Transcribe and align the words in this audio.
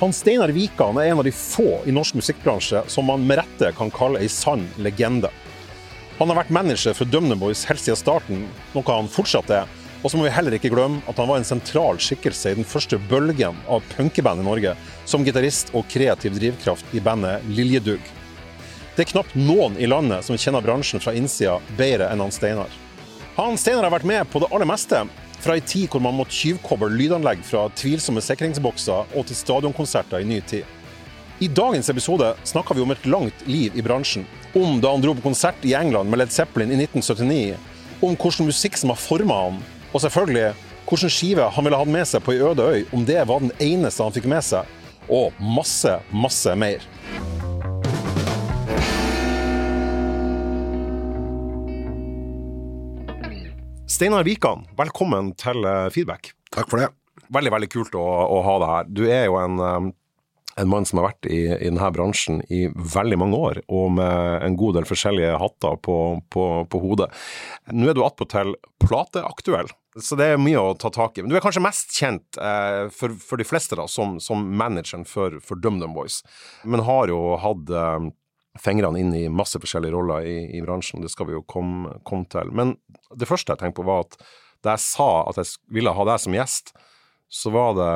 Han 0.00 0.14
Steinar 0.16 0.48
Wikan 0.48 0.96
er 0.96 1.10
en 1.10 1.18
av 1.20 1.26
de 1.26 1.32
få 1.36 1.82
i 1.84 1.92
norsk 1.92 2.14
musikkbransje 2.16 2.80
som 2.88 3.04
man 3.04 3.26
med 3.28 3.36
rette 3.36 3.68
kan 3.76 3.90
kalle 3.92 4.22
ei 4.24 4.30
sann 4.32 4.62
legende. 4.80 5.28
Han 6.16 6.32
har 6.32 6.38
vært 6.38 6.52
manager 6.56 6.96
for 6.96 7.04
Dumne 7.04 7.36
Boys 7.36 7.66
helt 7.68 7.82
siden 7.84 8.00
starten, 8.00 8.46
noe 8.72 8.96
han 8.96 9.10
fortsatt 9.12 9.52
er. 9.52 9.68
Og 10.00 10.08
så 10.08 10.16
må 10.16 10.24
vi 10.24 10.32
heller 10.32 10.56
ikke 10.56 10.70
glemme 10.72 11.04
at 11.04 11.20
han 11.20 11.28
var 11.28 11.42
en 11.42 11.44
sentral 11.44 12.00
skikkelse 12.00 12.54
i 12.54 12.56
den 12.56 12.64
første 12.64 12.96
bølgen 13.10 13.60
av 13.68 13.84
punkeband 13.92 14.40
i 14.40 14.46
Norge, 14.48 14.72
som 15.04 15.26
gitarist 15.26 15.74
og 15.76 15.84
kreativ 15.92 16.38
drivkraft 16.40 16.96
i 16.96 17.04
bandet 17.04 17.44
Liljedugg. 17.52 18.00
Det 18.96 19.04
er 19.04 19.12
knapt 19.12 19.36
noen 19.36 19.76
i 19.76 19.88
landet 19.88 20.24
som 20.24 20.40
kjenner 20.40 20.64
bransjen 20.64 21.04
fra 21.04 21.12
innsida 21.12 21.58
bedre 21.76 22.08
enn 22.08 22.24
han 22.24 22.32
Steinar. 22.32 22.72
Han 23.36 23.60
Steinar 23.60 23.90
har 23.90 23.98
vært 23.98 24.08
med 24.08 24.32
på 24.32 24.40
det 24.40 24.48
aller 24.48 24.72
meste, 24.72 25.04
fra 25.40 25.56
ei 25.56 25.62
tid 25.64 25.88
hvor 25.90 26.02
man 26.04 26.16
måtte 26.16 26.36
tyvkoble 26.36 26.90
lydanlegg 26.92 27.42
fra 27.46 27.66
tvilsomme 27.78 28.22
sikringsbokser 28.24 29.16
og 29.16 29.26
til 29.26 29.38
stadionkonserter 29.38 30.20
i 30.20 30.28
ny 30.28 30.40
tid. 30.46 30.64
I 31.40 31.48
dagens 31.48 31.88
episode 31.88 32.34
snakker 32.44 32.76
vi 32.76 32.84
om 32.84 32.90
et 32.92 33.06
langt 33.08 33.46
liv 33.48 33.76
i 33.76 33.84
bransjen. 33.84 34.26
Om 34.52 34.80
da 34.82 34.90
han 34.92 35.00
dro 35.00 35.14
på 35.16 35.24
konsert 35.24 35.64
i 35.64 35.72
England 35.78 36.10
med 36.12 36.20
Led 36.20 36.34
Zeppelin 36.34 36.74
i 36.74 36.76
1979. 36.82 37.56
Om 38.04 38.16
hvordan 38.16 38.50
musikk 38.50 38.76
som 38.76 38.92
har 38.92 39.00
forma 39.00 39.38
han. 39.46 39.62
Og 39.94 40.04
selvfølgelig 40.04 40.50
hvilken 40.90 41.12
skive 41.16 41.48
han 41.54 41.64
ville 41.64 41.80
hatt 41.80 41.94
med 41.96 42.08
seg 42.12 42.24
på 42.26 42.34
ei 42.34 42.44
øde 42.44 42.66
øy, 42.66 42.84
om 42.92 43.06
det 43.08 43.22
var 43.24 43.40
den 43.40 43.54
eneste 43.56 44.04
han 44.04 44.12
fikk 44.12 44.28
med 44.28 44.44
seg. 44.44 44.68
Og 45.08 45.32
masse, 45.40 45.96
masse 46.12 46.56
mer. 46.60 46.84
Steinar 54.00 54.24
Wikan, 54.24 54.62
velkommen 54.78 55.34
til 55.36 55.58
eh, 55.68 55.90
Feedback. 55.92 56.30
Takk 56.54 56.70
for 56.72 56.80
det. 56.80 56.86
Veldig 57.36 57.50
veldig 57.52 57.66
kult 57.68 57.96
å, 58.00 58.04
å 58.32 58.38
ha 58.46 58.54
deg 58.62 58.70
her. 58.72 58.86
Du 58.96 59.02
er 59.04 59.26
jo 59.26 59.34
en, 59.36 59.58
um, 59.60 59.90
en 60.56 60.70
mann 60.72 60.86
som 60.88 61.02
har 61.02 61.10
vært 61.10 61.26
i, 61.28 61.42
i 61.52 61.66
denne 61.66 61.90
bransjen 61.92 62.38
i 62.48 62.62
veldig 62.72 63.18
mange 63.20 63.36
år, 63.50 63.60
og 63.68 63.90
med 63.98 64.46
en 64.46 64.56
god 64.56 64.78
del 64.78 64.88
forskjellige 64.88 65.34
hatter 65.42 65.76
på, 65.84 65.96
på, 66.32 66.46
på 66.72 66.80
hodet. 66.80 67.10
Nå 67.76 67.90
er 67.92 67.98
du 67.98 68.00
attpåtil 68.06 68.54
plateaktuell, 68.80 69.68
så 70.00 70.16
det 70.16 70.30
er 70.30 70.40
mye 70.40 70.64
å 70.70 70.72
ta 70.80 70.88
tak 70.96 71.20
i. 71.20 71.26
Men 71.26 71.34
du 71.34 71.36
er 71.36 71.44
kanskje 71.44 71.66
mest 71.66 71.92
kjent 71.92 72.40
eh, 72.40 72.86
for, 72.96 73.12
for, 73.20 73.36
de 73.36 73.48
fleste 73.50 73.76
da, 73.76 73.84
som, 73.84 74.16
som 74.16 74.48
manageren 74.48 75.04
for, 75.04 75.36
for 75.44 75.60
DumDum 75.60 75.92
Boys, 75.98 76.22
men 76.64 76.88
har 76.88 77.12
jo 77.12 77.20
hatt 77.44 77.76
eh, 77.76 78.08
fingrene 78.58 78.98
inn 79.00 79.12
i 79.14 79.28
masse 79.28 79.60
forskjellige 79.60 79.94
roller 79.94 80.26
i, 80.26 80.36
i 80.56 80.62
bransjen. 80.64 81.02
Det 81.04 81.10
skal 81.12 81.28
vi 81.28 81.36
jo 81.36 81.44
komme, 81.46 82.00
komme, 82.06 82.26
til. 82.30 82.50
Men 82.56 82.74
det 83.16 83.28
første 83.28 83.54
jeg 83.54 83.62
tenkte 83.62 83.80
på, 83.80 83.88
var 83.88 84.06
at 84.06 84.16
da 84.64 84.76
jeg 84.76 84.84
sa 84.84 85.10
at 85.30 85.40
jeg 85.40 85.58
ville 85.72 85.92
ha 85.96 86.06
deg 86.08 86.22
som 86.22 86.36
gjest, 86.36 86.72
så 87.30 87.52
var 87.54 87.76
det 87.78 87.90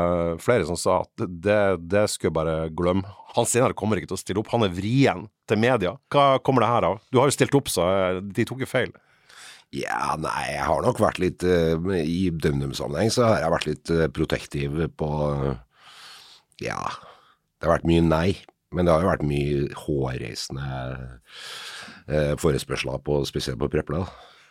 flere 0.44 0.66
som 0.68 0.78
sa 0.78 1.00
at 1.02 1.24
det, 1.26 1.58
det 1.90 2.04
skulle 2.10 2.30
jeg 2.30 2.36
bare 2.36 2.68
glemme. 2.76 3.10
Han 3.34 3.48
senere 3.50 3.74
kommer 3.76 3.98
ikke 3.98 4.12
til 4.12 4.18
å 4.18 4.20
stille 4.20 4.42
opp. 4.44 4.52
Han 4.54 4.62
er 4.62 4.76
vrien 4.76 5.24
til 5.50 5.58
media. 5.58 5.96
Hva 6.14 6.38
kommer 6.46 6.62
det 6.62 6.70
her 6.70 6.86
av? 6.92 7.00
Du 7.10 7.18
har 7.18 7.26
jo 7.26 7.34
stilt 7.34 7.56
opp, 7.58 7.72
så 7.72 7.88
de 8.22 8.46
tok 8.46 8.62
jo 8.62 8.70
feil. 8.70 8.94
Ja, 9.74 10.14
nei, 10.22 10.52
jeg 10.52 10.62
har 10.68 10.86
nok 10.86 11.00
vært 11.02 11.18
litt 11.18 11.42
uh, 11.42 11.74
I 11.98 12.28
DumDum-sammenheng 12.30 13.10
så 13.10 13.26
har 13.26 13.40
jeg 13.42 13.54
vært 13.56 13.66
litt 13.66 13.90
uh, 13.90 14.06
protektiv 14.14 14.76
på 14.94 15.10
Ja, 16.62 16.78
det 17.58 17.66
har 17.66 17.74
vært 17.74 17.88
mye 17.90 18.04
nei. 18.06 18.28
Men 18.74 18.86
det 18.86 18.94
har 18.94 19.04
jo 19.04 19.10
vært 19.12 19.26
mye 19.26 19.66
hårreisende 19.84 20.68
eh, 22.10 22.32
forespørsler, 22.42 22.98
på, 23.06 23.20
spesielt 23.28 23.60
på 23.60 23.70
Prepla. 23.70 24.02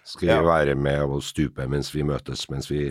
Skal 0.04 0.28
vi 0.28 0.34
ja. 0.34 0.42
være 0.44 0.76
med 0.76 1.06
og 1.06 1.24
stupe 1.24 1.66
mens 1.72 1.94
vi 1.96 2.04
møtes, 2.08 2.50
mens 2.52 2.68
vi 2.72 2.90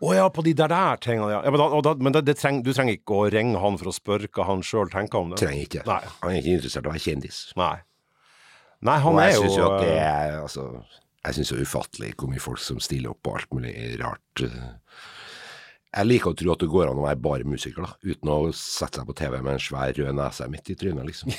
å 0.00 0.08
oh, 0.08 0.14
ja, 0.16 0.28
på 0.32 0.40
de 0.40 0.54
der, 0.56 0.72
der 0.72 0.96
tingene, 0.96 1.28
ja. 1.28 1.42
ja 1.44 1.50
men, 1.52 1.60
da, 1.84 1.90
men 2.00 2.14
det 2.24 2.38
treng, 2.40 2.62
du 2.64 2.70
trenger 2.72 2.96
ikke 2.96 3.18
å 3.18 3.26
ringe 3.28 3.60
han 3.60 3.74
for 3.76 3.90
å 3.90 3.92
spørre 3.92 4.30
hva 4.32 4.46
han 4.48 4.62
sjøl 4.64 4.88
tenker 4.88 5.20
om 5.20 5.34
det? 5.34 5.42
Trenger 5.42 5.66
ikke. 5.66 5.82
Nei. 5.84 5.98
Han 6.22 6.32
er 6.32 6.38
ikke 6.38 6.54
interessert 6.56 6.86
i 6.86 6.88
å 6.88 6.94
være 6.94 7.02
kjendis. 7.04 7.40
Nei. 7.60 7.74
Nei, 8.88 8.94
han 9.04 9.18
og 9.18 9.20
er 9.20 9.34
jo 9.34 9.42
jo 9.44 9.66
at 9.66 9.84
det 9.84 9.98
er, 9.98 10.38
altså, 10.40 10.64
Jeg 11.26 11.36
syns 11.36 11.52
det 11.52 11.58
er 11.58 11.68
ufattelig 11.68 12.10
hvor 12.14 12.32
mye 12.32 12.40
folk 12.40 12.62
som 12.64 12.80
stiller 12.80 13.12
opp 13.12 13.20
på 13.28 13.36
alt 13.36 13.52
mulig 13.52 13.74
rart. 14.00 14.44
Jeg 15.90 16.08
liker 16.08 16.32
å 16.32 16.38
tro 16.38 16.54
at 16.54 16.64
det 16.64 16.70
går 16.72 16.88
an 16.88 17.02
å 17.02 17.04
være 17.04 17.20
bare 17.20 17.52
musiker, 17.52 17.84
da, 17.84 17.92
uten 18.00 18.32
å 18.32 18.40
sette 18.56 19.02
seg 19.02 19.10
på 19.10 19.18
TV 19.20 19.36
med 19.42 19.58
en 19.58 19.64
svær 19.68 19.92
rød 20.00 20.16
nese 20.16 20.48
midt 20.48 20.72
i 20.72 20.80
trynet, 20.80 21.04
liksom. 21.12 21.36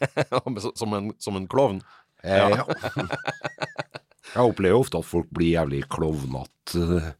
som, 0.80 0.96
en, 0.96 1.12
som 1.20 1.36
en 1.36 1.50
klovn? 1.52 1.84
Eh, 2.24 2.48
ja. 2.56 2.64
jeg 4.34 4.46
opplever 4.46 4.78
ofte 4.78 5.00
at 5.00 5.08
folk 5.08 5.30
blir 5.34 5.54
jævlig 5.56 5.82
klovnete. 5.90 7.14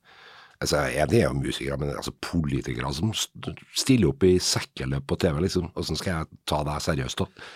Altså, 0.60 0.82
jeg 0.92 1.08
er 1.08 1.22
jo 1.24 1.36
musikere, 1.38 1.78
men 1.80 1.94
altså 1.94 2.12
politikere 2.20 2.90
som 2.92 3.12
stiller 3.16 4.10
opp 4.10 4.26
i 4.28 4.34
sekkeløp 4.44 5.06
på 5.08 5.16
TV, 5.22 5.38
liksom. 5.46 5.70
Åssen 5.80 5.98
skal 5.98 6.12
jeg 6.12 6.40
ta 6.50 6.60
deg 6.68 6.82
seriøst, 6.84 7.22
da? 7.22 7.46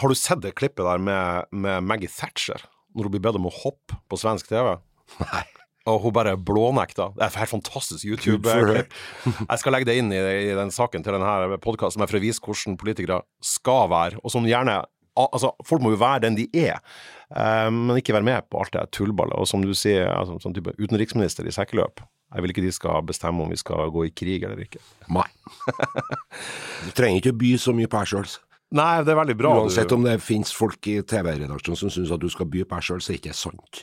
Har 0.00 0.08
du 0.08 0.16
sett 0.16 0.40
det 0.44 0.54
klippet 0.56 0.86
der 0.86 1.02
med, 1.02 1.50
med 1.50 1.84
Maggie 1.84 2.08
Thatcher, 2.08 2.62
når 2.94 3.08
hun 3.08 3.16
blir 3.16 3.24
bedt 3.26 3.40
om 3.40 3.50
å 3.50 3.56
hoppe 3.56 3.98
på 4.08 4.20
svensk 4.20 4.48
TV? 4.52 4.76
Nei. 5.20 5.42
Og 5.90 5.98
hun 6.04 6.14
bare 6.14 6.36
blånekta. 6.38 7.08
Det 7.16 7.26
er 7.26 7.42
et 7.42 7.50
fantastisk 7.50 8.06
YouTube-klipp. 8.06 8.94
Jeg 9.26 9.58
skal 9.58 9.74
legge 9.74 9.88
det 9.90 9.98
inn 9.98 10.12
i, 10.14 10.20
i 10.46 10.54
den 10.54 10.70
saken 10.70 11.02
til 11.02 11.16
denne 11.18 11.58
podkasten 11.62 12.06
for 12.06 12.20
å 12.20 12.22
vise 12.22 12.42
hvordan 12.44 12.78
politikere 12.78 13.18
skal 13.42 13.90
være, 13.90 14.22
og 14.22 14.34
som 14.34 14.46
gjerne 14.48 14.84
Altså, 15.12 15.50
folk 15.68 15.82
må 15.84 15.90
jo 15.92 15.98
være 16.00 16.22
den 16.24 16.38
de 16.38 16.46
er, 16.56 16.78
men 17.32 17.96
ikke 17.96 18.14
være 18.16 18.26
med 18.28 18.48
på 18.50 18.60
alt 18.60 18.74
det 18.74 18.86
tullballet. 18.96 19.38
Og 19.38 19.48
som 19.48 19.64
du 19.64 19.72
sier, 19.76 20.08
altså, 20.10 20.38
sånn 20.42 20.56
type 20.56 20.74
utenriksminister 20.78 21.48
i 21.48 21.54
sekkeløp. 21.54 22.02
Jeg 22.32 22.44
vil 22.44 22.54
ikke 22.54 22.64
de 22.64 22.72
skal 22.72 23.04
bestemme 23.04 23.44
om 23.44 23.50
vi 23.52 23.60
skal 23.60 23.90
gå 23.92 24.06
i 24.08 24.14
krig 24.16 24.46
eller 24.46 24.62
ikke. 24.64 24.80
Nei. 25.12 25.26
du 26.86 26.90
trenger 26.96 27.20
ikke 27.20 27.34
å 27.34 27.40
by 27.42 27.52
så 27.60 27.74
mye 27.76 27.90
på 27.92 28.00
deg 28.00 28.12
sjøl. 28.14 28.30
Nei, 28.72 28.92
det 29.04 29.12
er 29.12 29.18
veldig 29.20 29.36
bra. 29.36 29.52
Uansett 29.60 29.90
du... 29.90 29.98
om 29.98 30.06
det 30.06 30.16
finnes 30.24 30.52
folk 30.56 30.88
i 30.88 31.02
TV-redaksjonen 31.04 31.78
som 31.78 31.92
syns 31.92 32.12
at 32.14 32.22
du 32.22 32.30
skal 32.32 32.48
by 32.48 32.64
på 32.64 32.78
deg 32.78 32.86
sjøl, 32.88 33.02
så 33.04 33.12
er 33.12 33.18
det 33.18 33.20
ikke 33.20 33.36
sant. 33.36 33.82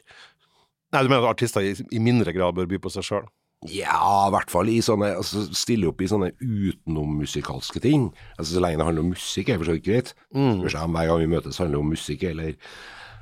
Nei, 0.89 1.03
Du 1.05 1.11
mener 1.11 1.27
at 1.27 1.35
artister 1.35 1.65
i, 1.65 2.01
mindre 2.01 2.33
grad 2.33 2.57
bør 2.57 2.69
by 2.71 2.81
på 2.81 2.91
seg 2.93 3.05
sjøl? 3.05 3.27
Ja, 3.67 4.29
i 4.29 4.31
hvert 4.31 4.49
fall 4.49 4.69
i 4.71 4.77
sånne 4.79 5.09
altså, 5.19 5.41
Stille 5.57 5.89
opp 5.89 5.99
i 5.99 6.07
sånne 6.07 6.29
utenommusikalske 6.39 7.81
ting. 7.83 8.07
Altså 8.37 8.55
Så 8.55 8.63
lenge 8.63 8.79
det 8.79 8.87
handler 8.87 9.03
om 9.03 9.11
musikk, 9.13 9.51
er 9.51 9.59
for 9.59 9.69
så 9.69 9.75
vidt 9.75 9.85
greit. 9.85 10.13
Mm. 10.33 10.63
Hver 10.63 10.95
gang 10.95 11.19
vi 11.21 11.29
møtes, 11.35 11.59
handler 11.59 11.77
det 11.77 11.83
om 11.83 11.93
musikk, 11.93 12.23
eller 12.31 12.55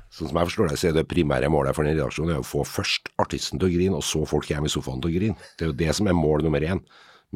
Sånn 0.08 0.30
som 0.30 0.38
jeg 0.40 0.48
forstår 0.48 0.70
det, 0.70 0.78
så 0.80 0.88
er 0.88 0.94
det 0.96 1.08
primære 1.10 1.50
målet 1.52 1.76
for 1.76 1.84
den 1.84 1.96
redaksjonen 1.98 2.36
er 2.36 2.40
å 2.40 2.46
få 2.46 2.64
først 2.66 3.10
artisten 3.20 3.60
til 3.60 3.68
å 3.68 3.74
grine, 3.74 3.98
og 3.98 4.06
så 4.06 4.22
folk 4.28 4.48
hjemme 4.48 4.70
i 4.70 4.72
sofaen 4.72 5.02
til 5.04 5.10
å 5.10 5.16
grine. 5.18 5.50
Det 5.58 5.66
er 5.66 5.72
jo 5.72 5.80
det 5.82 5.96
som 5.98 6.08
er 6.08 6.16
mål 6.16 6.46
nummer 6.46 6.64
én. 6.64 6.80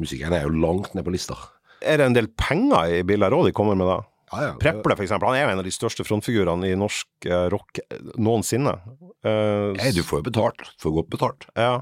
Musikeren 0.01 0.33
er 0.33 0.47
jo 0.47 0.55
langt 0.57 0.95
ned 0.97 1.05
på 1.05 1.13
lista. 1.13 1.37
Er 1.83 1.99
det 2.01 2.09
en 2.09 2.17
del 2.17 2.31
penger 2.39 2.97
i 2.97 3.05
bildet 3.05 3.35
òg 3.35 3.45
de 3.49 3.55
kommer 3.55 3.77
med 3.77 3.91
da? 3.91 3.99
Ja, 4.33 4.43
ja. 4.47 4.53
Preple, 4.57 4.95
for 4.97 5.05
eksempel, 5.05 5.29
han 5.29 5.37
er 5.37 5.45
jo 5.45 5.53
en 5.53 5.61
av 5.61 5.67
de 5.67 5.73
største 5.73 6.05
frontfigurene 6.07 6.71
i 6.71 6.77
norsk 6.79 7.27
uh, 7.29 7.45
rock 7.53 7.83
noensinne. 8.17 8.73
Uh, 9.21 9.73
Nei, 9.77 9.91
du 9.93 10.01
får 10.05 10.23
jo 10.23 10.29
betalt. 10.31 10.63
Får 10.81 10.95
godt 10.97 11.11
betalt. 11.13 11.45
Ja. 11.59 11.75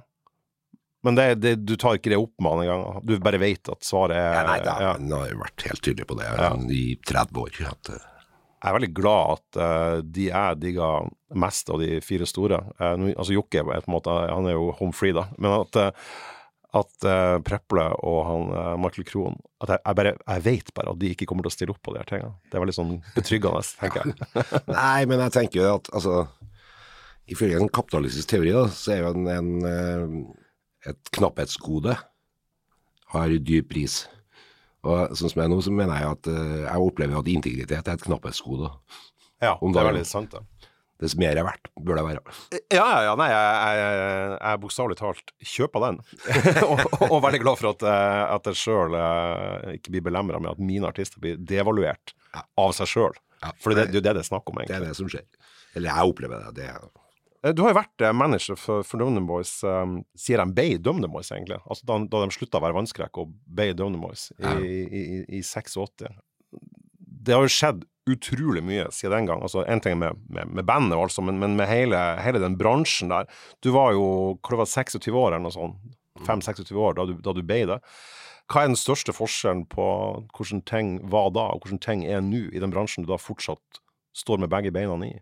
Men 1.06 1.18
det, 1.18 1.28
det, 1.42 1.56
du 1.66 1.78
tar 1.80 1.98
ikke 1.98 2.12
det 2.14 2.20
opp 2.22 2.34
med 2.44 2.54
han 2.54 2.64
engang? 2.66 3.06
Du 3.08 3.16
bare 3.24 3.40
vet 3.42 3.72
at 3.72 3.86
svaret 3.86 4.20
er 4.20 4.36
ja, 4.36 4.44
Nei, 4.46 4.58
da, 4.66 4.76
ja. 4.84 4.92
han 5.00 5.16
har 5.16 5.32
jo 5.32 5.40
vært 5.42 5.66
helt 5.70 5.82
tydelig 5.88 6.10
på 6.12 6.18
det 6.20 6.28
ja. 6.28 6.52
i 6.76 6.84
30 7.10 7.42
år. 7.42 7.62
At, 7.72 7.94
jeg 8.62 8.70
er 8.70 8.76
veldig 8.78 8.92
glad 8.94 9.32
at 9.38 9.58
uh, 9.58 9.96
de 10.06 10.28
jeg 10.28 10.60
digger 10.62 11.08
mest 11.42 11.72
av 11.74 11.82
de 11.82 11.98
fire 12.06 12.28
store 12.30 12.60
uh, 12.78 12.94
Altså 12.94 13.34
Jokke 13.34 13.64
på 13.66 13.74
en 13.74 13.96
måte, 13.96 14.14
han 14.14 14.50
er 14.50 14.54
jo 14.54 14.70
home 14.78 14.94
free, 14.94 15.16
da. 15.18 15.28
Men 15.42 15.64
at 15.64 15.82
at 16.72 17.04
uh, 17.04 17.36
Preple 17.44 17.84
og 18.08 18.20
han, 18.24 18.46
Michael 18.80 19.04
Krohn 19.04 19.34
at 19.60 19.74
jeg, 19.74 19.82
jeg, 19.84 19.96
bare, 19.98 20.14
jeg 20.16 20.44
vet 20.46 20.70
bare 20.78 20.94
at 20.94 21.02
de 21.02 21.10
ikke 21.12 21.26
kommer 21.28 21.44
til 21.44 21.52
å 21.52 21.56
stille 21.58 21.74
opp 21.74 21.82
på 21.84 21.92
de 21.92 22.00
her 22.00 22.08
tingene. 22.08 22.38
Det 22.48 22.56
er 22.56 22.64
veldig 22.64 22.76
sånn 22.78 22.94
betryggende, 23.18 23.64
tenker 23.82 24.06
jeg. 24.06 24.62
Nei, 24.70 25.02
men 25.10 25.20
jeg 25.26 25.36
tenker 25.36 25.60
jo 25.60 25.74
at 25.82 25.92
altså 25.92 26.22
Ifølge 27.32 27.60
en 27.62 27.70
kapitalistisk 27.72 28.28
teori, 28.32 28.50
da, 28.52 28.64
så 28.76 28.96
er 28.96 29.04
jo 29.04 29.12
en, 29.14 29.28
en, 29.32 30.24
et 30.90 31.12
knapphetsgode 31.16 31.94
har 33.14 33.36
dyp 33.46 33.70
pris. 33.72 34.02
Og 34.82 35.14
sånn 35.14 35.30
som 35.30 35.42
jeg 35.42 35.46
er 35.46 35.54
nå, 35.54 35.60
så 35.62 35.74
mener 35.76 36.00
jeg 36.00 36.16
at 36.16 36.30
jeg 36.32 36.86
opplever 36.88 37.20
at 37.20 37.28
integritet 37.30 37.86
er 37.86 38.00
et 38.00 38.06
knapphetsgode. 38.06 38.72
Ja, 39.42 39.56
det 39.62 39.82
er 39.82 39.90
veldig 39.92 40.08
sant, 40.10 40.34
det 40.34 40.42
dess 41.02 41.16
mer 41.18 41.38
er 41.38 41.46
verdt, 41.46 41.70
bør 41.82 41.98
det 41.98 42.04
være. 42.06 42.22
Ja, 42.70 42.84
ja, 42.86 43.00
ja. 43.08 43.14
Nei, 43.18 43.28
jeg, 43.32 43.80
jeg, 43.80 44.36
jeg 44.36 44.62
bokstavelig 44.62 44.98
talt 45.00 45.34
kjøper 45.54 45.86
den. 45.88 46.00
og, 46.70 46.84
og, 47.08 47.18
veldig 47.26 47.42
glad 47.42 47.62
for 47.62 47.72
at, 47.72 47.86
eh, 47.90 48.22
at 48.38 48.50
jeg 48.52 48.60
sjøl 48.62 48.98
eh, 49.00 49.78
ikke 49.80 49.96
blir 49.96 50.06
belemra 50.12 50.42
med 50.42 50.54
at 50.54 50.62
mine 50.62 50.90
artister 50.90 51.22
blir 51.24 51.42
devaluert 51.42 52.14
av 52.38 52.76
seg 52.78 52.92
sjøl. 52.94 53.18
Ja, 53.42 53.54
for 53.58 53.74
det, 53.74 53.88
det, 53.90 53.98
er 53.98 53.98
jo 53.98 54.06
det 54.06 54.16
det 54.20 54.24
er 54.24 54.30
snakk 54.30 54.54
om, 54.54 54.62
egentlig. 54.62 54.78
Det 54.78 54.82
er 54.84 54.94
det 54.94 55.00
som 55.00 55.10
skjer. 55.10 55.26
Eller 55.74 55.90
jeg 55.90 56.14
opplever 56.14 56.46
det. 56.46 56.54
det 56.62 56.70
er... 56.70 56.90
Eh, 57.44 57.54
du 57.56 57.64
har 57.66 57.74
jo 57.74 57.80
vært 57.80 58.06
manager 58.18 58.60
for, 58.60 58.86
for 58.88 59.02
Dumdum 59.02 59.30
Boys 59.30 59.54
um, 59.66 60.02
sier 60.18 60.42
de 60.42 60.58
Bay 60.58 60.78
Dumdum 60.78 61.14
Boys, 61.14 61.32
egentlig. 61.34 61.62
Altså 61.66 61.88
da, 61.90 62.00
da 62.12 62.26
de 62.26 62.36
slutta 62.36 62.62
å 62.62 62.66
være 62.66 62.78
vannskrekk 62.78 63.22
og 63.24 63.32
Bay 63.46 63.76
Dumdum 63.78 64.06
Boys 64.08 64.30
i, 64.38 64.44
ja. 64.44 64.58
i, 64.60 64.84
i, 64.86 65.24
i 65.40 65.42
86. 65.46 66.06
Det 67.22 67.36
har 67.38 67.46
jo 67.46 67.54
skjedd 67.54 67.86
utrolig 68.10 68.64
mye 68.66 68.88
siden 68.94 69.14
den 69.14 69.30
gang. 69.30 69.44
Altså, 69.46 69.66
En 69.70 69.82
ting 69.82 69.98
med, 70.00 70.18
med, 70.30 70.50
med 70.50 70.66
bandet, 70.66 70.98
altså, 70.98 71.22
men, 71.26 71.40
men 71.42 71.56
med 71.58 71.70
hele, 71.70 71.98
hele, 72.22 72.42
den 72.42 72.58
bransjen 72.58 73.12
der. 73.14 73.30
Du 73.62 73.72
var 73.76 73.94
jo 73.94 74.06
hva 74.42 74.64
var 74.64 74.70
26 74.70 75.12
år 75.14 75.32
eller 75.32 75.46
noe 75.46 75.56
sånt. 75.56 75.98
5-26 76.22 76.76
år 76.78 76.98
da 76.98 77.06
du, 77.10 77.16
da 77.24 77.34
du 77.34 77.42
ble 77.42 77.64
det. 77.66 77.80
hva 78.52 78.62
er 78.62 78.68
den 78.70 78.78
største 78.78 79.14
forskjellen 79.16 79.64
på 79.72 79.86
hvordan 80.36 80.62
ting 80.70 80.92
var 81.10 81.32
da, 81.34 81.48
og 81.56 81.64
hvordan 81.64 81.82
ting 81.82 82.04
er 82.06 82.22
nå, 82.22 82.50
i 82.52 82.62
den 82.62 82.74
bransjen 82.74 83.06
du 83.06 83.10
da 83.10 83.18
fortsatt 83.18 83.82
står 84.18 84.44
med 84.44 84.52
begge 84.52 84.74
beina 84.76 84.98
i? 85.08 85.16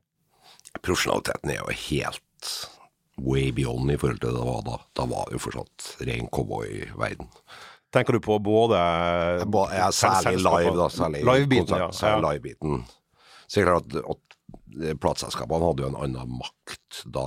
Profesjonaliteten 0.80 1.54
er 1.54 1.64
jo 1.64 1.80
helt 1.90 2.54
way 3.20 3.52
beyond 3.56 3.92
i 3.92 3.98
forhold 4.00 4.22
til 4.22 4.32
det 4.32 4.40
det 4.40 4.48
var 4.48 4.62
da. 4.68 4.78
Da 4.96 5.08
var 5.10 5.28
det 5.28 5.38
jo 5.40 5.44
fortsatt 5.48 5.90
ren 6.08 6.30
cowboyverden. 6.32 7.30
Tenker 7.94 8.16
du 8.16 8.22
på 8.22 8.38
både 8.40 8.78
ja, 8.78 9.90
Særlig 9.92 10.38
live, 10.46 10.76
da. 10.78 10.90
Særlig 10.94 11.24
livebiten, 11.26 11.78
ja. 11.82 11.90
Særlig 11.92 12.38
live 12.44 12.84
Så 13.48 13.60
det 13.60 13.64
er 13.64 13.72
klart 13.72 13.96
at, 13.98 14.04
at 14.14 15.00
plateselskapene 15.02 15.66
hadde 15.66 15.84
jo 15.84 15.90
en 15.90 16.02
annen 16.06 16.38
makt 16.38 17.02
da. 17.10 17.26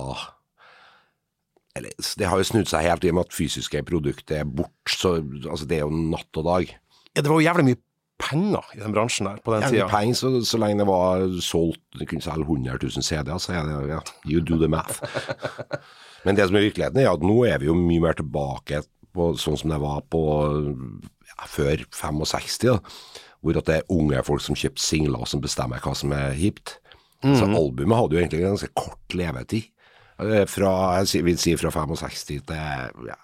Eller, 1.75 1.91
det 2.19 2.29
har 2.29 2.39
jo 2.39 2.47
snudd 2.47 2.69
seg 2.69 2.85
helt 2.85 3.03
i 3.03 3.11
og 3.11 3.17
med 3.17 3.27
at 3.27 3.35
fysiske 3.35 3.81
produkter 3.87 4.43
er 4.43 4.47
borte, 4.47 5.15
altså, 5.49 5.65
det 5.67 5.79
er 5.79 5.87
jo 5.87 6.03
natt 6.13 6.39
og 6.39 6.45
dag. 6.47 6.75
Ja, 7.13 7.21
det 7.21 7.29
var 7.29 7.41
jo 7.41 7.47
jævlig 7.47 7.65
mye 7.71 7.81
penger 8.23 8.71
i 8.75 8.79
den 8.81 8.95
bransjen 8.95 9.27
der 9.29 9.41
på 9.43 9.53
den 9.53 9.67
tida. 9.67 9.89
Penger, 9.91 10.17
så, 10.17 10.31
så, 10.47 10.59
lenge 10.61 10.81
det 10.81 10.87
var 10.89 11.25
solgt 11.43 11.81
Du 11.99 12.05
kunne 12.09 12.23
selge 12.23 12.47
100 12.47 12.79
000 12.81 13.05
CD-er, 13.05 13.41
så 13.41 13.53
er 13.57 13.67
det 13.67 13.91
ja, 13.91 13.99
you 14.29 14.41
do 14.41 14.57
the 14.61 14.71
math. 14.71 15.03
Men 16.25 16.39
det 16.39 16.47
som 16.47 16.57
er 16.57 16.69
virkeligheten, 16.69 17.01
er 17.01 17.11
at 17.11 17.25
nå 17.25 17.41
er 17.49 17.59
vi 17.59 17.67
jo 17.67 17.75
mye 17.77 18.03
mer 18.03 18.15
tilbake 18.17 18.81
på 19.13 19.33
sånn 19.37 19.59
som 19.59 19.73
det 19.73 19.81
var 19.83 20.01
på 20.09 20.23
ja, 21.27 21.49
før 21.51 21.83
65, 21.93 22.63
da, 22.63 22.77
hvor 23.43 23.59
at 23.59 23.67
det 23.67 23.81
er 23.81 23.91
unge 23.93 24.23
folk 24.25 24.41
som 24.41 24.57
kjøper 24.57 24.81
singler 24.81 25.27
som 25.29 25.43
bestemmer 25.43 25.83
hva 25.83 25.93
som 25.97 26.15
er 26.15 26.33
hipt. 26.37 26.77
Mm. 27.23 27.35
Så 27.39 27.47
albumet 27.47 27.99
hadde 27.99 28.15
jo 28.15 28.21
egentlig 28.23 28.41
en 28.41 28.55
ganske 28.55 28.71
kort 28.75 29.15
levetid. 29.15 29.69
Eh, 30.23 30.45
fra, 30.49 30.71
jeg 31.03 31.25
vil 31.25 31.39
si 31.41 31.55
fra 31.59 31.71
65 31.73 32.25
til 32.29 32.41
ja, 33.09 33.19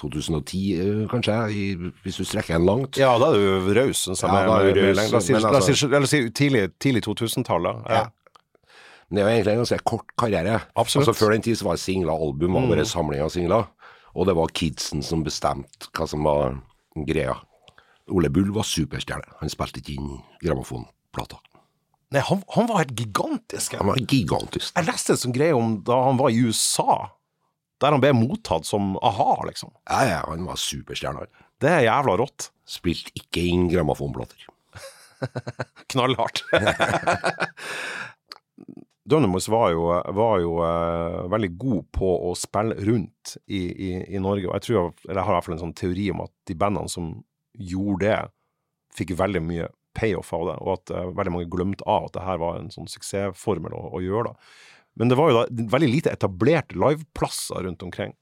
2010, 0.00 0.60
eh, 0.80 1.02
kanskje, 1.10 1.36
i, 1.52 1.64
hvis 2.04 2.20
du 2.20 2.24
strekker 2.24 2.56
en 2.56 2.66
langt. 2.68 2.98
Ja, 3.00 3.12
da 3.20 3.30
er 3.36 3.60
du 3.66 3.74
raus. 3.76 4.06
Ja, 4.08 4.32
La 4.40 5.60
oss 5.60 6.10
si 6.10 6.22
tidlig, 6.34 6.70
tidlig 6.80 7.04
2000-tallet. 7.06 7.84
Ja. 7.90 8.06
Men 9.10 9.18
det 9.18 9.22
er 9.22 9.26
jo 9.26 9.34
egentlig 9.34 9.52
en 9.52 9.62
ganske 9.64 9.78
kort 9.90 10.16
karriere. 10.18 10.56
Absolutt. 10.78 11.08
Altså 11.08 11.18
Før 11.18 11.34
den 11.34 11.44
tid 11.44 11.58
så 11.58 11.66
var 11.66 11.78
singler 11.82 12.14
album 12.14 12.54
var 12.54 12.68
bare 12.70 12.86
mm. 12.86 12.90
samling 12.92 13.22
av 13.24 13.32
singler. 13.34 13.68
Og 14.14 14.26
det 14.26 14.34
var 14.38 14.52
kidsen 14.54 15.02
som 15.06 15.24
bestemte 15.26 15.90
hva 15.94 16.06
som 16.10 16.26
var 16.26 16.56
greia. 17.08 17.36
Ole 18.10 18.30
Bull 18.30 18.50
var 18.54 18.66
superstjerne. 18.66 19.38
Han 19.42 19.50
spilte 19.50 19.82
ikke 19.82 19.96
inn 19.98 20.18
grammofonplater. 20.42 21.42
Nei, 22.10 22.22
han, 22.26 22.42
han, 22.54 22.66
var 22.66 22.82
helt 22.82 22.94
gigantisk. 22.98 23.76
Han 23.78 23.92
var 23.92 24.00
gigantisk. 24.02 24.72
Jeg 24.74 24.88
leste 24.88 25.14
en 25.14 25.20
sånn 25.24 25.34
greie 25.34 25.54
om 25.54 25.76
da 25.86 25.98
han 26.08 26.18
var 26.18 26.34
i 26.34 26.40
USA, 26.42 27.04
der 27.80 27.94
han 27.96 28.02
ble 28.02 28.12
mottatt 28.16 28.68
som 28.68 28.94
a-ha, 29.00 29.40
liksom. 29.48 29.72
Ja, 29.88 30.00
ja, 30.08 30.20
han 30.28 30.44
var 30.48 30.60
superstjerne. 30.60 31.26
Det 31.60 31.70
er 31.70 31.86
jævla 31.88 32.16
rått. 32.20 32.50
Spilte 32.68 33.12
ikke 33.18 33.42
inn 33.48 33.68
grammofonplater. 33.72 34.46
Knallhardt. 35.92 36.44
Dønnemois 39.10 39.48
var 39.50 39.72
jo, 39.74 39.86
var 40.14 40.38
jo 40.42 40.58
uh, 40.62 41.26
veldig 41.32 41.50
god 41.58 41.86
på 41.96 42.10
å 42.28 42.34
spille 42.38 42.76
rundt 42.86 43.34
i, 43.46 43.58
i, 43.58 43.90
i 44.14 44.20
Norge, 44.22 44.46
og 44.46 44.54
jeg 44.58 44.66
tror, 44.68 44.92
eller 45.08 45.18
jeg 45.18 45.26
har 45.26 45.32
i 45.32 45.36
hvert 45.38 45.48
fall 45.48 45.56
en 45.56 45.64
sånn 45.64 45.78
teori 45.80 46.06
om 46.12 46.22
at 46.26 46.32
de 46.46 46.56
bandene 46.58 46.92
som 46.92 47.08
gjorde 47.58 48.04
det, 48.06 48.20
fikk 48.94 49.14
veldig 49.18 49.42
mye 49.46 49.68
payoff 49.96 50.30
av 50.36 50.46
det, 50.50 50.56
og 50.62 50.72
at 50.76 50.92
uh, 50.94 51.08
veldig 51.16 51.34
mange 51.34 51.50
glemte 51.50 51.86
av 51.90 52.06
at 52.06 52.14
det 52.18 52.26
her 52.26 52.38
var 52.42 52.60
en 52.60 52.70
sånn 52.74 52.90
suksessformel 52.90 53.74
å, 53.74 53.82
å, 53.96 54.02
gjøre. 54.04 54.30
da. 54.30 54.79
Men 55.00 55.10
det 55.10 55.16
var 55.18 55.30
jo 55.32 55.40
da 55.40 55.68
veldig 55.72 55.88
lite 55.88 56.12
etablerte 56.12 56.76
liveplasser 56.76 57.64
rundt 57.64 57.82
omkring. 57.86 58.12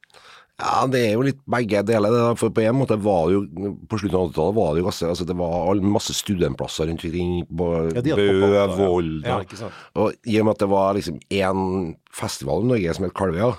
Ja, 0.58 0.88
det 0.90 1.00
er 1.06 1.12
jo 1.14 1.22
litt 1.22 1.38
begge 1.46 1.84
deler. 1.86 2.16
For 2.38 2.50
på 2.54 2.64
en 2.66 2.80
måte 2.80 2.96
var 2.98 3.28
det 3.28 3.36
jo 3.36 3.74
På 3.86 3.98
slutten 4.00 4.18
av 4.18 4.32
80-tallet 4.32 4.56
var 4.56 4.72
det 4.72 4.82
jo 4.82 4.88
masse, 4.88 5.10
altså 5.12 5.26
det 5.28 5.36
var 5.38 5.82
masse 5.86 6.16
studentplasser 6.18 6.90
rundt 6.90 7.04
omkring 7.06 7.36
på 7.46 7.68
ja, 7.94 8.18
Bø, 8.18 8.64
Volda. 8.74 9.38
Ja, 9.44 9.70
og 10.02 10.26
i 10.26 10.40
og 10.40 10.48
med 10.48 10.56
at 10.56 10.64
det 10.64 10.70
var 10.72 10.98
liksom 10.98 11.20
én 11.30 11.64
festival 12.10 12.66
i 12.66 12.70
Norge 12.72 12.96
som 12.96 13.06
het 13.06 13.16
Kalvøya, 13.18 13.52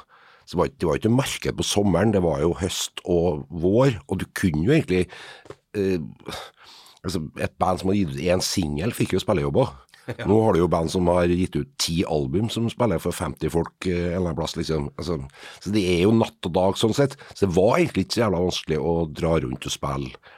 så 0.50 0.60
var 0.60 0.72
det 0.74 0.90
var 0.90 1.00
ikke 1.00 1.14
marked 1.14 1.60
på 1.60 1.68
sommeren, 1.68 2.12
det 2.12 2.24
var 2.26 2.42
jo 2.44 2.56
høst 2.60 3.04
og 3.06 3.46
vår. 3.48 4.00
Og 4.10 4.20
du 4.20 4.26
kunne 4.36 4.66
jo 4.66 4.76
egentlig 4.76 5.06
eh, 5.78 6.02
altså 7.06 7.22
Et 7.40 7.54
band 7.62 7.80
som 7.80 7.92
hadde 7.92 8.02
gitt 8.02 8.18
ut 8.18 8.26
én 8.28 8.44
singel, 8.44 8.96
fikk 8.96 9.16
jo 9.16 9.24
spillejobber. 9.24 9.72
Ja. 10.18 10.26
Nå 10.30 10.40
har 10.46 10.56
du 10.56 10.64
jo 10.64 10.72
band 10.72 10.92
som 10.92 11.08
har 11.12 11.30
gitt 11.30 11.56
ut 11.60 11.70
ti 11.82 12.00
album 12.08 12.50
som 12.54 12.70
spiller 12.72 13.02
for 13.04 13.16
50 13.16 13.54
folk 13.54 13.88
eh, 13.90 13.94
en 13.94 14.20
eller 14.20 14.32
annen 14.32 14.40
plass, 14.40 14.58
liksom. 14.58 14.90
Altså, 14.98 15.20
så 15.62 15.76
det 15.76 15.86
er 15.94 16.04
jo 16.08 16.16
natt 16.18 16.50
og 16.50 16.56
dag 16.56 16.80
sånn 16.80 16.96
sett. 16.98 17.18
Så 17.34 17.46
det 17.46 17.54
var 17.58 17.78
egentlig 17.78 18.08
ikke 18.08 18.18
så 18.18 18.26
jævla 18.26 18.44
vanskelig 18.48 18.82
å 18.82 18.94
dra 19.14 19.38
rundt 19.46 19.70
og 19.70 19.76
spille. 19.76 20.36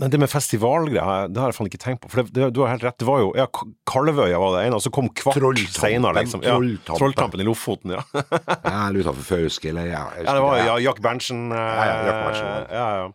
Nei, 0.00 0.08
det 0.08 0.18
med 0.22 0.30
festivalgreier, 0.30 1.26
det 1.28 1.40
har 1.42 1.50
jeg 1.50 1.56
faen 1.58 1.68
ikke 1.68 1.80
tenkt 1.82 2.00
på. 2.04 2.10
For 2.12 2.22
det, 2.22 2.32
det, 2.36 2.46
du 2.56 2.62
har 2.62 2.70
helt 2.72 2.84
rett, 2.86 2.96
det 3.02 3.06
var 3.08 3.18
jo 3.20 3.32
ja, 3.36 3.44
Kalvøya 3.88 4.38
var 4.40 4.54
det 4.56 4.62
ene, 4.68 4.78
og 4.78 4.84
så 4.84 4.92
kom 4.94 5.10
Kvart 5.18 5.58
seinere, 5.74 6.22
liksom. 6.22 6.44
Ja, 6.46 6.54
Trolltampen 6.88 7.42
i 7.42 7.46
Lofoten, 7.46 7.96
ja. 7.98 8.04
ja, 8.14 8.76
eller 8.86 9.02
utenfor 9.02 9.26
Fauske, 9.26 9.72
eller 9.72 9.90
ja. 9.90 10.06
ja, 10.16 10.30
det 10.30 10.44
var 10.46 10.62
ja, 10.62 10.78
Jack 10.86 11.02
Berntsen. 11.04 11.44
Eh, 11.52 11.58
ja, 11.60 11.84
ja, 11.90 11.98
Jack 12.08 12.22
Berntsen. 12.22 12.48
Ja, 12.72 12.86
ja. 13.02 13.10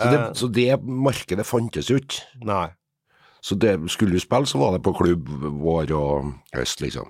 Så 0.00 0.10
det, 0.10 0.20
så 0.40 0.50
det 0.60 0.68
markedet 1.08 1.46
fantes 1.48 1.88
jo 1.92 1.98
ikke. 2.00 2.20
Nei. 2.48 2.66
Så 3.40 3.56
det, 3.56 3.76
skulle 3.88 4.16
du 4.16 4.22
spille, 4.22 4.46
så 4.46 4.60
var 4.60 4.76
det 4.76 4.82
på 4.84 4.92
klubb 4.96 5.28
vår 5.62 5.94
og 5.96 6.32
høst, 6.56 6.82
liksom. 6.84 7.08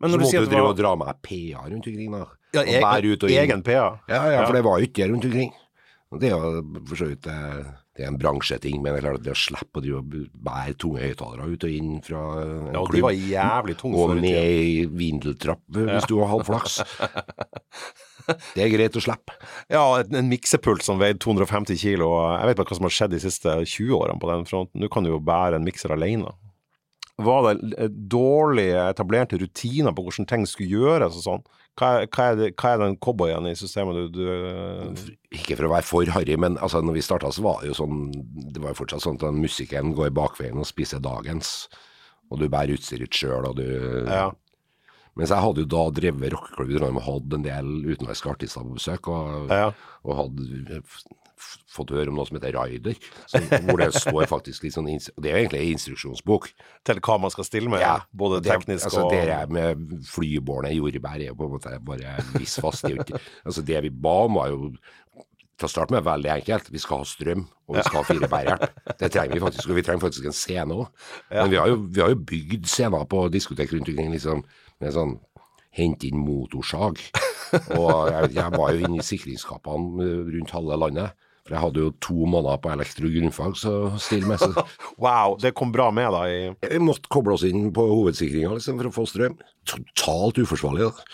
Men 0.00 0.14
når 0.14 0.20
så 0.20 0.24
måtte 0.24 0.44
du 0.44 0.52
drive 0.52 0.64
var... 0.64 0.74
og 0.74 0.78
dra 0.78 0.92
med 1.00 1.20
PA 1.24 1.64
rundt 1.66 1.88
omkring, 1.88 2.14
da. 2.16 2.24
Ja, 2.56 2.64
egen, 2.66 3.26
egen 3.30 3.62
PA? 3.62 3.84
Ja, 4.10 4.22
ja, 4.32 4.44
for 4.44 4.56
det 4.56 4.64
var 4.66 4.80
jo 4.80 4.88
ikke 4.88 5.02
det 5.02 5.10
rundt 5.12 5.28
omkring. 5.28 5.52
Det 6.20 6.26
er 6.26 6.34
jo 6.34 6.80
for 6.88 6.98
så 6.98 7.06
vidt 7.12 7.28
eh, 7.30 7.68
det 8.00 8.06
er 8.06 8.10
en 8.10 8.18
bransjeting, 8.18 8.80
men 8.80 8.94
det 8.94 9.00
er 9.00 9.04
klart 9.04 9.20
at 9.20 9.26
det 9.26 9.34
å 9.34 9.38
slippe 9.38 9.82
å 9.94 10.00
bære 10.02 10.74
tunge 10.80 11.02
høyttalere 11.04 11.48
ut 11.52 11.66
og 11.68 11.74
inn 11.76 11.96
fra 12.06 12.22
en 12.40 12.70
ja, 12.72 12.84
klubb 12.86 12.96
de 12.96 13.02
var 13.04 13.18
jævlig 13.18 13.76
tunge 13.80 14.00
Og 14.00 14.14
ned 14.18 14.54
i 14.56 14.86
vindeltrapp 14.88 15.62
hvis 15.76 15.98
ja. 16.00 16.06
du 16.08 16.16
har 16.22 16.32
halvflaks. 16.32 16.80
Det 18.56 18.64
er 18.64 18.72
greit 18.72 18.98
å 18.98 19.02
slippe. 19.04 19.36
Ja, 19.72 19.84
en, 20.00 20.14
en 20.20 20.30
miksepult 20.30 20.84
som 20.86 21.00
veide 21.00 21.20
250 21.22 21.80
kilo. 21.80 22.12
Jeg 22.36 22.50
vet 22.50 22.60
bare 22.60 22.70
hva 22.70 22.78
som 22.78 22.88
har 22.88 22.96
skjedd 22.96 23.14
de 23.16 23.22
siste 23.22 23.56
20 23.62 23.96
årene 23.98 24.22
på 24.22 24.30
den 24.30 24.46
fronten. 24.48 24.82
Nå 24.82 24.90
kan 24.92 25.06
du 25.06 25.12
jo 25.12 25.22
bære 25.24 25.60
en 25.60 25.66
mikser 25.66 25.94
alene. 25.94 26.32
Var 27.20 27.48
det 27.50 27.88
dårlig 28.10 28.70
etablerte 28.80 29.38
rutiner 29.40 29.92
på 29.92 30.06
hvordan 30.06 30.28
ting 30.28 30.46
skulle 30.48 30.72
gjøres 30.72 31.18
og 31.18 31.24
sånn? 31.26 31.42
Hva, 31.78 31.90
hva, 32.12 32.24
er 32.30 32.38
det, 32.38 32.48
hva, 32.60 32.72
er 32.74 32.82
den 32.82 32.96
cowboyen 33.00 33.46
i 33.48 33.54
systemet 33.56 34.10
du, 34.12 34.20
du, 34.20 35.12
Ikke 35.32 35.56
for 35.56 35.68
å 35.68 35.72
være 35.74 35.86
for 35.86 36.12
harry, 36.12 36.36
men 36.40 36.58
altså, 36.60 36.82
når 36.84 36.98
vi 36.98 37.04
starta, 37.04 37.30
så 37.32 37.44
var 37.44 37.62
det 37.62 37.70
jo 37.70 37.76
sånn 37.78 38.10
Det 38.52 38.60
var 38.60 38.74
jo 38.74 38.80
fortsatt 38.82 39.04
sånn 39.04 39.20
at 39.20 39.26
den 39.28 39.40
musikken 39.40 39.94
går 39.96 40.12
bakveien 40.16 40.60
og 40.60 40.68
spiser 40.68 41.02
dagens. 41.04 41.70
Og 42.30 42.42
du 42.42 42.48
bærer 42.50 42.76
utstyret 42.76 43.14
sjøl, 43.16 43.48
og 43.48 43.58
du 43.58 43.66
ja. 44.06 44.28
Mens 45.20 45.32
jeg 45.34 45.44
hadde 45.44 45.64
jo 45.64 45.68
da 45.68 45.86
drevet 45.92 46.32
rockeklubb 46.32 46.70
i 46.70 46.78
Trondheim 46.78 47.00
og 47.00 47.04
hadde 47.04 47.36
en 47.36 47.44
del 47.44 47.72
utenlandske 47.90 48.30
artister 48.32 48.64
på 48.64 48.78
besøk, 48.78 49.10
og, 49.12 49.50
ja. 49.52 49.66
og 50.06 50.16
hadde 50.16 50.80
fått 51.70 51.92
høre 51.94 52.12
om 52.12 52.18
noe 52.18 52.28
som 52.28 52.38
heter 52.38 52.56
Rider, 52.56 52.96
som, 53.30 53.44
hvor 53.66 53.80
det 53.80 53.90
står 53.96 54.28
faktisk 54.30 54.64
litt 54.64 54.76
sånn 54.76 54.88
Det 54.90 55.30
er 55.30 55.36
jo 55.36 55.42
egentlig 55.42 55.60
en 55.60 55.74
instruksjonsbok. 55.76 56.48
Til 56.88 57.02
hva 57.04 57.18
man 57.22 57.32
skal 57.32 57.46
stille 57.48 57.72
med, 57.72 57.84
ja, 57.84 57.98
både 58.12 58.40
teknisk 58.44 58.88
altså, 58.88 59.06
og 59.06 59.14
Det 59.14 59.38
med 59.52 59.84
flybårne 60.08 60.72
jordbær 60.74 61.20
er 61.20 61.30
jo 61.30 61.36
på 61.38 61.48
en 61.48 61.54
måte 61.56 61.76
bare 61.84 62.16
viss 62.36 62.56
fast. 62.62 62.88
Det, 62.88 63.20
altså, 63.44 63.64
det 63.66 63.84
vi 63.86 63.92
ba 63.92 64.16
om, 64.26 64.40
var 64.40 64.52
jo 64.52 64.72
til 65.60 65.68
å 65.68 65.72
starte 65.74 65.92
med 65.92 66.06
veldig 66.06 66.32
enkelt. 66.38 66.70
Vi 66.72 66.80
skal 66.80 67.02
ha 67.02 67.08
strøm, 67.08 67.44
og 67.68 67.76
vi 67.76 67.84
skal 67.84 68.00
ha 68.00 68.06
fire 68.08 68.30
bærhjelp. 68.32 68.80
Det 69.02 69.10
trenger 69.12 69.36
vi 69.36 69.42
faktisk, 69.44 69.68
og 69.68 69.76
vi 69.76 69.84
trenger 69.84 70.04
faktisk 70.06 70.30
en 70.30 70.36
scene 70.36 70.76
òg. 70.76 71.06
Men 71.34 71.52
vi 71.52 71.60
har, 71.60 71.68
jo, 71.72 71.78
vi 71.84 72.04
har, 72.04 72.14
jo, 72.14 72.20
bygd 72.32 72.68
scener 72.70 73.04
på 73.10 73.26
diskotek 73.34 73.74
rundt 73.74 73.90
omkring 73.92 74.14
liksom, 74.14 74.44
med 74.80 74.94
sånn 74.96 75.16
hente 75.76 76.08
inn 76.08 76.20
motorsag. 76.24 77.00
Og 77.78 78.10
jeg, 78.10 78.30
jeg 78.36 78.54
var 78.54 78.74
jo 78.74 78.86
inne 78.86 79.00
i 79.00 79.06
sikringskapene 79.06 80.12
rundt 80.30 80.54
halve 80.54 80.78
landet. 80.80 81.26
For 81.46 81.56
jeg 81.56 81.64
hadde 81.64 81.82
jo 81.82 81.92
to 82.04 82.26
måneder 82.30 82.60
på 82.62 82.70
elektro 82.70 83.10
grunnfag 83.10 83.56
så 83.58 83.74
still 83.98 84.26
med. 84.28 84.42
Så. 84.42 84.64
wow, 85.02 85.36
det 85.40 85.54
kom 85.58 85.72
bra 85.74 85.88
med 85.94 86.12
da 86.14 86.24
Vi 86.28 86.82
måtte 86.82 87.10
koble 87.10 87.34
oss 87.34 87.46
inn 87.48 87.72
på 87.74 87.86
hovedsikringa 87.90 88.52
liksom, 88.54 88.78
for 88.78 88.90
å 88.90 88.96
få 89.00 89.06
strøm. 89.08 89.38
Totalt 89.68 90.38
uforsvarlig. 90.42 90.90
da. 90.90 91.08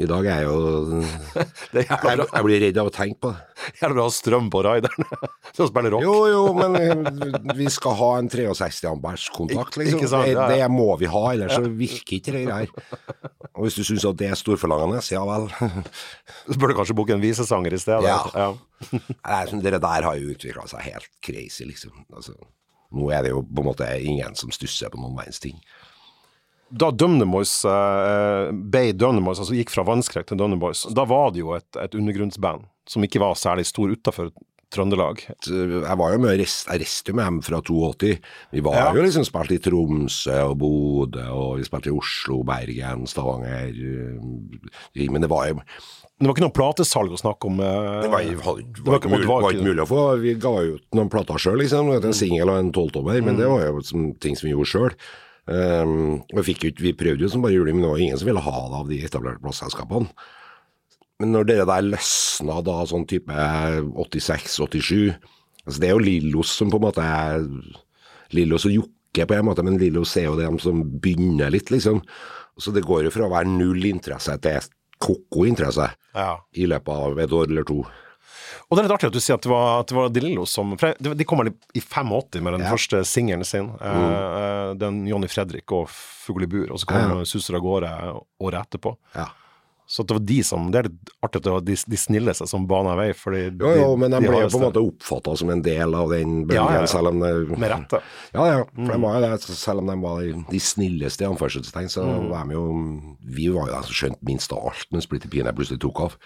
I 0.00 0.06
dag 0.08 0.24
er 0.24 0.38
jeg 0.40 0.46
jo 0.48 1.00
jeg, 1.76 1.84
jeg, 1.84 2.42
blir 2.46 2.62
redd 2.64 2.78
av 2.80 2.88
å 2.88 2.92
tenke 2.94 3.18
på 3.20 3.32
det. 3.34 3.66
Jævla 3.76 3.96
bra 3.98 4.06
strøm 4.14 4.48
på 4.52 4.62
rideren 4.64 5.08
til 5.54 5.64
å 5.64 5.68
spille 5.68 5.92
rock. 5.92 6.06
Jo, 6.06 6.14
jo, 6.32 6.40
men 6.56 6.78
eh, 6.80 7.52
vi 7.58 7.68
skal 7.72 7.98
ha 7.98 8.08
en 8.22 8.30
63 8.32 8.88
ambers 8.88 9.26
kontakt, 9.36 9.76
liksom. 9.76 10.00
Sant, 10.08 10.30
ja, 10.30 10.46
ja. 10.46 10.48
Det 10.48 10.70
må 10.72 10.88
vi 11.00 11.10
ha, 11.12 11.22
ellers 11.34 11.58
så 11.58 11.68
virker 11.68 12.18
ikke 12.18 12.34
det 12.38 12.46
her. 12.48 12.72
Og 13.52 13.66
hvis 13.66 13.76
du 13.76 13.84
syns 13.84 14.08
at 14.08 14.16
det 14.22 14.32
er 14.32 14.40
storforlangende, 14.40 15.04
ja 15.12 15.22
vel. 15.28 15.50
Så 16.48 16.56
burde 16.56 16.72
du 16.72 16.78
kanskje 16.80 16.96
booke 16.96 17.12
en 17.12 17.22
visesanger 17.22 17.76
i 17.76 17.80
stedet. 17.82 18.08
Ja. 18.08 18.24
ja. 18.32 19.44
det 19.52 19.76
der 19.76 20.08
har 20.08 20.16
jo 20.16 20.32
utvikla 20.32 20.64
seg 20.72 20.88
helt 20.88 21.12
crazy, 21.20 21.68
liksom. 21.68 21.92
Altså, 22.16 22.32
nå 22.96 23.12
er 23.12 23.26
det 23.26 23.36
jo 23.36 23.44
på 23.44 23.60
en 23.60 23.68
måte 23.68 23.92
ingen 24.00 24.40
som 24.40 24.50
stusser 24.56 24.90
på 24.92 25.04
noen 25.04 25.20
verdens 25.20 25.42
ting 25.44 25.60
da 26.72 26.90
Dømnemoys, 26.90 27.52
uh, 27.68 28.48
ble 28.52 28.92
Dunnemoys, 28.96 29.38
altså 29.42 29.56
gikk 29.58 29.70
fra 29.74 29.84
Vannskrekk 29.84 30.26
til 30.30 30.38
Dømnemoys, 30.40 30.86
da 30.96 31.04
var 31.04 31.30
det 31.34 31.42
jo 31.44 31.52
et, 31.58 31.68
et 31.76 31.94
undergrunnsband 31.98 32.64
som 32.88 33.04
ikke 33.04 33.20
var 33.22 33.34
særlig 33.38 33.66
stor 33.68 33.92
utafor 33.92 34.32
Trøndelag. 34.72 35.20
Jeg 35.44 35.96
var 36.00 36.14
jo 36.14 36.18
med, 36.22 36.30
jo 36.32 36.38
dem 37.04 37.18
fra 37.44 37.58
82. 37.60 38.14
Vi 38.56 38.62
var 38.64 38.78
Ja. 38.78 38.86
jo 38.96 39.02
liksom 39.04 39.26
spilt 39.28 39.52
i 39.52 39.58
Tromsø 39.60 40.32
og 40.48 40.54
Bodø, 40.62 41.26
og 41.28 41.58
vi 41.60 41.66
spilte 41.68 41.90
i 41.90 41.92
Oslo, 41.92 42.38
Bergen, 42.42 43.04
Stavanger 43.06 43.68
Men 45.12 45.20
det 45.20 45.28
var 45.28 45.50
jo 45.50 45.58
Det 45.60 46.24
var 46.28 46.32
ikke 46.36 46.44
noe 46.46 46.56
platesalg 46.56 47.12
å 47.12 47.20
snakke 47.20 47.50
om? 47.50 47.60
eh, 47.60 48.00
Det 48.06 48.10
var, 48.10 48.22
var, 48.40 48.56
det 48.62 48.86
var 48.86 48.98
ikke- 48.98 49.10
mulig, 49.12 49.26
var 49.28 49.52
ikke- 49.52 49.66
mulig 49.68 49.82
å 49.84 49.88
få. 49.92 50.20
Vi 50.22 50.34
ga 50.40 50.54
ut 50.62 50.84
noen 50.94 51.10
plater 51.10 51.34
sjøl, 51.34 51.58
liksom. 51.58 51.92
En 51.92 52.12
singel 52.14 52.48
og 52.48 52.58
en 52.58 52.72
tolvtommer. 52.72 53.20
Men 53.22 53.34
Mm. 53.34 53.38
det 53.40 53.48
var 53.48 53.60
jo 53.66 53.80
som, 53.82 54.14
ting 54.14 54.36
som 54.36 54.48
vi 54.48 54.54
gjorde 54.54 54.72
sjøl. 54.72 54.94
Um, 55.50 56.20
vi, 56.30 56.44
fikk 56.52 56.64
ut, 56.68 56.80
vi 56.84 56.92
prøvde 56.94 57.24
jo 57.26 57.30
som 57.32 57.42
bare 57.42 57.56
juling, 57.56 57.74
men 57.76 57.82
det 57.86 57.90
var 57.90 58.02
ingen 58.04 58.18
som 58.20 58.28
ville 58.30 58.44
ha 58.44 58.58
det 58.70 58.78
av 58.78 58.90
de 58.92 58.98
etablerte 59.02 59.42
plasselskapene. 59.42 60.10
Men 61.22 61.32
når 61.34 61.46
dere 61.48 61.66
der 61.68 61.86
løsna 61.86 62.60
da 62.66 62.76
sånn 62.88 63.06
type 63.10 63.30
86-87 63.30 65.12
altså 65.62 65.78
Det 65.78 65.86
er 65.86 65.92
jo 65.92 66.02
Lillos 66.02 66.50
som 66.58 66.70
på 66.72 66.80
en 66.80 66.82
måte 66.88 67.02
er 67.06 67.44
Lillos 68.34 68.64
og 68.66 68.72
Jokke 68.74 69.26
på 69.28 69.36
en 69.36 69.46
måte, 69.46 69.62
men 69.62 69.76
Lillos 69.78 70.16
er 70.18 70.24
jo 70.26 70.38
dem 70.40 70.56
som 70.58 70.80
begynner 71.02 71.52
litt, 71.54 71.70
liksom. 71.70 72.00
Så 72.58 72.72
det 72.74 72.82
går 72.86 73.04
jo 73.06 73.12
fra 73.14 73.28
å 73.28 73.30
være 73.30 73.50
null 73.52 73.84
interesse 73.86 74.34
til 74.42 74.66
ko-ko 75.02 75.46
interesse 75.46 75.86
Ja. 76.16 76.38
i 76.54 76.66
løpet 76.66 76.88
av 77.06 77.18
et 77.22 77.30
år 77.30 77.50
eller 77.50 77.64
to. 77.68 77.84
Og 78.72 78.78
det 78.78 78.80
er 78.80 78.86
litt 78.88 78.94
artig 78.96 79.08
at 79.10 79.16
du 79.18 79.20
sier 79.20 79.36
at 79.36 79.44
det 79.44 79.50
var, 79.52 79.80
at 79.82 79.90
det 79.90 79.96
var 79.98 80.08
De 80.08 80.20
Lillo 80.24 80.46
som 80.48 80.70
for 80.80 80.96
De 80.96 81.24
kom 81.28 81.42
vel 81.42 81.50
i 81.76 81.80
85 81.84 82.40
med 82.40 82.54
den 82.56 82.62
Ja. 82.64 82.70
første 82.72 83.02
singelen 83.04 83.44
sin. 83.44 83.68
Mm. 83.68 84.14
eh, 84.16 84.74
den 84.80 85.02
Johnny 85.10 85.28
Fredrik 85.28 85.70
og 85.76 85.90
Fugl 85.92 86.46
i 86.46 86.48
bur. 86.48 86.70
Og 86.72 86.80
så 86.80 86.88
kommer 86.88 87.18
Ja, 87.20 87.24
Susser 87.28 87.58
av 87.58 87.60
gårde 87.66 87.90
året 88.40 88.64
etterpå. 88.64 88.96
Ja. 89.14 89.28
Så 89.86 90.04
det 90.06 90.14
var 90.14 90.22
de 90.24 90.36
som 90.46 90.70
Det 90.72 90.78
er 90.78 90.86
litt 90.86 91.10
artig 91.26 91.40
at 91.40 91.44
det 91.44 91.52
var 91.52 91.64
de, 91.66 91.74
de 91.92 91.98
snilleste 92.00 92.46
som 92.48 92.64
bana 92.70 92.94
vei. 92.96 93.08
Fordi 93.18 93.40
Jo, 93.60 93.72
jo, 93.76 93.88
men 94.00 94.14
de 94.14 94.20
ble 94.22 94.38
jo 94.44 94.48
på 94.52 94.60
en 94.60 94.64
måte 94.68 94.80
oppfatta 94.80 95.34
som 95.36 95.50
en 95.52 95.60
del 95.64 95.92
av 95.98 96.08
den 96.14 96.46
bølgen, 96.46 96.54
Ja, 96.56 96.68
ja, 96.78 96.80
ja. 96.84 96.86
selv 96.88 97.10
om 97.10 97.18
det 97.20 97.32
Med 97.58 97.68
rette. 97.68 98.00
Ja, 98.32 98.46
ja, 98.46 98.62
for 98.64 98.92
de 98.94 99.00
var. 99.02 99.36
Selv 99.42 99.82
om 99.82 99.90
de 99.90 99.96
var 100.00 100.22
de, 100.22 100.32
de 100.48 100.60
snilleste, 100.62 101.26
i 101.26 101.28
anførselstegn, 101.28 101.90
så 101.92 102.06
Mm. 102.06 102.28
var 102.30 102.46
de 102.46 102.54
jo 102.56 102.64
Vi 103.36 103.48
var 103.52 103.68
jo 103.68 103.74
de 103.74 103.82
som 103.90 103.98
skjønte 104.00 104.22
minst 104.30 104.52
av 104.52 104.64
alt 104.70 104.86
når 104.94 105.02
Splitter 105.04 105.28
Pine 105.28 105.52
plutselig 105.52 105.80
tok 105.82 106.00
av. 106.06 106.16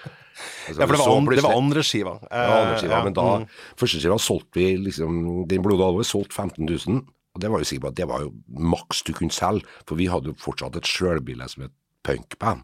Altså, 0.69 0.81
Ja, 0.81 0.87
for 0.87 0.95
det 0.95 1.01
var, 1.03 1.17
an, 1.17 1.27
det 1.33 1.43
var 1.49 1.57
andre 1.57 1.83
skiva. 1.83 2.15
Ja, 2.31 2.47
andre 2.61 2.79
skiva, 2.81 2.97
ja, 3.01 3.05
men 3.05 3.13
da 3.17 3.27
mm. 3.41 3.47
Første 3.81 4.01
skiva 4.05 4.19
solgte 4.21 4.61
vi 4.61 4.77
liksom 4.85 5.47
Den 5.49 5.63
blodige 5.65 5.87
alvor 5.91 6.05
solgte 6.07 6.37
15 6.37 6.67
000. 6.87 7.03
Og 7.35 7.41
det 7.43 7.51
var 7.51 7.59
jo 7.61 7.65
sikkert 7.69 7.83
på 7.83 7.89
at 7.89 7.97
det 7.99 8.07
var 8.09 8.21
jo 8.25 8.31
maks 8.49 9.03
du 9.05 9.13
kunne 9.13 9.33
selge, 9.35 9.65
for 9.85 9.97
vi 9.99 10.07
hadde 10.09 10.31
jo 10.31 10.37
fortsatt 10.41 10.77
et 10.79 10.89
sjølbilde 10.89 11.49
som 11.53 11.67
et 11.67 11.73
punkband. 12.07 12.63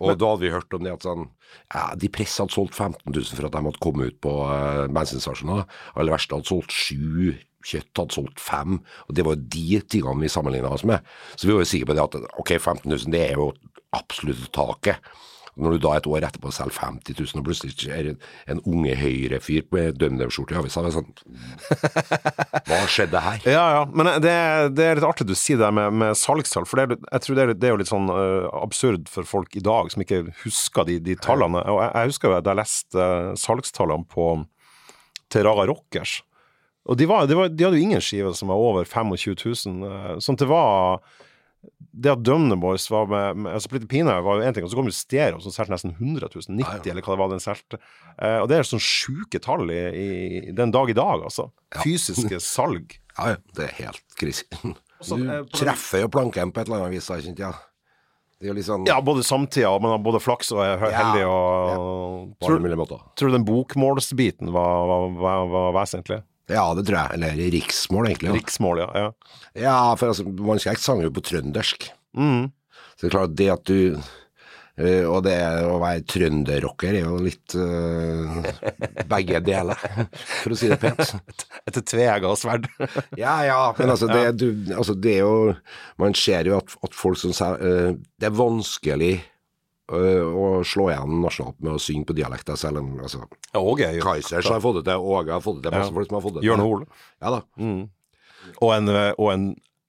Og 0.00 0.14
da 0.18 0.30
hadde 0.32 0.44
vi 0.44 0.52
hørt 0.54 0.74
om 0.76 0.84
det 0.84 0.94
at 0.94 1.06
sånn 1.06 1.26
ja, 1.72 1.84
De 1.98 2.10
presset 2.12 2.44
hadde 2.44 2.54
solgt 2.54 2.76
15 2.76 3.02
000 3.10 3.36
for 3.36 3.48
at 3.48 3.54
de 3.54 3.62
hadde 3.66 3.82
kommet 3.84 4.12
ut 4.12 4.18
på 4.24 4.34
uh, 4.46 4.86
bensinstasjoner. 4.94 5.64
Aller 5.94 6.14
verste 6.14 6.38
hadde 6.38 6.50
solgt 6.50 6.74
sju. 6.74 7.32
Kjøtt 7.68 8.02
hadde 8.02 8.18
solgt 8.18 8.42
fem. 8.42 8.78
Og 9.08 9.16
det 9.16 9.24
var 9.26 9.36
jo 9.36 9.48
de 9.56 9.80
tingene 9.90 10.22
vi 10.22 10.32
sammenligna 10.32 10.74
oss 10.76 10.86
med. 10.88 11.06
Så 11.34 11.48
vi 11.48 11.56
var 11.56 11.64
jo 11.64 11.72
sikre 11.72 11.90
på 11.90 11.98
det 11.98 12.06
at 12.06 12.38
ok, 12.44 12.54
15 12.58 12.86
000 12.86 13.14
det 13.14 13.24
er 13.30 13.40
jo 13.40 13.50
absolutt 13.96 14.50
taket. 14.54 15.02
Når 15.58 15.74
du 15.74 15.80
da 15.82 15.94
et 15.98 16.06
år 16.06 16.24
etterpå 16.28 16.52
selger 16.54 16.76
50 16.78 17.16
000, 17.18 17.40
og 17.40 17.46
plutselig 17.48 17.90
er 17.90 18.10
en, 18.12 18.60
unge 18.68 18.94
høyrefyr 18.98 19.66
med 19.74 19.98
DumDum-skjorte 19.98 20.54
i 20.54 20.58
avisa, 20.60 20.84
sånn 20.94 21.08
Hva 22.68 22.78
skjedde 22.90 23.22
her? 23.24 23.42
Ja, 23.48 23.64
ja, 23.76 23.82
men 23.90 24.10
det, 24.22 24.34
det 24.78 24.86
er 24.86 25.00
litt 25.00 25.08
artig 25.08 25.26
du 25.28 25.34
sier 25.38 25.58
det 25.60 25.70
med, 25.74 25.96
med 25.98 26.18
salgstall, 26.18 26.68
for 26.68 26.80
det 26.80 27.00
jeg 27.00 27.24
tror 27.24 27.38
det 27.38 27.44
er, 27.44 27.54
det 27.58 27.70
er 27.70 27.74
jo 27.74 27.80
litt 27.82 27.90
sånn 27.90 28.08
uh, 28.12 28.46
absurd 28.60 29.10
for 29.10 29.28
folk 29.28 29.58
i 29.58 29.64
dag 29.64 29.90
som 29.92 30.04
ikke 30.04 30.22
husker 30.44 30.86
de, 30.88 31.00
de 31.02 31.18
tallene. 31.18 31.64
Og 31.66 31.82
jeg, 31.82 31.92
jeg 31.94 32.12
husker 32.12 32.30
jo 32.30 32.38
at 32.38 32.48
jeg 32.50 32.60
leste 32.60 33.10
uh, 33.10 33.34
salgstallene 33.38 34.08
på 34.08 34.30
til 35.28 35.44
Raga 35.44 35.66
Rockers, 35.68 36.22
og 36.88 36.96
de, 36.96 37.04
var, 37.04 37.26
de, 37.28 37.36
var, 37.36 37.50
de 37.52 37.66
hadde 37.66 37.76
jo 37.76 37.84
ingen 37.84 38.00
skiver 38.00 38.32
som 38.32 38.48
var 38.48 38.62
over 38.64 38.86
25 38.88 39.34
000. 39.44 39.82
uh, 39.84 40.14
Sånn 40.24 40.38
det 40.40 40.48
var 40.48 41.02
det 41.98 42.12
at 42.12 42.20
Dumne 42.22 42.54
Boys 42.62 42.84
var 42.92 43.08
med, 43.10 43.36
med 43.42 43.52
altså 43.56 43.80
Pine 43.90 44.12
var 44.22 44.38
jo 44.38 44.44
én 44.46 44.54
ting, 44.54 44.62
og 44.62 44.70
så 44.70 44.76
kom 44.78 44.86
jo 44.86 44.94
Stereo 44.94 45.40
som 45.42 45.50
solgte 45.50 45.72
nesten 45.74 45.94
100 45.96 46.28
000, 46.30 46.44
90 46.60 46.62
Ja, 46.62 46.76
ja. 46.78 46.92
eller 46.92 47.02
hva 47.02 47.16
det 47.16 47.22
var 47.24 47.32
den 47.32 47.42
solgte. 47.42 47.80
Eh, 48.22 48.36
og 48.38 48.46
det 48.50 48.58
er 48.60 48.68
sånn 48.68 48.82
sjuke 48.84 49.40
tall 49.42 49.64
i, 49.74 49.80
i 49.98 50.52
den 50.54 50.70
dag 50.74 50.90
i 50.92 50.94
dag, 50.98 51.24
altså. 51.26 51.48
Fysiske 51.82 52.38
salg. 52.54 52.98
Ja, 53.18 53.32
ja, 53.34 53.40
det 53.58 53.64
er 53.66 53.74
helt 53.80 54.04
krise. 54.20 54.46
Du 54.62 55.14
eh, 55.16 55.24
den- 55.24 55.48
treffer 55.50 56.04
jo 56.04 56.12
planken 56.14 56.52
på 56.54 56.62
et 56.62 56.70
eller 56.70 56.84
annet 56.86 56.98
vis, 57.00 57.08
har 57.10 57.18
jeg 57.18 57.32
kjent, 57.32 57.42
ja. 57.48 57.54
Ja, 58.38 59.00
både 59.02 59.24
samtida, 59.26 59.66
har 59.82 59.98
både 59.98 60.20
flaks 60.22 60.52
og 60.54 60.60
er 60.62 60.76
Ja, 60.78 60.90
heldig. 60.94 61.24
Og, 61.26 62.36
tror, 62.38 62.60
mulige 62.62 62.78
måter. 62.78 63.00
tror 63.18 63.32
du 63.32 63.34
den 63.34 63.46
bokmålsbiten 63.48 64.52
var, 64.54 64.84
var, 64.86 65.08
var, 65.18 65.48
var 65.50 65.72
vesentlig? 65.80 66.20
Ja, 66.48 66.66
det 66.76 66.86
tror 66.88 66.98
jeg. 66.98 67.18
Eller 67.18 67.42
riksmål, 67.54 68.10
egentlig. 68.10 68.30
Da. 68.32 68.38
Riksmål, 68.40 68.84
ja. 68.84 68.88
ja. 69.04 69.34
Ja, 69.68 69.80
for 70.00 70.12
altså, 70.12 70.24
man 70.24 70.60
skal 70.62 70.76
ikke 70.76 70.86
sange 70.86 71.10
på 71.12 71.24
trøndersk. 71.28 71.90
Mm. 72.16 72.48
Så 72.94 73.04
det 73.04 73.10
er 73.10 73.16
klart, 73.16 73.36
det 73.38 73.52
at 73.52 73.68
du 73.68 74.00
Uh, 74.78 75.04
Og 75.10 75.24
det 75.26 75.34
å 75.66 75.78
være 75.82 76.04
trønderrocker 76.06 77.00
er 77.00 77.02
jo 77.02 77.16
litt 77.22 77.54
uh, 77.58 78.38
begge 79.12 79.40
deler, 79.42 79.80
for 80.44 80.54
å 80.54 80.58
si 80.58 80.70
det 80.70 80.78
pent. 80.78 81.42
Etter 81.66 81.82
tveegga 81.82 82.34
sverd. 82.38 82.68
Ja, 83.18 83.40
ja, 83.42 83.58
men 83.78 83.90
altså 83.90 84.06
det, 84.10 84.22
du, 84.38 84.48
altså 84.76 84.94
det 84.94 85.16
er 85.18 85.24
jo 85.24 85.54
Man 85.98 86.14
ser 86.14 86.46
jo 86.46 86.58
at, 86.60 86.70
at 86.84 86.94
folk 86.94 87.18
som 87.18 87.32
sier 87.34 87.58
uh, 87.58 87.96
Det 88.20 88.28
er 88.28 88.36
vanskelig 88.38 89.10
eh, 89.92 90.24
å 90.24 90.62
slå 90.66 90.88
igjen 90.92 91.20
nasjonalt 91.22 91.58
med 91.64 91.72
å 91.76 91.80
synge 91.82 92.06
på 92.10 92.16
dialekter, 92.18 92.56
selv 92.60 92.82
om 92.82 92.90
altså, 93.00 93.22
okay, 93.56 93.96
jo. 93.98 94.04
Kaizers 94.04 94.48
har 94.52 94.60
fått 94.64 94.80
det 94.82 94.84
til, 94.90 95.00
Åge 95.00 95.32
har 95.32 95.40
fått 95.44 95.62
det 95.62 95.70
til, 95.70 95.78
masse 95.78 95.90
Ja. 95.92 95.96
folk 96.00 96.08
som 96.10 96.18
har 96.20 96.26
fått 96.26 96.34
det 96.38 96.42
til. 96.42 96.50
Jørn 96.50 96.64
Hoel. 96.64 96.86
Ja 97.22 97.30
da. 97.36 97.42
Og 98.62 98.70
en, 98.74 98.88
eh, 98.88 99.12
og 99.18 99.32
en 99.32 99.48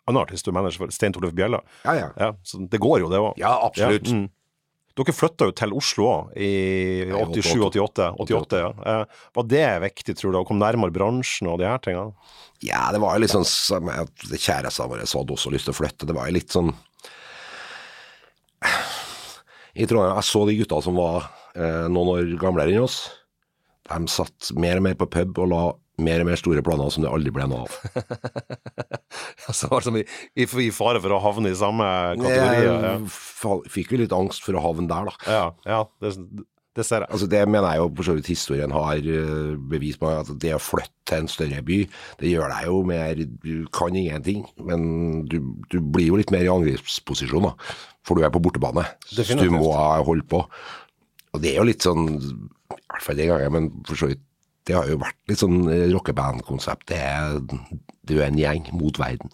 annen 0.09 0.21
artist 0.23 0.45
du 0.45 0.51
manager 0.51 0.85
for, 0.85 0.91
Stein 0.91 1.13
Torleif 1.13 1.33
Bjella. 1.37 1.61
Ja, 1.85 1.93
ja. 1.99 2.09
Ja, 2.17 2.33
så 2.43 2.57
det 2.67 2.79
går 2.81 2.99
jo, 3.03 3.09
det 3.09 3.19
òg. 3.21 3.33
Ja, 3.37 3.55
absolutt. 3.65 4.09
mm. 4.09 4.27
Dere 4.99 5.13
flytta 5.15 5.45
jo 5.47 5.53
til 5.55 5.71
Oslo 5.77 6.07
òg, 6.09 6.31
i 6.35 7.05
87-88. 7.13 8.57
ja. 8.59 8.71
Eh, 8.83 9.05
Var 9.37 9.43
det 9.47 9.67
viktig, 9.85 10.15
tror 10.17 10.33
du, 10.33 10.39
å 10.41 10.45
komme 10.47 10.59
nærmere 10.65 10.91
bransjen 10.91 11.47
og 11.47 11.59
de 11.61 11.69
her 11.69 11.77
tingene? 11.79 12.11
Ja, 12.65 12.89
det 12.91 12.99
var 12.99 13.15
jo 13.15 13.21
litt 13.23 13.31
sånn 13.31 13.45
som 13.47 13.87
Kjæresten 13.87 14.89
vår 14.91 15.05
hadde 15.05 15.31
også 15.37 15.53
lyst 15.53 15.69
til 15.69 15.75
å 15.75 15.77
flytte. 15.77 16.05
Det 16.09 16.15
var 16.17 16.27
jo 16.27 16.35
litt 16.35 16.51
sånn 16.51 16.73
I 19.79 19.87
Trondheim, 19.87 20.17
jeg 20.17 20.27
så 20.27 20.45
de 20.47 20.57
gutta 20.59 20.81
som 20.83 20.97
var 20.99 21.29
eh, 21.55 21.85
noen 21.87 22.13
år 22.15 22.33
gamlere 22.41 22.73
enn 22.75 22.83
oss. 22.83 23.01
De 23.89 23.99
satt 24.11 24.51
mer 24.59 24.81
og 24.81 24.85
mer 24.85 24.97
på 24.99 25.07
pub 25.09 25.39
og 25.39 25.49
la 25.53 25.61
mer 25.99 26.23
og 26.23 26.29
mer 26.29 26.39
store 26.39 26.63
planer 26.63 26.91
som 26.93 27.03
det 27.03 27.11
aldri 27.11 27.31
ble 27.35 27.47
noe 27.49 27.65
av. 27.65 27.79
Altså, 29.49 29.65
altså 29.73 29.89
i, 29.97 30.03
i, 30.37 30.67
fare 30.69 30.99
for 31.01 31.15
å 31.15 31.17
havne 31.23 31.49
i 31.49 31.55
samme 31.57 31.85
kategori? 32.19 32.67
Ja, 32.67 33.53
fikk 33.73 33.95
jo 33.95 33.97
litt 34.03 34.13
angst 34.13 34.43
for 34.45 34.53
å 34.53 34.61
havne 34.61 34.85
der, 34.91 35.09
da. 35.09 35.15
ja, 35.25 35.45
ja 35.65 35.79
det, 36.03 36.11
jeg. 36.77 37.07
Altså 37.09 37.27
Det 37.27 37.41
mener 37.49 37.71
jeg 37.71 37.81
jo 37.81 37.87
for 37.95 38.07
så 38.07 38.13
vidt 38.17 38.27
historien 38.27 38.71
har 38.71 38.99
eh, 39.01 39.55
bevis 39.71 39.97
på, 39.97 40.07
at 40.07 40.29
det 40.41 40.53
å 40.55 40.61
flytte 40.61 40.93
til 41.09 41.23
en 41.23 41.31
større 41.31 41.61
by, 41.65 41.79
det 42.21 42.31
gjør 42.31 42.53
deg 42.53 42.67
jo 42.69 42.83
mer 42.85 43.23
Du 43.43 43.67
kan 43.73 43.95
ingenting, 43.95 44.45
men 44.61 45.25
du, 45.25 45.39
du 45.71 45.79
blir 45.81 46.11
jo 46.11 46.19
litt 46.19 46.31
mer 46.31 46.45
i 46.45 46.53
angrepsposisjon, 46.53 47.49
da. 47.49 47.55
For 48.05 48.15
du 48.15 48.23
er 48.23 48.33
på 48.33 48.41
bortebane. 48.41 48.85
Så 49.09 49.25
du 49.37 49.49
må 49.51 49.73
holde 49.73 50.25
på. 50.29 50.43
Og 51.33 51.41
det 51.43 51.53
er 51.53 51.61
jo 51.61 51.69
litt 51.69 51.85
sånn, 51.85 52.07
i 52.15 52.77
hvert 52.77 53.05
fall 53.05 53.19
den 53.19 53.29
gangen, 53.33 53.53
men 53.53 53.71
for 53.87 53.99
så 53.99 54.09
vidt 54.09 54.25
det 54.69 54.75
har 54.77 54.85
jo 54.85 54.99
vært 55.01 55.17
litt 55.29 55.41
sånn 55.41 55.63
rockeband-konsept. 55.95 56.91
Det 56.91 56.97
er 57.01 57.39
du 58.09 58.19
er 58.19 58.29
en 58.29 58.39
gjeng 58.39 58.69
mot 58.77 58.99
verden. 58.99 59.31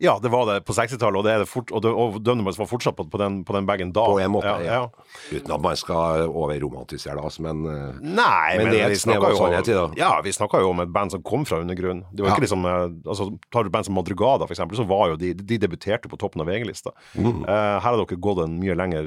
Ja, 0.00 0.12
det 0.22 0.30
var 0.30 0.44
det 0.46 0.60
på 0.62 0.74
60-tallet, 0.76 1.18
og 1.18 1.24
det 1.26 1.32
er 1.34 1.40
det 1.42 1.48
fort, 1.50 1.72
og, 1.74 1.82
det, 1.82 1.90
og 1.90 2.20
Dønne 2.22 2.44
var 2.46 2.54
fortsatt 2.70 2.94
på, 2.94 3.08
på 3.10 3.18
den, 3.18 3.40
på 3.42 3.54
den 3.56 3.66
bagen 3.66 3.90
da. 3.90 4.04
På 4.06 4.20
en 4.22 4.30
måte, 4.30 4.52
ja. 4.62 4.76
ja. 4.84 5.06
Uten 5.34 5.54
at 5.56 5.64
man 5.64 5.74
skal 5.80 6.28
overromantisere 6.30 7.16
det, 7.18 7.24
altså, 7.26 7.42
men 7.42 7.64
eh, 7.66 7.96
Nei, 8.06 8.52
Men 8.60 8.68
men, 8.68 8.70
det 8.76 8.78
er 8.84 8.92
et 8.92 8.94
vi 8.94 9.00
snev 9.02 9.26
av 9.26 9.34
jo, 9.34 9.40
sannhet 9.42 9.70
i 9.72 9.74
det. 9.74 9.82
ja, 9.98 10.12
vi 10.22 10.34
snakka 10.36 10.60
jo 10.62 10.70
om 10.70 10.84
et 10.84 10.92
band 10.94 11.16
som 11.16 11.24
kom 11.26 11.42
fra 11.50 11.58
undergrunnen. 11.64 12.04
Det 12.12 12.22
var 12.22 12.30
Ja. 12.30 12.36
ikke 12.36 12.46
liksom 12.46 12.68
eh, 12.70 12.84
altså, 13.10 13.26
Tar 13.50 13.66
du 13.66 13.72
band 13.74 13.88
som 13.90 13.98
Madrugada, 13.98 14.46
eksempel, 14.46 14.78
så 14.78 14.86
var 14.86 15.14
jo 15.14 15.18
de 15.18 15.32
De 15.34 15.58
debuterte 15.66 16.06
på 16.08 16.20
toppen 16.20 16.46
av 16.46 16.46
VG-lista. 16.46 16.94
Mm. 17.18 17.42
Uh, 17.42 17.50
her 17.82 17.90
har 17.90 17.98
dere 17.98 18.20
gått 18.22 18.44
en 18.44 18.54
mye 18.62 18.78
lengre 18.78 19.02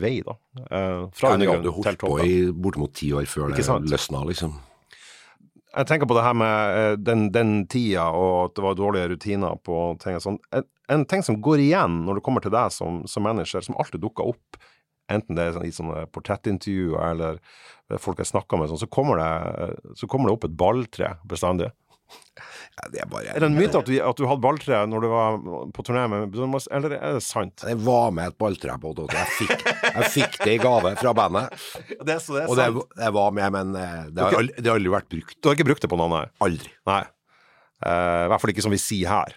vei, 0.00 0.22
da. 0.24 0.38
Uh, 0.56 1.04
fra 1.12 1.34
ja, 1.34 1.36
til 1.36 1.36
toppen. 1.36 1.36
undergrunnen 1.36 1.68
jo 1.68 1.76
til 1.76 1.76
holdt 1.84 2.00
på 2.06 2.16
i 2.24 2.34
bortimot 2.52 2.96
ti 2.96 3.12
år 3.12 3.28
før 3.28 3.52
det 3.52 3.68
løsna, 3.92 4.24
liksom. 4.32 4.56
Jeg 5.70 5.86
tenker 5.86 6.08
på 6.10 6.16
det 6.18 6.24
her 6.26 6.34
med 6.34 6.78
eh, 6.78 6.96
den, 6.98 7.28
den 7.34 7.52
tida, 7.70 8.08
og 8.10 8.48
at 8.48 8.56
det 8.56 8.64
var 8.64 8.78
dårlige 8.78 9.12
rutiner 9.12 9.58
på 9.62 9.78
ting 10.02 10.18
og 10.18 10.24
sånn. 10.24 10.38
En, 10.56 10.66
en 10.90 11.06
ting 11.06 11.22
som 11.26 11.38
går 11.42 11.62
igjen 11.62 12.00
når 12.06 12.18
det 12.18 12.24
kommer 12.26 12.42
til 12.44 12.54
deg 12.54 12.74
som, 12.74 13.04
som 13.10 13.26
manager, 13.26 13.62
som 13.62 13.78
alltid 13.78 14.02
dukker 14.02 14.32
opp, 14.32 14.58
enten 15.10 15.38
det 15.38 15.46
er 15.46 15.54
sånn, 15.54 15.68
i 15.68 15.74
sånne 15.74 16.06
portrettintervjuer 16.14 17.12
eller 17.12 17.38
folk 18.02 18.22
jeg 18.22 18.30
snakker 18.30 18.58
med, 18.60 18.70
sånn, 18.70 18.82
så, 18.82 18.90
kommer 18.90 19.18
det, 19.18 19.70
så 19.98 20.06
kommer 20.10 20.30
det 20.30 20.36
opp 20.36 20.46
et 20.46 20.58
balltre 20.58 21.14
bestandig. 21.30 21.70
Ja, 22.80 22.86
det 22.94 23.00
er 23.02 23.08
bare 23.10 23.32
Er 23.34 23.42
det 23.42 23.48
en 23.50 23.56
myte 23.58 23.80
at 23.82 23.88
du, 23.90 23.92
at 24.00 24.16
du 24.16 24.24
hadde 24.30 24.40
balltre 24.44 24.78
når 24.88 25.02
du 25.04 25.08
var 25.12 25.38
på 25.76 25.84
turné 25.84 26.04
med 26.08 26.36
Eller 26.70 26.94
er 26.96 27.16
det 27.18 27.22
sant? 27.26 27.64
Jeg 27.66 27.76
var 27.84 28.10
med 28.16 28.30
et 28.30 28.38
balltre 28.40 28.76
på 28.80 28.92
Toto. 28.96 29.10
Jeg 29.16 29.34
fikk, 29.36 29.64
jeg 29.90 30.10
fikk 30.14 30.38
det 30.44 30.54
i 30.54 30.60
gave 30.62 30.94
fra 31.02 31.12
bandet. 31.18 31.60
Det 32.00 32.14
er 32.16 32.22
så 32.24 32.38
det 32.38 32.44
er 32.44 32.48
Og 32.48 32.56
det, 32.60 32.68
sant. 32.70 32.98
jeg 33.04 33.16
var 33.18 33.34
med, 33.36 33.52
men 33.58 33.74
eh, 33.76 34.00
det 34.14 34.24
har, 34.24 34.38
aldri, 34.40 34.56
det 34.62 34.70
har 34.70 34.80
aldri 34.80 34.94
vært 34.94 35.10
brukt. 35.12 35.36
Du 35.42 35.50
har 35.50 35.58
ikke 35.58 35.68
brukt 35.72 35.84
det 35.84 35.90
på 35.92 35.98
noen, 36.00 36.14
nei? 36.16 36.24
Aldri. 36.46 36.72
Nei. 36.88 37.02
Eh, 37.84 38.22
I 38.24 38.30
hvert 38.32 38.42
fall 38.44 38.54
ikke 38.54 38.64
som 38.68 38.74
vi 38.74 38.80
sier 38.80 39.10
her. 39.12 39.36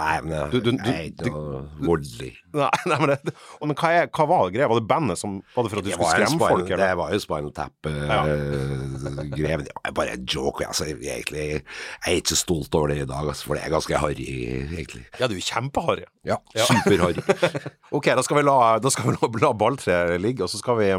Nei, 0.00 0.16
men 0.24 0.32
jeg, 0.32 0.50
Du- 0.50 0.60
du- 0.60 0.70
du- 0.72 0.90
jeg 0.90 0.96
er 0.96 1.04
ikke 1.12 1.30
noe 1.34 1.60
voldelig. 1.86 2.30
Nei, 2.56 2.68
nei 2.90 2.96
men, 3.02 3.08
det, 3.12 3.18
men 3.62 3.74
hva, 3.78 3.88
er, 4.00 4.06
hva 4.16 4.24
var 4.30 4.40
det 4.48 4.54
greia? 4.56 4.68
Var 4.72 4.78
det 4.80 4.88
bandet 4.90 5.18
som 5.20 5.30
Var 5.54 5.62
det 5.66 5.70
for 5.74 5.80
at 5.80 5.84
du 5.84 5.88
Det 5.90 5.94
skulle 5.98 6.14
skremme 6.16 6.40
folk? 6.54 6.68
det 6.80 6.88
var 6.98 7.08
jo 7.14 7.18
Spinal 7.22 7.52
Tap-grev. 7.58 9.64
det 9.66 9.74
var 9.84 9.92
bare 10.00 10.14
en 10.16 10.24
joke. 10.24 10.64
Altså, 10.66 10.88
egentlig, 10.88 11.44
jeg 11.60 11.62
er 12.06 12.16
ikke 12.18 12.32
så 12.34 12.40
stolt 12.40 12.72
over 12.78 12.88
det 12.94 12.98
i 13.04 13.08
dag, 13.10 13.24
altså, 13.34 13.44
for 13.50 13.54
det 13.58 13.62
er 13.66 13.74
ganske 13.76 14.00
harry, 14.02 14.26
egentlig. 14.72 15.04
Ja, 15.20 15.28
du 15.30 15.36
er 15.36 15.44
kjempeharry. 15.44 16.06
Ja, 16.26 16.36
superharry. 16.56 17.20
Ok, 17.96 18.06
da 18.14 18.22
skal 18.22 18.36
vi 18.38 18.42
la, 18.46 18.56
skal 18.92 19.08
vi 19.10 19.14
la, 19.16 19.28
la 19.42 19.48
balltreet 19.58 20.20
ligge, 20.22 20.44
og 20.46 20.50
så 20.52 20.60
skal 20.60 20.76
vi 20.78 20.90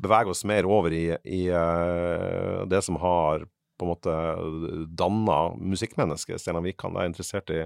bevege 0.00 0.32
oss 0.32 0.44
mer 0.48 0.64
over 0.64 0.88
i, 0.96 1.10
i 1.28 1.42
uh, 1.52 2.62
det 2.70 2.80
som 2.86 2.96
har 3.02 3.44
på 3.78 3.84
en 3.84 3.90
måte 3.90 4.14
danna 4.96 5.36
musikkmennesket. 5.58 6.40
Steinar 6.40 6.62
Wikan, 6.64 6.94
jeg 6.96 7.04
er 7.04 7.10
interessert 7.12 7.52
i 7.52 7.60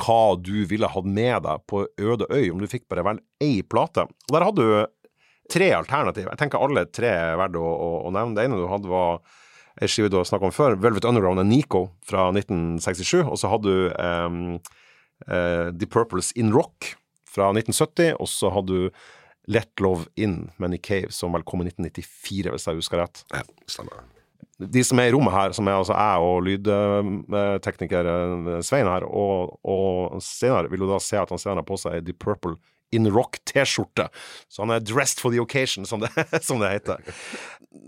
hva 0.00 0.34
du 0.40 0.64
ville 0.68 0.90
hatt 0.90 1.06
med 1.06 1.44
deg 1.46 1.64
på 1.70 1.84
øde 1.86 2.26
øy, 2.30 2.50
om 2.50 2.60
du 2.62 2.70
fikk 2.70 2.88
bare 2.90 3.04
velge 3.06 3.24
ei 3.44 3.62
plate. 3.62 4.06
Og 4.26 4.34
der 4.34 4.46
hadde 4.48 4.66
du 4.66 4.86
tre 5.52 5.70
alternativ. 5.76 6.28
Jeg 6.30 6.40
tenker 6.40 6.62
alle 6.62 6.86
tre 6.90 7.10
er 7.12 7.38
verdt 7.38 7.58
å, 7.60 7.64
å, 7.64 7.90
å 8.08 8.12
nevne. 8.14 8.36
Det 8.36 8.46
ene 8.46 8.58
du 8.58 8.68
hadde 8.70 8.90
var 8.90 9.20
ei 9.82 9.90
skive 9.90 10.10
du 10.12 10.18
har 10.20 10.28
snakka 10.28 10.48
om 10.48 10.54
før, 10.54 10.76
Velvet 10.78 11.06
Underground 11.08 11.42
og 11.42 11.48
Nico 11.48 11.84
fra 12.06 12.28
1967, 12.30 13.24
og 13.24 13.34
så 13.40 13.50
hadde 13.50 13.72
du 13.72 13.88
um, 13.98 14.38
uh, 15.26 15.70
The 15.74 15.88
Purples 15.90 16.30
In 16.38 16.54
Rock 16.54 16.94
fra 17.26 17.50
1970, 17.50 18.14
og 18.22 18.30
så 18.30 18.52
hadde 18.54 18.70
du 18.70 19.04
Let 19.50 19.82
Love 19.82 20.06
In 20.16 20.48
Nick 20.62 20.86
Cave, 20.86 21.10
som 21.12 21.34
vel 21.34 21.44
kom 21.44 21.64
i 21.64 21.68
1994, 21.68 22.54
hvis 22.54 22.70
jeg 22.70 22.80
husker 22.80 23.02
rett. 23.02 23.24
Ja, 23.34 23.42
stemmer. 23.68 24.06
De 24.58 24.84
som 24.86 25.00
er 25.02 25.10
i 25.10 25.14
rommet 25.14 25.34
her, 25.34 25.54
som 25.56 25.66
er 25.66 25.80
altså 25.80 25.96
jeg 25.96 26.26
og 26.28 26.44
lydtekniker 26.46 28.10
eh, 28.10 28.60
Svein 28.62 28.90
her, 28.90 29.06
og, 29.08 29.56
og 29.66 30.22
Steinar, 30.22 30.68
vil 30.70 30.84
jo 30.86 30.92
da 30.92 31.00
se 31.02 31.18
at 31.18 31.32
han 31.32 31.40
Steinar 31.42 31.64
har 31.64 31.68
på 31.68 31.80
seg 31.80 32.04
The 32.06 32.14
Purple 32.14 32.54
In 32.94 33.08
Rock-T-skjorte. 33.10 34.06
Så 34.46 34.62
han 34.62 34.70
er 34.70 34.84
dressed 34.84 35.18
for 35.22 35.34
the 35.34 35.42
occasion, 35.42 35.86
som 35.88 36.04
det, 36.04 36.12
som 36.46 36.62
det 36.62 36.70
heter. 36.76 37.02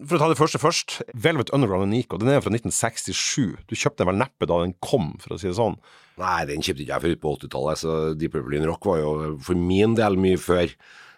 For 0.02 0.18
å 0.18 0.22
ta 0.24 0.30
det 0.32 0.38
første 0.40 0.58
først. 0.58 0.98
Velvet 1.14 1.52
Underground 1.54 1.92
Nico, 1.92 2.18
den 2.18 2.32
er 2.32 2.42
fra 2.42 2.50
1967. 2.50 3.54
Du 3.70 3.76
kjøpte 3.78 4.02
den 4.02 4.10
vel 4.10 4.20
neppe 4.24 4.50
da 4.50 4.58
den 4.64 4.74
kom, 4.82 5.14
for 5.22 5.36
å 5.36 5.40
si 5.40 5.50
det 5.50 5.58
sånn. 5.60 5.78
Nei, 6.18 6.40
den 6.48 6.64
kjøpte 6.64 6.82
ikke 6.82 6.96
jeg 6.96 7.04
før 7.04 7.18
på 7.22 7.34
80-tallet, 7.38 7.82
så 7.82 7.96
Deep 8.18 8.34
Purple 8.34 8.58
in 8.58 8.66
Rock 8.66 8.88
var 8.88 9.02
jo 9.02 9.10
for 9.46 9.58
min 9.58 9.94
del 9.98 10.18
mye 10.20 10.40
før. 10.40 10.72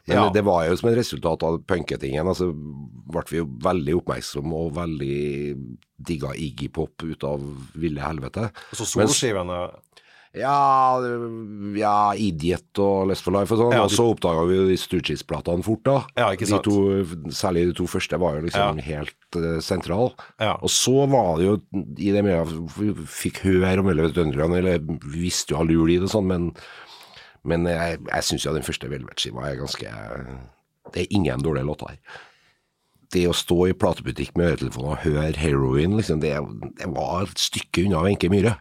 Men 0.09 0.17
Ja. 0.17 0.31
det 0.33 0.45
var 0.45 0.65
jo 0.67 0.77
som 0.77 0.88
et 0.91 0.99
resultat 0.99 1.43
av 1.45 1.59
punketingen. 1.69 2.27
Altså 2.27 2.50
ble 2.53 3.25
vi 3.29 3.43
jo 3.43 3.49
veldig 3.65 3.99
oppmerksomme 4.00 4.55
og 4.57 4.73
veldig 4.79 5.57
digga 5.99 6.33
Iggy 6.35 6.71
Pop 6.73 7.03
ut 7.05 7.25
av 7.25 7.45
ville 7.75 8.00
helvete. 8.00 8.50
Så 8.73 8.87
soloskivene 8.88 9.69
Ja, 10.37 11.00
ja, 11.75 12.12
Idiot 12.15 12.79
og 12.85 13.09
Less 13.09 13.23
for 13.25 13.33
Life 13.33 13.55
og 13.57 13.62
sånn. 13.62 13.73
Ja, 13.73 13.87
og 13.87 13.91
så 13.91 14.05
oppdaga 14.12 14.45
vi 14.47 14.59
jo 14.59 14.67
de 14.69 14.77
Stooges-platene 14.77 15.65
fort, 15.65 15.83
da. 15.88 16.03
Ja, 16.21 16.29
ikke 16.37 16.47
sant. 16.47 16.69
De 16.69 16.71
to, 16.71 17.31
særlig 17.33 17.65
de 17.71 17.77
to 17.81 17.87
første 17.88 18.21
var 18.21 18.37
jo 18.37 18.45
liksom 18.45 18.83
helt 18.85 19.38
uh, 19.41 19.57
sentral. 19.65 20.12
Ja. 20.38 20.59
Og 20.61 20.71
så 20.71 21.09
var 21.11 21.41
det 21.41 21.49
jo 21.49 21.57
i 21.97 22.12
det 22.15 22.23
med 22.29 22.43
at 22.45 22.53
vi 22.77 22.93
fikk 23.09 23.41
høre 23.49 23.81
om 23.81 23.88
Velvet 23.88 24.21
Underground, 24.21 24.61
eller 24.61 24.85
vi 24.85 25.25
visste 25.25 25.57
jo 25.57 25.62
halv 25.62 25.75
jul 25.75 25.97
i 25.97 25.99
det 25.99 26.11
og 26.11 26.15
sånn, 26.19 26.29
men, 26.29 26.53
men 27.45 27.66
jeg, 27.71 27.99
jeg 28.09 28.25
syns 28.25 28.47
jo 28.47 28.54
den 28.56 28.67
første 28.67 28.91
Velvet-skiva 28.91 29.47
er 29.47 29.60
ganske 29.60 29.93
Det 30.95 31.02
er 31.02 31.15
ingen 31.15 31.45
dårlige 31.45 31.69
låter 31.69 31.93
her. 31.93 32.19
Det 33.13 33.25
å 33.28 33.36
stå 33.36 33.58
i 33.69 33.76
platebutikk 33.76 34.34
med 34.36 34.50
øretelefon 34.52 34.91
og 34.93 35.02
høre 35.04 35.32
Heroin, 35.36 35.97
liksom, 35.97 36.21
det, 36.21 36.34
det 36.80 36.89
var 36.93 37.25
et 37.25 37.41
stykke 37.41 37.86
unna 37.86 38.02
Wenche 38.04 38.28
Myhre. 38.32 38.58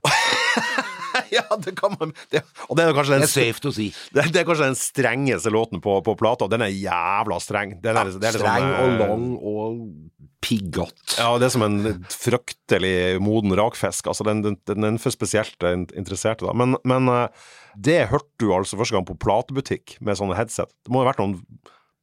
ja, 1.37 1.45
det 1.63 1.73
kan 1.77 1.95
man 1.99 2.13
det, 2.33 2.43
Og 2.67 2.77
det 2.77 2.85
er 2.85 2.95
kanskje 2.97 3.19
den, 3.19 3.29
safe 3.31 3.63
to 3.63 3.71
see. 3.75 3.91
det, 4.15 4.27
det 4.33 4.41
er 4.41 4.47
kanskje 4.47 4.69
den 4.71 4.79
strengeste 4.79 5.53
låten 5.53 5.83
på, 5.83 5.99
på 6.05 6.15
plata. 6.19 6.49
Den 6.51 6.65
er 6.65 6.73
jævla 6.73 7.39
streng. 7.43 7.77
Den 7.83 7.99
er, 7.99 8.11
det 8.13 8.31
er 8.31 8.37
liksom, 8.37 8.45
Streng 8.45 8.67
sånn, 8.67 8.79
og 8.83 9.03
lang 9.03 9.27
og 9.37 9.81
piggete. 10.43 11.17
Ja, 11.17 11.31
det 11.41 11.49
er 11.49 11.53
som 11.55 11.65
en 11.65 11.79
fryktelig 12.13 12.97
moden 13.23 13.55
rakfisk. 13.57 14.09
Altså, 14.11 14.25
den, 14.27 14.43
den, 14.45 14.59
den 14.69 14.87
er 14.91 14.99
for 15.01 15.13
spesielt 15.15 15.65
interesserte, 15.67 16.45
da. 16.47 16.53
Men, 16.57 16.77
men 16.87 17.09
eh, 17.11 17.49
det 17.77 17.99
hørte 18.11 18.29
du 18.41 18.51
altså 18.55 18.79
første 18.79 18.97
gang 18.97 19.07
på 19.07 19.17
platebutikk 19.21 19.97
med 20.01 20.19
sånne 20.19 20.37
headset. 20.37 20.71
Det 20.85 20.93
må 20.93 21.03
ha 21.03 21.09
vært 21.09 21.21
noen 21.21 21.39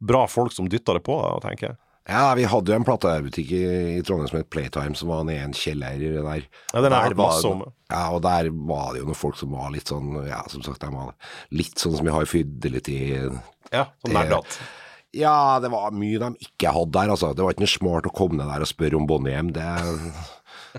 bra 0.04 0.24
folk 0.30 0.52
som 0.54 0.68
dytta 0.70 0.96
det 0.96 1.04
på 1.06 1.16
da, 1.20 1.38
tenker 1.44 1.70
jeg. 1.70 1.80
Ja, 2.04 2.34
vi 2.36 2.44
hadde 2.44 2.68
jo 2.68 2.76
en 2.76 2.84
platebutikk 2.84 3.52
i, 3.56 3.62
i 3.96 4.02
Trondheim 4.04 4.28
som 4.28 4.38
het 4.42 4.50
Playtime, 4.52 4.92
som 4.98 5.08
var 5.08 5.22
nede 5.24 5.38
i 5.38 5.44
en 5.46 5.54
kjeller 5.56 6.02
der. 6.20 6.42
Ja, 6.74 6.82
den 6.84 6.92
har 6.92 7.08
Der 7.08 7.16
masse 7.16 7.48
om. 7.48 7.62
Ja, 7.88 8.02
og 8.12 8.20
der 8.26 8.50
var 8.52 8.92
det 8.92 9.00
jo 9.00 9.06
noen 9.08 9.16
folk 9.16 9.38
som 9.40 9.54
var 9.56 9.70
litt 9.72 9.88
sånn, 9.88 10.10
ja, 10.28 10.42
som 10.52 10.60
sagt, 10.66 10.82
de 10.84 10.90
var 10.92 11.14
litt 11.56 11.80
sånn 11.80 11.96
som 11.96 12.04
vi 12.04 12.12
har 12.12 12.26
i 12.26 12.28
Fidelity. 12.28 12.98
Ja, 13.72 13.86
sånn 14.04 14.12
Det- 14.12 14.18
nerdete. 14.18 14.58
Ja, 15.14 15.60
det 15.62 15.70
var 15.70 15.92
mye 15.94 16.18
de 16.18 16.32
ikke 16.42 16.72
hadde 16.74 16.90
der, 16.92 17.08
altså. 17.14 17.30
Det 17.34 17.44
var 17.44 17.54
ikke 17.54 17.62
noe 17.64 17.70
smart 17.78 18.06
å 18.10 18.12
komme 18.12 18.36
ned 18.36 18.50
der 18.50 18.60
og 18.66 18.66
spørre 18.66 18.98
om 18.98 19.06
Bonnehjem. 19.06 19.52
Det, 19.54 19.62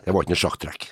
det 0.03 0.11
var 0.13 0.21
ikke 0.25 0.35
noe 0.35 0.43
sjakktrekk. 0.43 0.89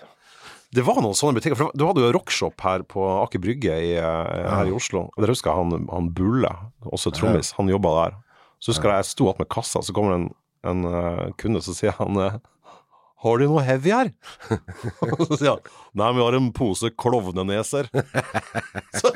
Det 0.73 0.81
var 0.87 0.95
noen 1.03 1.13
sånne 1.13 1.35
butikker. 1.37 1.59
For 1.59 1.71
du 1.77 1.83
hadde 1.85 2.01
jo 2.01 2.13
rockshop 2.15 2.59
her 2.65 2.81
på 2.87 3.03
Aker 3.27 3.43
Brygge 3.43 3.75
i, 3.83 3.91
eh, 3.99 4.47
her 4.49 4.65
i 4.65 4.73
Oslo. 4.73 5.09
Der 5.19 5.27
husker 5.29 5.51
jeg 5.51 5.59
han, 5.59 5.87
han 5.91 6.07
Bulle, 6.15 6.49
også 6.87 7.11
trommis, 7.13 7.51
han 7.59 7.67
jobba 7.69 7.91
der. 7.99 8.15
Så 8.63 8.71
husker 8.71 8.93
jeg 8.93 9.03
jeg 9.03 9.11
sto 9.11 9.27
opp 9.27 9.43
med 9.43 9.51
kassa, 9.51 9.83
så 9.83 9.95
kommer 9.95 10.13
det 10.13 10.19
en, 10.21 10.27
en 10.71 10.85
uh, 10.87 11.23
kunde, 11.39 11.59
så 11.65 11.75
sier 11.75 11.95
han 11.97 12.19
eh, 12.23 12.37
har 13.23 13.39
de 13.39 13.47
noe 13.47 13.63
heavy 13.63 13.91
her? 13.91 14.11
Og 15.07 15.25
så 15.29 15.37
sier 15.39 15.49
han 15.53 15.67
nei, 15.99 16.09
vi 16.17 16.23
har 16.25 16.35
en 16.35 16.49
pose 16.55 16.89
klovneneser. 16.99 17.87
så 18.99 19.11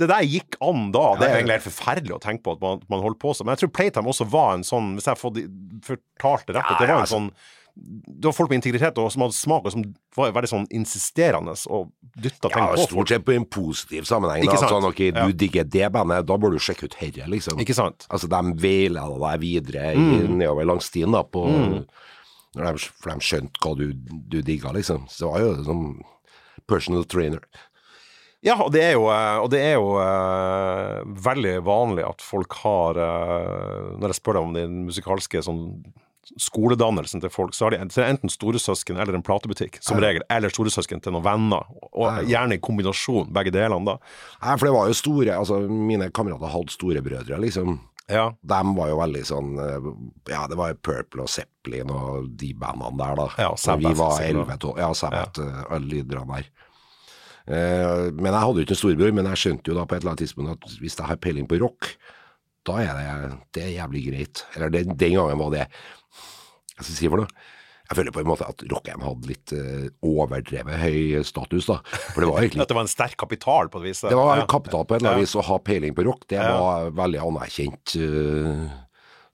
det 0.00 0.08
der 0.10 0.26
gikk 0.26 0.56
an 0.64 0.88
da. 0.94 1.04
Det 1.18 1.28
er 1.28 1.36
egentlig 1.36 1.58
helt 1.60 1.68
forferdelig 1.68 2.16
å 2.16 2.22
tenke 2.22 2.46
på 2.46 2.56
at 2.56 2.62
man, 2.64 2.82
man 2.90 3.04
holdt 3.04 3.20
på 3.22 3.34
sånn. 3.36 3.46
Men 3.46 3.54
jeg 3.54 3.64
tror 3.64 3.74
Playtime 3.78 4.10
også 4.10 4.26
var 4.32 4.56
en 4.56 4.66
sånn, 4.66 4.94
hvis 4.98 5.10
jeg 5.10 5.20
får 5.20 5.42
fortalt 5.86 6.48
det 6.48 6.56
rett, 6.58 6.72
at 6.72 6.80
det 6.80 6.88
var 6.88 6.94
en 6.96 7.04
altså. 7.04 7.20
sånn 7.20 7.30
det 7.74 8.24
var 8.28 8.34
folk 8.36 8.50
med 8.50 8.58
integritet 8.60 8.98
og 9.00 9.06
som 9.14 9.22
hadde 9.24 9.32
smak, 9.36 9.64
og 9.64 9.72
som 9.72 9.84
var 10.16 10.32
veldig 10.36 10.50
sånn 10.50 10.66
insisterende 10.76 11.54
og 11.72 11.88
dytta 12.20 12.50
ting 12.52 12.60
Ja, 12.60 12.66
på 12.74 12.76
Ja, 12.78 12.86
stort 12.86 13.08
sett 13.08 13.24
på 13.24 13.32
en 13.32 13.46
positiv 13.48 14.04
sammenheng. 14.04 14.42
Ikke 14.44 14.58
Da. 14.58 14.60
sant? 14.60 14.72
Sånn, 14.74 14.88
ok, 14.90 15.00
Ja. 15.08 15.26
du 15.26 15.32
digger 15.32 15.64
det 15.64 15.88
bandet, 15.92 16.26
da 16.26 16.36
bør 16.36 16.52
du 16.52 16.58
sjekke 16.58 16.84
ut 16.84 16.94
herre, 17.00 17.26
liksom. 17.32 17.58
Ikke 17.58 17.74
sant? 17.74 18.06
Altså, 18.10 18.28
de 18.28 18.52
veileda 18.60 19.18
deg 19.18 19.40
videre 19.40 19.94
i, 19.94 19.96
Mm. 19.96 20.36
nedover 20.36 20.66
langs 20.66 20.84
stien, 20.90 21.10
da, 21.12 21.22
på, 21.22 21.46
når 22.54 22.72
de, 22.76 22.78
for 23.00 23.10
de 23.14 23.18
skjønte 23.20 23.58
hva 23.62 23.74
du, 23.76 23.92
du 23.94 24.42
digga, 24.42 24.70
liksom. 24.72 25.08
Så 25.08 25.20
det 25.20 25.32
var 25.32 25.40
jo 25.40 25.64
som 25.64 26.02
personal 26.68 27.04
trainer. 27.04 27.40
Ja, 28.44 28.56
og 28.60 28.72
det 28.72 28.82
er 28.82 28.92
jo, 28.94 29.06
eh, 29.08 29.38
og 29.38 29.50
det 29.50 29.60
er 29.60 29.74
jo 29.78 29.96
uh, 29.96 31.04
veldig 31.06 31.62
vanlig 31.62 32.04
at 32.04 32.20
folk 32.20 32.52
har 32.64 32.98
uh, 32.98 33.96
Når 34.00 34.08
jeg 34.10 34.18
spør 34.18 34.34
dem 34.34 34.42
om 34.48 34.52
din 34.56 34.84
musikalske 34.88 35.38
sånn 35.46 35.84
skoledannelsen 36.40 37.22
til 37.22 37.32
folk, 37.32 37.54
så 37.56 37.66
har 37.66 37.74
de 37.74 37.80
enten 37.82 38.30
storesøsken 38.30 38.98
eller 39.00 39.18
en 39.18 39.24
platebutikk, 39.26 39.80
som 39.84 40.00
regel. 40.02 40.24
Eller 40.32 40.52
storesøsken 40.52 41.02
til 41.02 41.14
noen 41.16 41.26
venner. 41.26 41.70
Og 41.92 42.28
gjerne 42.28 42.58
i 42.58 42.62
kombinasjon, 42.62 43.30
begge 43.34 43.54
delene, 43.54 43.94
da. 43.94 43.96
Nei, 44.44 44.56
for 44.56 44.68
det 44.68 44.74
var 44.76 44.90
jo 44.90 44.98
store 44.98 45.38
Altså, 45.38 45.58
mine 45.66 46.10
kamerater 46.14 46.52
hadde 46.52 46.74
storebrødre, 46.74 47.40
liksom. 47.42 47.80
Ja. 48.10 48.32
De 48.42 48.60
var 48.76 48.90
jo 48.90 48.96
veldig 48.98 49.20
sånn 49.24 49.52
eh, 49.62 49.84
Ja, 50.32 50.42
det 50.50 50.56
var 50.58 50.72
jo 50.72 50.78
Purple 50.84 51.22
og 51.24 51.30
Zeppelin 51.30 51.92
og 51.94 52.32
de 52.38 52.50
bandene 52.58 52.98
der, 52.98 53.14
da. 53.20 53.28
Ja, 53.38 53.52
Sabbath, 53.56 53.86
Vi 53.86 54.00
var 54.00 54.16
sikkert. 54.18 54.66
11-12. 54.66 54.82
Ja, 54.82 54.90
Sabbath, 54.98 55.46
ja. 55.46 55.62
alle 55.76 56.02
de 56.02 56.02
der. 56.10 56.50
Eh, 57.46 58.08
men 58.14 58.30
jeg 58.30 58.40
hadde 58.42 58.60
jo 58.60 58.66
ikke 58.66 58.76
en 58.76 58.82
storebror, 58.82 59.14
men 59.16 59.30
jeg 59.32 59.42
skjønte 59.44 59.72
jo 59.72 59.78
da 59.78 59.86
på 59.86 59.96
et 59.96 60.02
eller 60.02 60.14
annet 60.14 60.24
tidspunkt 60.26 60.52
at 60.54 60.76
hvis 60.82 60.98
jeg 60.98 61.08
har 61.08 61.22
peiling 61.22 61.48
på 61.50 61.58
rock, 61.62 61.94
da 62.68 62.76
er 62.82 62.92
det, 62.98 63.38
det 63.56 63.62
er 63.66 63.72
jævlig 63.80 64.02
greit. 64.10 64.44
Eller 64.56 64.70
den, 64.70 64.92
den 64.96 65.16
gangen 65.18 65.38
var 65.40 65.50
det 65.54 65.64
Jeg 65.66 66.84
skal 66.86 66.94
si 66.96 67.08
for 67.10 67.22
noe? 67.24 67.48
Jeg 67.90 67.98
føler 67.98 68.14
på 68.14 68.20
en 68.22 68.28
måte 68.30 68.46
at 68.48 68.62
Rockheim 68.70 69.02
hadde 69.04 69.28
litt 69.28 69.52
uh, 69.52 69.88
overdrevet 70.08 70.78
høy 70.80 71.18
status, 71.28 71.66
da. 71.68 71.80
For 72.14 72.22
det 72.24 72.28
var 72.30 72.38
egentlig 72.40 72.62
At 72.64 72.70
det 72.70 72.76
var 72.78 72.86
en 72.86 72.92
sterk 72.92 73.16
kapital, 73.20 73.68
på 73.68 73.82
et 73.82 73.88
vis. 73.90 74.00
det 74.06 74.16
var 74.16 74.38
ja. 74.40 74.46
kapital 74.48 74.86
på 74.88 74.96
et 74.96 75.02
eller 75.02 75.18
Ja. 75.18 75.24
vis 75.26 75.34
å 75.36 75.44
ha 75.44 75.58
peiling 75.60 75.92
på 75.98 76.06
rock. 76.06 76.22
Det 76.30 76.38
Ja. 76.40 76.54
var 76.56 76.90
veldig 77.02 77.20
anerkjent. 77.20 77.96
Uh, 78.00 78.70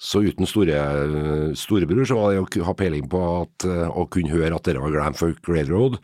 Så 0.00 0.20
uten 0.22 0.46
store, 0.46 1.54
storebror 1.58 2.06
så 2.06 2.14
var 2.18 2.32
det 2.34 2.42
å 2.62 2.64
ha 2.68 2.74
peiling 2.78 3.08
på 3.10 3.20
at, 3.42 3.64
eh, 3.66 3.88
å 3.90 4.04
kunne 4.08 4.30
høre 4.30 4.54
at 4.54 4.62
det 4.62 4.76
var 4.78 4.92
Glam 4.94 5.14
Folk 5.18 5.48
Railroad, 5.50 5.98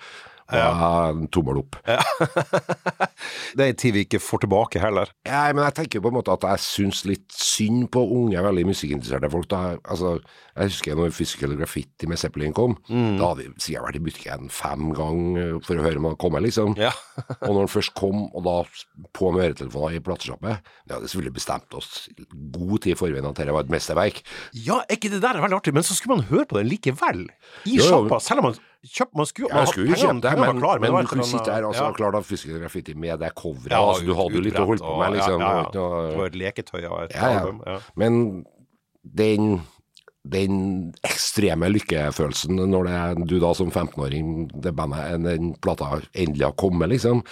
Og 0.52 0.59
jeg 0.59 1.28
tommel 1.33 1.61
opp. 1.62 1.78
Det 3.57 3.62
er 3.64 3.70
en 3.70 3.78
tid 3.80 3.94
vi 3.94 4.02
ikke 4.04 4.20
får 4.20 4.42
tilbake 4.44 4.80
heller. 4.83 5.09
Nei, 5.28 5.52
men 5.57 5.64
jeg 5.64 5.76
tenker 5.78 6.02
på 6.04 6.11
en 6.11 6.16
måte 6.18 6.35
at 6.35 6.44
jeg 6.44 6.62
syns 6.64 7.04
litt 7.09 7.33
synd 7.33 7.87
på 7.94 8.02
unge, 8.16 8.42
veldig 8.44 8.66
musikkinteresserte 8.68 9.30
folk. 9.33 9.48
Da, 9.50 9.61
altså, 9.88 10.16
jeg 10.59 10.72
husker 10.72 10.98
når 10.98 11.14
Physical 11.16 11.54
Graffiti 11.59 12.09
med 12.11 12.20
Zeppelin 12.20 12.54
kom. 12.57 12.76
Da 12.90 13.30
hadde 13.30 13.46
vi 13.46 13.64
sikkert 13.64 13.88
vært 13.88 14.00
i 14.00 14.04
butikken 14.04 14.52
fem 14.52 14.90
ganger 14.96 15.57
for 15.64 15.80
å 15.80 15.87
høre 15.87 16.02
om 16.02 16.11
han 16.11 16.20
kom, 16.20 16.37
liksom. 16.44 16.76
Ja. 16.80 16.92
og 17.46 17.48
når 17.48 17.62
han 17.62 17.72
først 17.76 17.94
kom, 17.96 18.26
og 18.35 18.44
da 18.46 18.59
på 19.16 19.33
med 19.35 19.46
øretelefoner 19.48 19.96
i 19.96 20.02
platesjappe 20.04 20.59
Vi 20.59 20.92
hadde 20.94 21.09
selvfølgelig 21.09 21.37
bestemt 21.38 21.78
oss 21.78 21.90
god 22.54 22.76
tid 22.85 22.94
i 22.94 22.98
forveien 22.98 23.26
at 23.30 23.38
dette 23.40 23.54
var 23.54 23.66
et 23.66 23.72
mesterverk. 23.72 24.20
Ja, 24.66 24.83
er 24.85 24.98
ikke 24.98 25.12
det 25.14 25.22
der 25.24 25.40
veldig 25.40 25.61
artig? 25.62 25.74
Men 25.76 25.87
så 25.87 25.96
skulle 25.96 26.18
man 26.18 26.28
høre 26.28 26.48
på 26.50 26.61
den 26.61 26.70
likevel. 26.70 27.26
I 27.64 27.78
Jo, 27.78 27.83
jo. 27.83 27.88
sjappa, 27.88 28.20
selv 28.22 28.42
om 28.42 28.50
man 28.50 28.62
kjøpte 28.85 29.16
Man 29.16 29.27
skulle, 29.27 29.49
Jeg 29.55 29.68
skulle 29.73 29.88
jo 29.90 30.01
kjøpt 30.01 30.23
det, 30.27 30.33
men, 30.38 30.59
klar, 30.61 30.81
men, 30.83 30.92
men 30.92 31.07
du 31.07 31.11
kunne 31.12 31.27
sitte 31.29 31.53
her 31.53 31.64
og 31.64 31.73
altså, 31.73 31.85
ja. 31.88 31.92
klart 31.99 32.18
å 32.18 32.23
fiske 32.25 32.59
Graffiti 32.61 32.94
med 32.94 33.18
det 33.23 33.31
coveret. 33.38 33.73
Ja, 33.73 33.81
altså, 33.85 34.05
du 34.05 34.12
hadde 34.18 34.37
jo 34.38 34.42
litt 34.44 34.59
å 34.61 34.66
holde 34.68 34.85
på 34.85 34.97
med, 35.01 35.16
liksom. 35.16 35.40
Ja, 35.40 35.53
ja, 35.61 35.70
Det 35.73 36.18
var 36.20 36.27
et 36.33 36.37
leketøy 36.42 36.83
av 36.85 36.99
et 37.07 37.14
Ja, 37.16 37.31
ja. 37.31 37.40
album. 37.40 37.62
Ja. 37.66 37.79
Men 38.03 38.20
den, 39.23 39.49
den 40.37 40.61
ekstreme 41.05 41.68
lykkefølelsen 41.73 42.61
når 42.70 42.87
det 42.88 42.94
er 43.01 43.25
du 43.33 43.35
da 43.42 43.51
som 43.57 43.73
15-åring, 43.73 44.31
det 44.64 44.73
bandet, 44.77 45.25
den 45.27 45.55
plata 45.64 45.90
endelig 46.12 46.47
har 46.49 46.57
kommet, 46.61 46.88
liksom. 46.92 47.25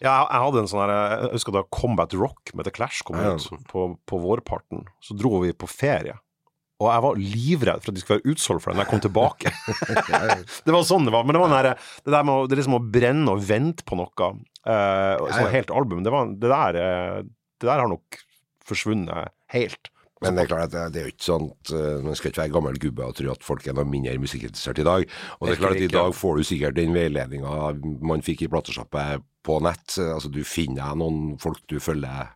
Ja, 0.00 0.22
jeg 0.30 0.40
hadde 0.46 0.62
en 0.62 0.68
sånn 0.70 0.80
her 0.80 0.90
Jeg 1.26 1.34
husker 1.34 1.52
da 1.52 1.60
Combat 1.76 2.14
Rock 2.16 2.54
med 2.56 2.64
The 2.64 2.72
Clash 2.72 3.02
kom 3.04 3.18
Ja. 3.20 3.34
ut 3.36 3.66
på, 3.68 3.82
på 4.08 4.18
vårparten. 4.22 4.86
Så 5.04 5.12
dro 5.18 5.42
vi 5.42 5.52
på 5.52 5.68
ferie. 5.68 6.14
Og 6.80 6.88
jeg 6.88 7.04
var 7.04 7.20
livredd 7.20 7.82
for 7.84 7.92
at 7.92 7.96
de 7.96 8.02
skulle 8.02 8.20
være 8.20 8.34
utsolgt 8.34 8.64
for 8.64 8.72
den 8.72 8.80
da 8.80 8.86
jeg 8.86 8.92
kom 8.94 9.02
tilbake. 9.04 9.52
det 10.66 10.74
var 10.74 10.86
sånn 10.88 11.06
det 11.08 11.14
var. 11.14 11.26
Men 11.28 11.36
det 11.36 11.42
var 11.42 11.52
den 11.52 11.84
det 12.06 12.14
der 12.16 12.26
med 12.26 12.34
å, 12.34 12.48
det 12.48 12.60
liksom 12.60 12.78
å 12.78 12.82
brenne 12.96 13.36
og 13.36 13.44
vente 13.44 13.86
på 13.86 13.98
noe. 14.00 14.32
Uh, 14.64 15.16
ja. 15.28 15.46
helt 15.52 15.72
album. 15.72 16.02
Det, 16.04 16.12
var, 16.12 16.32
det, 16.32 16.50
der, 16.50 16.78
eh, 16.80 17.22
det 17.60 17.68
der 17.68 17.80
har 17.80 17.88
nok 17.90 18.20
forsvunnet 18.68 19.32
helt. 19.52 19.92
Men 20.20 20.36
det 20.36 20.42
er 20.42 20.50
klart 20.50 20.74
at 20.76 20.92
det, 20.92 21.00
er 21.00 21.08
jo 21.08 21.12
ikke 21.14 21.24
sånn 21.24 21.46
uh, 21.72 22.00
Man 22.04 22.16
skal 22.18 22.28
ikke 22.28 22.42
være 22.42 22.52
gammel 22.52 22.80
gubbe 22.80 23.06
og 23.08 23.16
tro 23.16 23.30
at 23.32 23.44
folk 23.44 23.64
er 23.64 23.76
noe 23.76 23.88
mindre 23.88 24.18
musikkinteressert 24.20 24.82
i 24.82 24.88
dag. 24.88 25.06
Og 25.38 25.48
det 25.48 25.54
er 25.54 25.62
klart 25.62 25.78
at 25.78 25.86
i 25.86 25.92
dag 25.92 26.16
får 26.16 26.40
du 26.40 26.48
sikkert 26.48 26.76
den 26.76 26.96
veiledninga 26.96 27.72
man 28.04 28.24
fikk 28.24 28.44
i 28.44 28.50
platesjappe 28.52 29.06
på 29.46 29.60
nett. 29.64 29.96
Altså 29.96 30.32
Du 30.32 30.42
finner 30.44 30.96
noen 30.96 31.38
folk 31.40 31.64
du 31.72 31.78
følger 31.80 32.32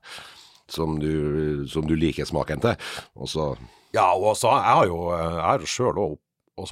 som 0.73 0.97
du, 1.01 1.65
som 1.69 1.85
du 1.85 1.93
liker 1.97 2.25
smaken 2.29 2.65
til. 2.65 2.93
Og 3.21 3.29
så 3.29 3.51
Ja, 3.95 4.11
og 4.17 4.33
altså, 4.35 4.53
jeg 4.59 4.79
har 4.79 4.87
jo, 4.91 5.01
jeg 5.15 5.43
har 5.45 5.67
sjøl 5.71 6.01
òg 6.03 6.21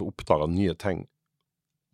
oppdaga 0.03 0.47
nye 0.51 0.75
ting 0.79 1.05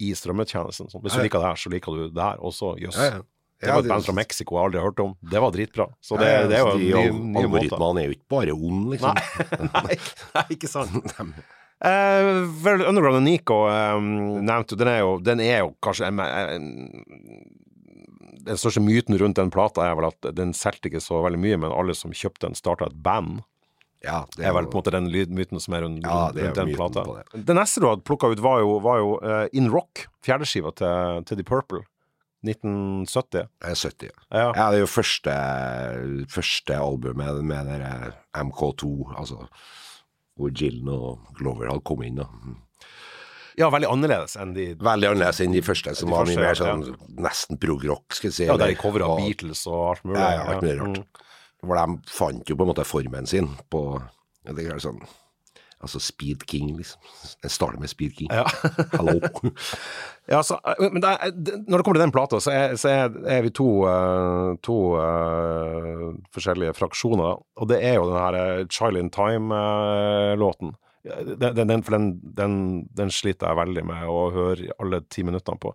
i 0.03 0.13
strømmetjenesten. 0.17 0.89
Sånn. 0.93 1.03
Hvis 1.05 1.17
du 1.17 1.25
liker 1.25 1.43
det 1.43 1.51
her, 1.51 1.61
så 1.61 1.73
liker 1.73 1.97
du 1.97 2.07
det 2.15 2.23
her 2.23 2.41
også. 2.45 2.77
Jøss. 2.81 3.01
Ja. 3.03 3.21
Det 3.59 3.73
var 3.75 3.83
et 3.83 3.91
band 3.91 4.05
fra 4.07 4.15
Mexico 4.15 4.55
jeg 4.55 4.69
aldri 4.69 4.79
har 4.79 4.87
hørt 4.87 5.01
om. 5.03 5.15
Det 5.33 5.41
var 5.43 5.55
dritbra. 5.55 5.89
Så 6.01 6.19
det, 6.21 6.29
Ja, 6.29 6.43
ja, 6.43 6.47
det 6.47 6.59
er 6.59 6.61
jo 6.63 6.75
de 6.79 6.91
nye, 6.95 7.15
nye. 7.35 7.41
Algoritmene 7.43 8.03
er 8.03 8.07
jo 8.07 8.15
ikke 8.15 8.31
bare 8.31 8.55
onde, 8.55 8.93
liksom. 8.93 9.19
Nei, 9.59 9.81
nei, 9.89 9.97
nei, 10.37 10.45
ikke 10.55 10.71
sant. 10.71 11.17
Uh, 11.19 12.47
vel, 12.63 12.85
Underground 12.87 13.19
og 13.19 13.25
Nico 13.27 13.59
um, 13.67 14.07
nevnte 14.47 14.79
den 14.79 14.91
er 14.91 15.03
jo, 15.03 15.13
den 15.23 15.43
er 15.43 15.61
jo 15.61 15.69
kanskje 15.83 16.09
en, 16.11 16.23
en, 16.23 16.65
Den 18.49 18.59
største 18.59 18.83
myten 18.83 19.15
rundt 19.19 19.39
den 19.39 19.53
plata 19.55 19.85
er 19.87 19.95
vel 19.99 20.09
at 20.09 20.31
den 20.35 20.55
solgte 20.59 20.91
ikke 20.91 21.03
så 21.03 21.21
veldig 21.27 21.43
mye, 21.43 21.59
men 21.67 21.75
alle 21.75 21.99
som 21.99 22.15
kjøpte 22.15 22.47
den, 22.47 22.59
starta 22.59 22.87
et 22.91 22.99
band. 23.03 23.43
Ja, 24.05 24.23
Det 24.37 24.47
er 24.47 24.53
vel 24.55 24.69
på 24.71 24.79
en 24.79 24.83
måte 24.83 24.95
den 24.95 25.09
lydmyten 25.11 25.59
som 25.61 25.75
er 25.75 25.83
rundt, 25.83 26.05
Ja, 26.07 26.31
det 26.33 26.43
er 26.43 26.53
rundt 26.53 26.61
den 26.61 26.75
plata. 26.77 27.03
det. 27.05 27.45
Det 27.49 27.57
neste 27.59 27.83
du 27.83 27.89
hadde 27.89 28.07
plukka 28.07 28.31
ut, 28.31 28.43
var 28.45 28.61
jo, 28.63 28.79
var 28.85 29.01
jo 29.03 29.15
uh, 29.25 29.47
In 29.53 29.71
Rock, 29.75 30.07
fjerdeskiva 30.23 30.71
til, 30.79 31.25
til 31.27 31.41
The 31.41 31.47
Purple. 31.47 31.83
1970. 32.47 33.49
Er 33.67 33.75
70. 33.75 34.13
Ja. 34.31 34.53
Ja, 34.55 34.69
det 34.71 34.79
er 34.79 34.85
jo 34.85 34.91
første, 34.91 35.35
første 36.31 36.79
albumet 36.79 37.43
med 37.43 37.67
den 37.67 37.83
der 37.83 38.15
MK2, 38.39 39.17
altså 39.19 39.49
hvor 40.39 40.55
Gillen 40.55 40.89
og 40.93 41.35
Glover 41.39 41.67
hadde 41.73 41.83
kommet 41.83 42.13
inn. 42.13 42.21
da. 42.23 42.29
ja, 43.59 43.69
veldig 43.75 43.89
annerledes 43.91 44.37
enn 44.39 44.53
de 44.55 44.69
Veldig 44.79 45.09
annerledes 45.11 45.41
enn 45.43 45.57
de 45.57 45.63
første, 45.67 45.97
som 45.99 46.13
De 46.13 46.15
var 46.15 46.29
mye 46.29 46.37
mer 46.39 46.45
mer 46.45 46.53
ja, 46.55 46.59
sånn 46.61 46.85
nesten 47.27 47.59
prog-rock, 47.59 48.15
skal 48.15 48.31
jeg 48.31 48.37
si. 48.37 48.47
Ja, 48.47 48.55
der 48.61 48.71
de 48.71 48.79
covra 48.79 49.11
Beatles 49.19 49.65
og 49.67 49.81
alt 49.97 50.07
mulig. 50.07 50.21
Ja, 50.23 50.29
ja, 50.37 50.45
alt 50.53 50.63
mulig 50.63 50.77
rart. 50.79 51.01
Mm. 51.03 51.25
Hvor 51.63 51.79
de 51.79 52.13
fant 52.13 52.51
jo 52.51 52.57
på 52.57 52.65
en 52.67 52.71
måte 52.71 52.87
formen 52.87 53.27
sin 53.27 53.51
på 53.73 53.83
det 54.49 54.69
er 54.69 54.79
sånn 54.83 55.01
Altså 55.79 56.01
Speed 56.03 56.43
King, 56.51 56.73
liksom. 56.75 56.99
Jeg 57.45 57.53
starter 57.55 57.79
med 57.79 57.91
Speed 57.93 58.17
King. 58.19 58.33
Ja. 58.35 58.47
Hallo. 58.99 59.21
Ja, 60.29 60.43
så, 60.45 60.59
men 60.77 61.01
det 61.01 61.09
er, 61.09 61.31
når 61.65 61.81
det 61.81 61.85
kommer 61.87 61.97
til 61.97 62.03
den 62.03 62.13
plata, 62.13 62.37
så 62.45 62.51
er, 62.53 62.75
så 62.77 62.91
er, 62.93 63.39
vi 63.47 63.49
to, 63.57 63.69
eh, 63.89 64.51
to 64.61 64.75
uh, 65.01 66.11
forskjellige 66.37 66.75
fraksjoner. 66.77 67.39
Og 67.57 67.71
det 67.71 67.79
er 67.81 67.97
jo 67.97 68.11
den 68.11 68.19
her 68.21 68.37
eh, 68.37 68.67
Child 68.69 69.01
in 69.01 69.09
Time-låten. 69.15 70.75
Den, 71.07 71.47
den, 71.57 71.73
den, 71.73 71.87
for 71.87 71.97
den, 71.97 72.11
den, 72.37 72.59
den 72.93 73.15
sliter 73.15 73.49
jeg 73.49 73.61
veldig 73.63 73.87
med 73.89 74.05
å 74.13 74.19
høre 74.35 74.69
alle 74.77 75.01
ti 75.09 75.25
minuttene 75.25 75.57
på. 75.63 75.73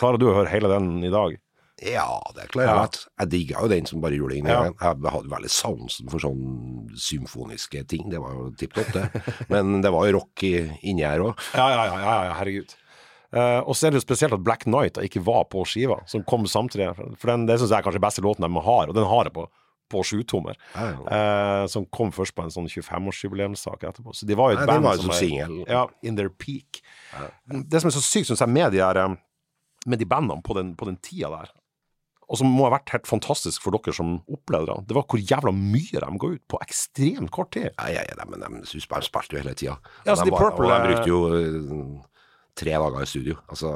Klarer 0.00 0.22
du 0.22 0.30
å 0.30 0.38
høre 0.38 0.54
hele 0.54 0.72
den 0.72 0.94
i 1.04 1.12
dag? 1.12 1.36
Ja, 1.82 2.20
det 2.36 2.48
klarer 2.52 2.68
jeg 2.68 2.76
Ja. 2.76 3.06
Jeg 3.22 3.30
digga 3.32 3.62
jo 3.64 3.70
den 3.72 3.88
som 3.88 4.02
bare 4.02 4.18
gjorde 4.18 4.38
det 4.38 4.52
Ja. 4.52 4.62
Jeg 4.70 5.12
hadde 5.16 5.32
veldig 5.32 5.50
sansen 5.50 6.10
for 6.10 6.22
sånn 6.22 6.88
symfoniske 6.94 7.86
ting. 7.88 8.08
Det 8.10 8.20
var 8.22 8.36
jo 8.36 8.50
tipp 8.58 8.74
topp, 8.74 8.92
det. 8.92 9.08
Men 9.52 9.82
det 9.82 9.90
var 9.90 10.06
jo 10.06 10.20
rock 10.20 10.44
i, 10.46 10.54
inni 10.82 11.02
her 11.02 11.20
òg. 11.20 11.34
Ja, 11.54 11.68
ja, 11.74 11.84
ja, 11.90 11.98
ja, 11.98 12.16
ja 12.28 12.38
herregud. 12.38 12.76
Uh, 13.32 13.64
og 13.64 13.72
så 13.72 13.86
er 13.86 13.94
det 13.94 14.02
jo 14.02 14.04
spesielt 14.04 14.34
at 14.36 14.44
Black 14.44 14.66
Night 14.68 14.98
ikke 15.00 15.22
var 15.24 15.46
på 15.48 15.64
skiva, 15.64 16.02
som 16.06 16.24
kom 16.28 16.44
samtidig. 16.44 16.90
For 17.16 17.32
den, 17.32 17.46
det 17.48 17.56
syns 17.58 17.72
jeg 17.72 17.80
er 17.80 17.86
kanskje 17.86 18.02
beste 18.04 18.24
låten 18.24 18.44
de 18.44 18.64
har, 18.66 18.90
og 18.90 18.96
den 18.96 19.08
har 19.08 19.30
jeg 19.30 19.32
på, 19.38 19.46
på 19.92 20.02
sjutommer. 20.04 20.58
Eh, 20.76 21.64
som 21.72 21.86
kom 21.88 22.12
først 22.12 22.36
på 22.36 22.44
en 22.44 22.52
sånn 22.52 22.68
25-årsjubileumssak 22.68 23.86
etterpå. 23.88 24.12
Så 24.16 24.28
de 24.28 24.36
var 24.36 24.52
jo 24.52 24.60
et 24.60 24.66
Nei, 24.66 24.76
band 24.76 25.00
som 25.00 25.08
var 25.08 25.24
er 25.24 25.72
ja, 25.78 25.86
in 26.04 26.20
their 26.20 26.28
peak. 26.28 26.82
Det 27.48 27.80
som 27.80 27.88
er 27.88 27.96
så 27.96 28.04
sykt, 28.04 28.28
syns 28.28 28.44
jeg, 28.44 28.52
med 28.52 28.76
de, 28.76 28.82
her, 28.84 29.00
eh, 29.00 29.16
med 29.88 30.02
de 30.04 30.08
bandene 30.12 30.44
på 30.44 30.58
den, 30.58 30.76
på 30.76 30.90
den 30.90 31.00
tida 31.00 31.32
der, 31.32 31.56
og 32.32 32.38
som 32.40 32.48
må 32.48 32.64
ha 32.64 32.72
vært 32.78 32.94
helt 32.94 33.08
fantastisk 33.10 33.60
for 33.60 33.76
dere 33.76 33.92
som 33.92 34.14
opplevde 34.32 34.72
det, 34.72 34.86
det 34.88 34.96
var 34.96 35.04
hvor 35.04 35.20
jævla 35.20 35.52
mye 35.52 36.00
de 36.00 36.20
ga 36.22 36.30
ut 36.32 36.44
på 36.48 36.60
ekstremt 36.64 37.28
kort 37.34 37.50
tid. 37.52 37.68
Ja, 37.76 37.90
ja, 37.92 38.06
ja, 38.08 38.16
de, 38.16 38.24
men 38.32 38.40
de, 38.40 38.62
de 38.64 38.80
spilte 38.80 39.36
jo 39.36 39.42
hele 39.42 39.52
tida. 39.58 39.74
Ja, 40.06 40.14
altså, 40.14 40.24
de, 40.24 40.32
de 40.32 40.38
Purple 40.40 40.70
og 40.70 40.72
de 40.72 40.94
brukte 40.94 41.12
jo 41.12 41.20
eh, 41.36 42.00
tre 42.56 42.72
dager 42.76 43.04
i 43.04 43.08
studio. 43.08 43.36
Altså, 43.52 43.72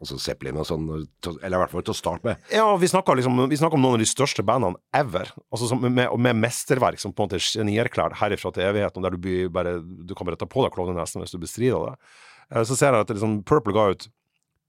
altså 0.00 0.18
Zeppelin 0.24 0.56
og 0.60 0.66
sånn. 0.68 0.88
Eller 1.36 1.56
i 1.58 1.60
hvert 1.62 1.74
fall 1.74 1.84
til 1.84 1.94
å 1.94 1.98
starte 2.00 2.28
med. 2.28 2.40
Ja, 2.52 2.64
vi 2.80 2.90
snakker 2.92 3.16
liksom, 3.20 3.38
vi 3.52 3.60
snakker 3.60 3.76
om 3.78 3.84
noen 3.84 3.98
av 3.98 4.02
de 4.02 4.08
største 4.08 4.44
bandene 4.44 4.80
ever. 4.96 5.30
Altså 5.52 5.68
som, 5.70 5.84
med, 5.84 6.08
med 6.08 6.40
mesterverk 6.40 7.00
som 7.00 7.12
på 7.12 7.24
en 7.24 7.28
måte 7.28 7.40
er 7.40 7.44
genierklært 7.60 8.18
herifra 8.22 8.52
til 8.56 8.66
evigheten, 8.68 9.04
der 9.04 9.16
du, 9.16 9.32
bare, 9.52 9.78
du 9.84 10.16
kan 10.16 10.28
bare 10.28 10.40
ta 10.40 10.48
på 10.48 10.64
deg 10.64 10.72
klovnenesten 10.76 11.24
hvis 11.24 11.36
du 11.36 11.40
bestrider 11.44 11.90
det. 11.90 12.12
Eh, 12.54 12.64
Så 12.68 12.76
ser 12.76 12.96
jeg 12.96 13.04
at 13.08 13.12
liksom, 13.16 13.40
Purple 13.48 13.76
ga 13.76 13.90
ut 13.92 14.08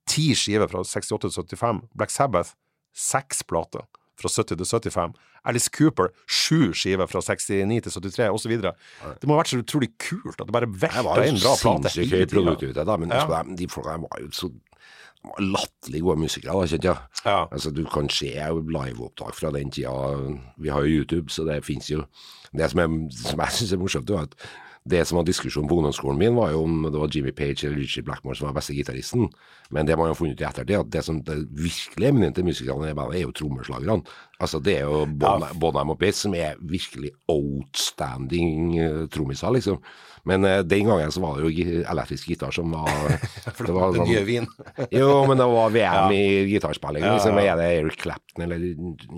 ti 0.10 0.32
skiver 0.36 0.68
fra 0.72 0.84
68 0.88 1.30
til 1.36 1.60
75. 1.60 1.84
Black 1.96 2.12
Sabbath 2.16 2.56
seks 2.96 3.44
plater 3.44 3.86
fra 4.20 4.28
70 4.30 4.58
til 4.58 4.66
75. 4.92 5.14
Alice 5.48 5.70
Cooper 5.72 6.10
sju 6.28 6.74
skiver 6.76 7.08
fra 7.08 7.22
69 7.24 7.82
til 7.86 7.92
73, 8.12 8.30
osv. 8.36 8.56
Det 8.60 9.28
må 9.30 9.38
ha 9.38 9.40
vært 9.40 9.54
så 9.54 9.62
utrolig 9.62 9.94
kult 9.98 10.36
at 10.42 10.48
det 10.50 10.52
bare 10.56 10.68
velta 10.68 11.24
inn 11.30 11.40
bra 11.40 11.54
plater 11.62 11.94
hele 12.04 12.26
tida. 12.60 12.84
da. 12.84 12.98
Men 13.00 13.10
Ja. 13.14 13.22
altså, 13.24 13.56
de, 13.56 13.68
folka 13.72 13.96
var 14.04 14.20
jo 14.20 14.28
så 14.36 14.50
latterlig 15.40 16.02
gode 16.02 16.20
musikere, 16.22 16.54
da, 16.56 16.68
kjente 16.68 16.88
jeg. 16.88 16.98
Ja. 17.26 17.40
Altså, 17.52 17.72
du 17.76 17.84
kan 17.92 18.10
se 18.10 18.30
liveopptak 18.36 19.36
fra 19.36 19.52
den 19.56 19.72
tida. 19.72 19.92
Vi 20.58 20.70
har 20.72 20.82
jo 20.86 21.00
YouTube, 21.02 21.30
så 21.32 21.44
det 21.48 21.64
fins 21.66 21.90
jo. 21.92 22.04
Det 22.56 22.70
som, 22.72 22.80
er, 22.80 23.10
som 23.12 23.40
jeg 23.44 23.52
syns 23.58 23.74
er 23.76 23.82
morsomt, 23.82 24.10
er 24.10 24.28
at 24.28 24.36
det 24.90 25.04
som 25.06 25.20
var 25.20 25.28
diskusjonen 25.28 25.70
på 25.70 25.78
ungdomsskolen 25.80 26.20
min, 26.20 26.36
var 26.38 26.54
jo 26.54 26.64
om 26.66 26.82
det 26.88 26.98
var 26.98 27.12
Jimmy 27.14 27.32
Page 27.36 27.68
eller 27.68 27.78
Richie 27.78 28.04
Blackmore 28.06 28.38
som 28.38 28.48
var 28.50 28.58
beste 28.58 28.74
gitaristen. 28.74 29.28
Men 29.70 29.88
det 29.88 29.98
man 29.98 30.10
har 30.10 30.18
funnet 30.18 30.38
ut 30.38 30.42
i 30.42 30.48
ettertid, 30.48 30.80
at 30.80 30.92
det 30.94 31.04
som 31.06 31.22
det 31.26 31.38
virkelig 31.54 32.10
eminente 32.10 32.46
musikerne 32.46 32.90
i 32.90 32.98
bandet, 32.98 33.20
er 33.20 33.28
jo 33.28 33.36
trommeslagerne. 33.38 34.02
Altså, 34.40 34.62
det 34.64 34.78
er 34.80 34.88
jo 34.88 35.06
Bonham 35.06 35.60
Bonham 35.62 35.94
og 35.94 36.00
Bates 36.02 36.24
som 36.26 36.34
er 36.38 36.58
virkelig 36.62 37.12
outstanding 37.30 38.80
uh, 38.80 39.06
trommiser, 39.14 39.54
liksom. 39.54 39.82
Men 40.30 40.46
eh, 40.48 40.62
den 40.68 40.88
gangen 40.90 41.12
så 41.14 41.22
var 41.24 41.40
det 41.40 41.50
jo 41.50 41.82
elektrisk 41.90 42.30
gitar 42.32 42.54
som 42.56 42.72
var 42.76 42.90
det 43.58 43.74
var 43.74 43.92
Den 43.96 44.02
sånn- 44.04 44.10
nye 44.12 44.24
vin. 44.28 44.48
jo, 45.00 45.10
men 45.30 45.42
det 45.42 45.48
var 45.52 45.74
VM 45.74 46.16
i 46.16 46.24
gitarspilling. 46.54 47.06
Liksom. 47.06 47.40
Er 47.42 47.60
det 47.60 47.70
Eric 47.80 48.00
Clapton 48.04 48.46
eller 48.46 48.66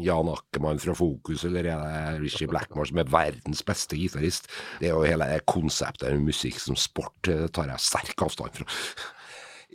Jan 0.05 0.31
Ackermann 0.31 0.81
fra 0.81 0.95
Fokus, 0.97 1.45
eller 1.49 1.67
er 1.73 1.85
det 1.85 2.21
Richie 2.25 2.49
Blackmore 2.51 2.89
som 2.89 3.01
er 3.03 3.11
verdens 3.11 3.63
beste 3.67 3.99
gitarist? 3.99 4.47
Det 4.79 4.89
er 4.89 4.95
jo 4.95 5.05
hele 5.07 5.27
konseptet 5.49 6.13
med 6.15 6.29
musikk 6.31 6.59
som 6.63 6.77
sport 6.79 7.31
eh, 7.31 7.47
tar 7.53 7.71
jeg 7.73 7.83
sterk 7.91 8.27
avstand 8.27 8.61
fra. 8.61 8.69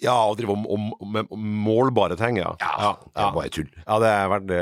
Ja, 0.02 0.12
å 0.28 0.34
drive 0.36 0.52
med 1.08 1.30
målbare 1.32 2.18
ting, 2.20 2.36
ja. 2.36 2.50
Ja, 2.60 2.90
det 3.06 3.22
er 3.24 3.30
bare 3.32 3.48
tull. 3.54 3.68
Ja, 3.86 3.96
det 4.02 4.10
er 4.10 4.18
jeg 4.26 4.32
veldig, 4.34 4.58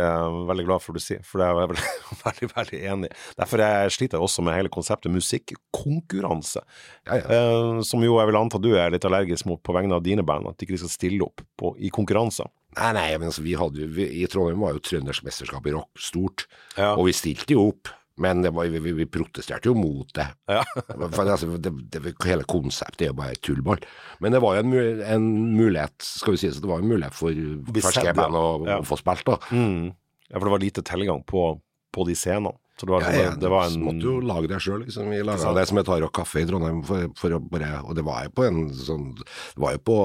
veldig 0.50 0.66
glad 0.68 0.82
for 0.84 0.94
du 0.94 1.02
sier, 1.02 1.24
for 1.26 1.42
det 1.42 1.48
er 1.48 1.54
jeg 1.54 1.70
veldig, 1.72 1.86
veldig, 2.24 2.48
veldig 2.54 2.80
enig 2.92 3.08
i. 3.10 3.16
Derfor 3.40 3.62
jeg 3.64 3.94
sliter 3.96 4.18
jeg 4.20 4.28
også 4.28 4.44
med 4.46 4.54
hele 4.58 4.70
konseptet 4.74 5.10
musikkonkurranse, 5.14 6.62
Ja, 7.08 7.16
ja. 7.18 7.24
eh, 7.34 7.80
som 7.86 8.04
jo 8.06 8.18
jeg 8.20 8.30
vil 8.30 8.38
anta 8.38 8.60
du 8.62 8.70
er 8.78 8.94
litt 8.94 9.04
allergisk 9.08 9.48
mot 9.50 9.62
på 9.66 9.74
vegne 9.76 9.98
av 9.98 10.04
dine 10.06 10.22
band, 10.26 10.46
at 10.50 10.58
de 10.60 10.68
ikke 10.68 10.78
skal 10.84 10.92
stille 10.94 11.26
opp 11.26 11.42
på, 11.60 11.74
i 11.82 11.90
konkurranser. 11.94 12.46
Nei, 12.78 12.92
nei, 12.96 13.08
men 13.18 13.28
altså, 13.30 13.42
vi 13.44 13.54
hadde 13.58 13.84
jo, 13.84 13.90
i 14.06 14.24
Trondheim 14.30 14.62
var 14.64 14.74
jo 14.74 14.82
Trønders 14.82 15.20
mesterskap 15.26 15.66
i 15.70 15.74
rock 15.76 15.90
stort, 16.02 16.46
Ja. 16.78 16.94
og 16.96 17.06
vi 17.06 17.12
stilte 17.14 17.54
jo 17.54 17.68
opp. 17.72 17.90
Men 18.16 18.44
det 18.44 18.52
var, 18.54 18.68
vi, 18.70 18.92
vi, 18.94 19.06
protesterte 19.10 19.66
jo 19.68 19.74
mot 19.74 20.10
det. 20.14 20.26
Ja. 20.46 20.62
For, 21.16 21.26
altså, 21.26 21.56
det, 21.58 21.72
det. 21.90 22.14
Hele 22.22 22.46
konseptet 22.46 23.08
er 23.08 23.10
jo 23.10 23.18
bare 23.18 23.38
tullball. 23.42 23.82
Men 24.22 24.36
det 24.36 24.40
var 24.44 24.58
jo 24.58 24.62
en, 24.62 25.00
en 25.02 25.28
mulighet 25.56 26.06
skal 26.06 26.36
vi 26.36 26.44
si, 26.44 26.52
så 26.54 26.62
det 26.62 26.70
var 26.70 26.82
en 26.82 26.90
mulighet 26.92 27.16
for 27.16 27.34
ferske 27.82 28.14
band 28.14 28.38
å, 28.38 28.46
ja. 28.68 28.78
å 28.78 28.86
få 28.86 29.00
spilt. 29.00 29.26
da. 29.26 29.38
Mm. 29.50 29.90
ja, 30.28 30.36
for 30.36 30.46
det 30.46 30.54
var 30.54 30.62
lite 30.62 30.86
tilgang 30.86 31.24
på, 31.26 31.48
på 31.94 32.06
de 32.06 32.16
scenene. 32.18 32.54
Så 32.80 32.86
det 32.86 32.92
var, 32.92 33.04
Ja, 33.06 33.22
ja, 33.22 33.34
det 33.38 33.50
var 33.52 33.68
en 33.68 33.82
måtte 33.86 34.02
jo 34.02 34.16
lage 34.18 34.48
det 34.50 34.58
sjøl. 34.64 34.80
Liksom. 34.82 35.10
Vi 35.12 35.20
laga 35.22 35.52
det 35.54 35.66
som 35.70 35.78
heter 35.78 35.94
Harok 35.94 36.14
kaffe 36.18 36.42
i 36.42 36.46
Trondheim, 36.48 36.80
for, 36.86 37.06
for 37.18 37.36
å 37.36 37.38
bare, 37.38 37.70
og 37.84 37.94
det 37.94 38.02
var 38.06 38.24
jo 38.26 38.32
på 38.34 38.46
en 38.48 38.64
sånn 38.74 39.12
Det 39.20 39.62
var 39.62 39.76
jo 39.76 39.82
på 39.86 39.98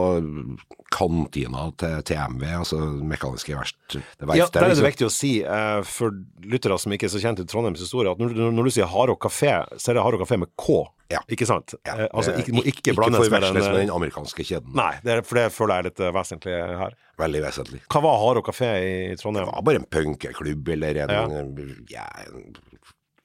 kantina 0.94 1.68
til 1.82 2.04
TMV, 2.06 2.46
altså 2.62 2.78
Mekaniske 3.10 3.58
verst. 3.58 3.80
Det 3.94 4.38
Ja, 4.38 4.46
der 4.46 4.62
er 4.62 4.70
det 4.70 4.76
liksom. 4.76 4.90
viktig 4.90 5.08
å 5.08 5.14
si, 5.14 5.34
uh, 5.46 5.82
for 5.86 6.14
lyttere 6.46 6.78
som 6.82 6.94
ikke 6.94 7.10
er 7.10 7.14
så 7.16 7.22
kjent 7.24 7.42
i 7.42 7.48
Trondheims 7.50 7.82
historie, 7.82 8.12
at 8.12 8.22
når, 8.22 8.38
når 8.54 8.70
du 8.70 8.76
sier 8.78 8.90
Hardrock 8.90 9.22
kafé, 9.26 9.54
så 9.78 9.92
er 9.92 9.98
det 9.98 10.06
Hardrock 10.06 10.28
kafé 10.28 10.38
med 10.42 10.54
K, 10.60 10.84
Ja. 11.10 11.20
ikke 11.32 11.48
sant? 11.50 11.74
Ja, 11.88 11.96
Eh, 12.04 12.08
altså, 12.14 12.36
ikke, 12.38 12.54
må 12.54 12.62
ikke 12.70 12.94
blandes 12.94 13.32
med 13.34 13.42
med 13.42 13.80
den 13.80 13.90
amerikanske 13.94 14.46
kjeden. 14.46 14.74
Nei, 14.78 14.92
det 15.04 15.16
er, 15.16 15.22
for 15.26 15.40
det 15.40 15.48
føler 15.56 15.74
jeg 15.80 15.84
er 15.84 15.88
litt 15.90 16.04
eh, 16.06 16.14
vesentlig 16.16 16.58
her. 16.84 16.94
Veldig 17.20 17.42
vesentlig. 17.44 17.82
Hva 17.90 18.02
var 18.06 18.20
Haro 18.22 18.44
kafé 18.46 18.70
i 18.86 19.16
Trondheim? 19.20 19.48
Det 19.48 19.56
var 19.56 19.66
bare 19.66 19.82
en 19.82 19.90
punkeklubb 19.90 20.70
eller 20.76 21.02
en, 21.04 21.16
ja. 21.18 21.24
en, 21.42 22.60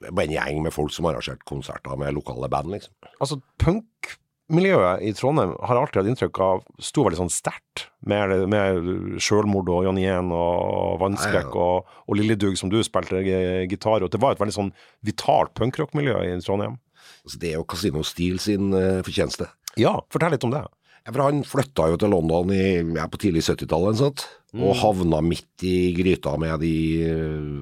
bare 0.09 0.25
en 0.27 0.33
gjeng 0.35 0.61
med 0.65 0.73
folk 0.75 0.93
som 0.93 1.07
arrangerte 1.09 1.45
konserter 1.47 1.97
med 1.99 2.17
lokale 2.17 2.49
band, 2.51 2.73
liksom. 2.73 2.93
Altså, 3.21 3.37
punkmiljøet 3.61 5.05
i 5.05 5.13
Trondheim 5.17 5.53
har 5.61 5.79
alltid 5.79 6.01
hatt 6.01 6.09
inntrykk 6.11 6.41
av 6.45 6.65
sto 6.83 7.05
veldig 7.05 7.21
sånn 7.21 7.33
sterkt, 7.33 7.87
med, 8.05 8.33
med 8.51 9.19
sjølmord 9.23 9.69
og 9.73 9.85
Jan 9.87 9.97
Yen 10.01 10.33
og 10.35 10.99
Vannskrekk 11.01 11.47
Ja, 11.47 11.53
ja. 11.53 11.69
og, 11.69 11.93
og 12.05 12.19
Lilledug 12.19 12.57
som 12.59 12.69
du 12.73 12.81
spilte 12.85 13.21
gitar, 13.25 14.03
i. 14.03 14.09
det 14.09 14.21
var 14.21 14.35
et 14.35 14.41
veldig 14.43 14.57
sånn 14.57 14.73
vitalt 15.05 15.55
punkrockmiljø 15.57 16.19
i 16.27 16.35
Trondheim. 16.45 16.75
Altså, 17.23 17.39
det 17.41 17.51
er 17.51 17.59
jo 17.59 17.67
Casino 17.69 18.03
Steel 18.07 18.39
sin 18.43 18.73
uh, 18.73 19.01
fortjeneste. 19.05 19.49
Ja, 19.79 19.97
fortell 20.13 20.35
litt 20.35 20.45
om 20.47 20.53
det. 20.53 20.63
Ja, 21.05 21.13
for 21.13 21.21
han 21.27 21.43
flytta 21.45 21.91
jo 21.91 21.99
til 22.01 22.09
London 22.15 22.49
i, 22.55 22.63
ja, 22.97 23.05
på 23.11 23.21
tidlig 23.21 23.45
70-tallet, 23.45 24.25
Mm. 24.55 24.61
og 24.63 24.77
havna 24.79 25.17
midt 25.19 25.63
i 25.67 25.91
gryta 25.97 26.31
med 26.39 26.61
de 26.63 26.69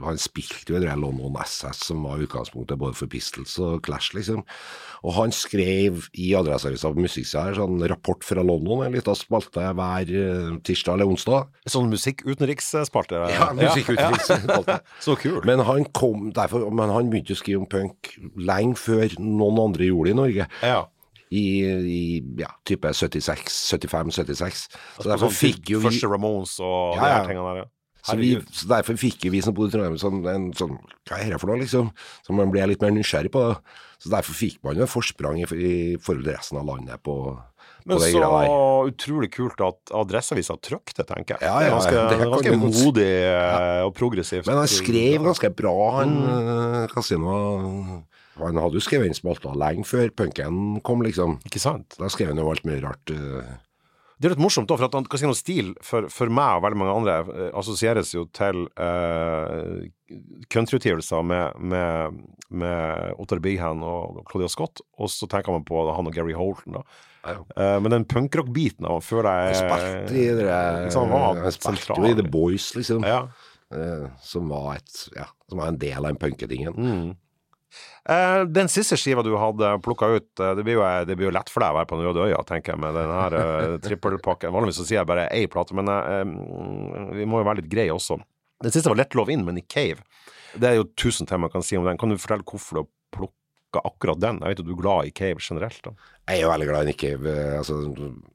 Han 0.04 0.20
spilte 0.22 0.70
jo 0.70 0.78
i 0.78 0.82
det 0.84 0.94
London 1.00 1.34
SS, 1.42 1.80
som 1.88 2.04
var 2.06 2.22
utgangspunktet 2.22 2.78
både 2.78 2.94
for 2.94 3.10
Pistols 3.10 3.56
og 3.64 3.80
Clash, 3.82 4.12
liksom. 4.14 4.44
Og 5.02 5.16
han 5.18 5.34
skrev 5.34 6.04
i 6.14 6.28
Adresseavisa 6.38 6.92
på 6.94 7.02
en 7.02 7.10
sånn 7.58 7.82
rapport 7.90 8.22
fra 8.24 8.44
London, 8.46 8.86
en 8.86 8.94
liten 8.94 9.18
spalte 9.18 9.66
hver 9.74 10.14
eh, 10.14 10.54
tirsdag 10.62 11.00
eller 11.00 11.10
onsdag. 11.10 11.50
Sånn 11.66 11.90
musikkutenriksspalte? 11.90 13.24
Ja, 13.34 13.50
musikkutviklingsspalte. 13.58 14.78
Så 15.08 15.18
kul. 15.18 15.42
Men 15.50 15.66
han 15.66 15.90
kom 15.98 16.30
derfor, 16.36 16.70
men 16.70 16.94
han 16.94 17.10
begynte 17.10 17.34
å 17.34 17.42
skrive 17.42 17.64
om 17.64 17.70
punk 17.74 18.14
lenge 18.38 18.78
før 18.78 19.18
noen 19.18 19.64
andre 19.66 19.90
gjorde 19.90 20.12
det 20.12 20.14
i 20.14 20.22
Norge. 20.22 20.52
ja. 20.62 20.84
I, 21.34 21.44
i 21.90 22.02
ja, 22.44 22.50
type 22.68 22.92
76, 22.94 23.56
75, 23.74 24.12
76. 24.22 24.66
Så 25.00 25.08
derfor 25.10 25.32
Sånn 25.32 25.40
fikk 25.40 25.72
jo 25.74 25.80
vi 25.82 25.90
Første 25.90 26.12
Ramones 26.12 26.58
og 26.62 27.00
Ja, 27.00 27.02
de 27.02 27.14
her 27.18 27.32
tingene 27.32 27.48
der. 27.56 27.64
ja. 27.64 27.70
så, 28.04 28.18
vi, 28.20 28.34
så 28.52 28.68
derfor 28.74 28.98
fikk 29.00 29.26
vi 29.32 29.40
som 29.46 29.56
bodde 29.56 29.72
i 29.72 29.78
Trondheim 29.78 29.96
sånn, 30.02 30.20
en 30.28 30.50
sånn 30.60 30.76
Hva 31.10 31.22
er 31.24 31.32
det 31.34 31.40
for 31.42 31.50
noe, 31.54 31.62
liksom? 31.64 31.90
Så 32.28 32.36
man 32.36 32.52
ble 32.54 32.66
litt 32.74 32.84
mer 32.84 32.92
nysgjerrig 32.96 33.32
på 33.34 33.46
det. 33.48 33.56
Så 34.04 34.12
derfor 34.12 34.36
fikk 34.36 34.58
man 34.68 34.76
jo 34.76 34.84
et 34.84 34.92
forsprang 34.92 35.38
i, 35.40 35.48
i 35.48 35.74
forhold 36.04 36.26
til 36.28 36.36
resten 36.36 36.60
av 36.60 36.66
landet 36.68 37.00
på, 37.08 37.16
på 37.32 37.88
Men 37.88 38.02
så 38.04 38.20
utrolig 38.92 39.30
kult 39.32 39.62
at 39.64 39.94
Adresseavisa 39.96 40.58
det, 41.00 41.06
tenker 41.08 41.38
jeg. 41.38 41.48
Ja, 41.48 41.62
ja, 41.64 41.70
ganske, 41.78 41.94
det 42.12 42.18
er 42.20 42.34
ganske 42.34 42.52
du 42.52 42.66
modig 42.84 43.08
ja. 43.24 43.86
og 43.88 43.94
progressivt. 43.96 44.50
Men 44.52 44.60
han 44.60 44.68
skrev 44.68 45.24
ganske 45.30 45.54
bra, 45.56 45.76
han 46.02 46.18
Mm. 46.20 46.28
eh, 46.84 46.88
Casino. 46.92 47.38
Han 48.40 48.58
hadde 48.58 48.80
jo 48.80 48.84
skrevet 48.84 49.10
inn 49.10 49.18
spalter 49.18 49.54
lenge 49.60 49.86
før 49.86 50.10
punken 50.18 50.80
kom, 50.86 51.04
liksom. 51.06 51.38
Ikke 51.46 51.62
sant? 51.62 51.98
Da 52.00 52.10
skrev 52.10 52.32
han 52.34 52.42
jo 52.42 52.50
alt 52.50 52.66
mye 52.68 52.82
rart. 52.84 53.14
eh. 53.14 53.54
Det 54.18 54.30
er 54.30 54.36
litt 54.36 54.44
morsomt, 54.44 54.70
da, 54.70 54.78
for 54.80 54.88
at 54.88 55.08
Casino 55.12 55.34
Steel 55.36 55.74
for, 55.84 56.06
for 56.14 56.32
meg 56.32 56.60
og 56.60 56.64
veldig 56.64 56.80
mange 56.80 56.94
andre 56.96 57.16
eh, 57.34 57.50
assosieres 57.60 58.14
jo 58.14 58.24
til 58.32 58.62
uh, 58.80 59.82
countryutgivelser 60.54 61.26
med, 61.28 61.58
med, 61.60 62.22
med 62.54 63.18
Ottar 63.20 63.42
Bighan 63.44 63.82
og 63.84 64.22
Claudia 64.30 64.48
Scott, 64.54 64.80
og 64.96 65.12
så 65.12 65.28
tenker 65.28 65.52
man 65.52 65.66
på 65.68 65.82
han 65.90 66.08
og 66.08 66.16
Gary 66.16 66.38
Holton, 66.38 66.78
da. 66.78 66.86
Ja, 67.24 67.34
ja. 67.36 67.44
Eh, 67.56 67.80
men 67.84 67.92
den 67.94 68.06
punkrock-biten 68.08 68.88
av 68.88 68.98
han 69.00 69.04
føler 69.06 69.46
jeg 69.48 69.60
spilte 69.62 70.18
i 70.20 70.24
det 70.36 70.48
liksom, 70.86 71.12
han 71.12 71.14
var 71.24 71.38
Han 71.46 71.54
spilte 71.56 71.96
jo 71.96 72.10
i 72.10 72.18
The 72.20 72.26
Boys, 72.28 72.70
liksom. 72.76 73.06
Ja. 73.08 73.22
Uh, 73.74 74.10
Som 74.22 74.52
var 74.52 74.76
et 74.76 75.06
Ja, 75.16 75.26
som 75.50 75.62
var 75.64 75.72
en 75.72 75.80
del 75.82 75.98
av 75.98 76.12
den 76.12 76.20
punketingen. 76.22 76.76
Mm. 76.78 77.14
Eh, 78.10 78.44
den 78.52 78.68
siste 78.68 78.98
skiva 79.00 79.24
du 79.24 79.32
hadde 79.40 79.70
plukka 79.86 80.10
ut, 80.18 80.28
eh, 80.40 80.54
det 80.56 80.64
blir, 80.68 80.76
jo, 80.80 80.84
det 81.08 81.16
blir 81.18 81.30
jo 81.30 81.36
lett 81.38 81.50
for 81.50 81.64
deg 81.64 81.72
å 81.72 81.78
være 81.80 81.90
på 81.90 81.98
den 82.00 82.08
røde 82.10 82.26
øya, 82.30 82.42
tenker 82.50 82.74
jeg, 82.74 82.82
med 82.84 82.94
den 82.98 83.14
her 83.16 83.38
eh, 83.40 83.78
trippelpakken. 83.86 84.52
Vanligvis 84.54 84.82
så 84.82 84.86
sier 84.90 85.00
jeg 85.02 85.08
bare 85.10 85.30
ei 85.32 85.46
plate, 85.48 85.74
men 85.78 85.88
eh, 85.88 87.16
vi 87.20 87.26
må 87.30 87.40
jo 87.42 87.48
være 87.48 87.62
litt 87.62 87.72
greie 87.72 87.94
også. 87.96 88.20
Den 88.64 88.72
siste 88.72 88.92
var 88.92 89.00
Let 89.00 89.16
Love 89.16 89.34
In 89.34 89.46
med 89.48 89.56
Nick 89.58 89.68
Cave. 89.72 90.04
Det 90.56 90.70
er 90.70 90.76
jo 90.78 90.86
tusen 90.96 91.26
ting 91.28 91.42
man 91.42 91.50
kan 91.52 91.64
si 91.66 91.76
om 91.80 91.86
den. 91.88 91.98
Kan 91.98 92.10
du 92.14 92.18
fortelle 92.22 92.46
hvorfor 92.48 92.78
du 92.78 92.82
har 92.84 92.90
plukka 93.18 93.82
akkurat 93.90 94.20
den? 94.22 94.38
Jeg 94.44 94.54
vet 94.54 94.60
at 94.62 94.68
du 94.70 94.74
er 94.76 94.82
glad 94.84 95.10
i 95.10 95.12
Cave 95.18 95.42
generelt. 95.42 95.80
da. 95.84 95.92
Jeg 96.30 96.38
er 96.38 96.44
jo 96.46 96.52
veldig 96.54 96.68
glad 96.70 96.92
i 96.92 96.94
Cave. 96.94 97.26
eh, 97.34 97.58
Altså, 97.58 97.80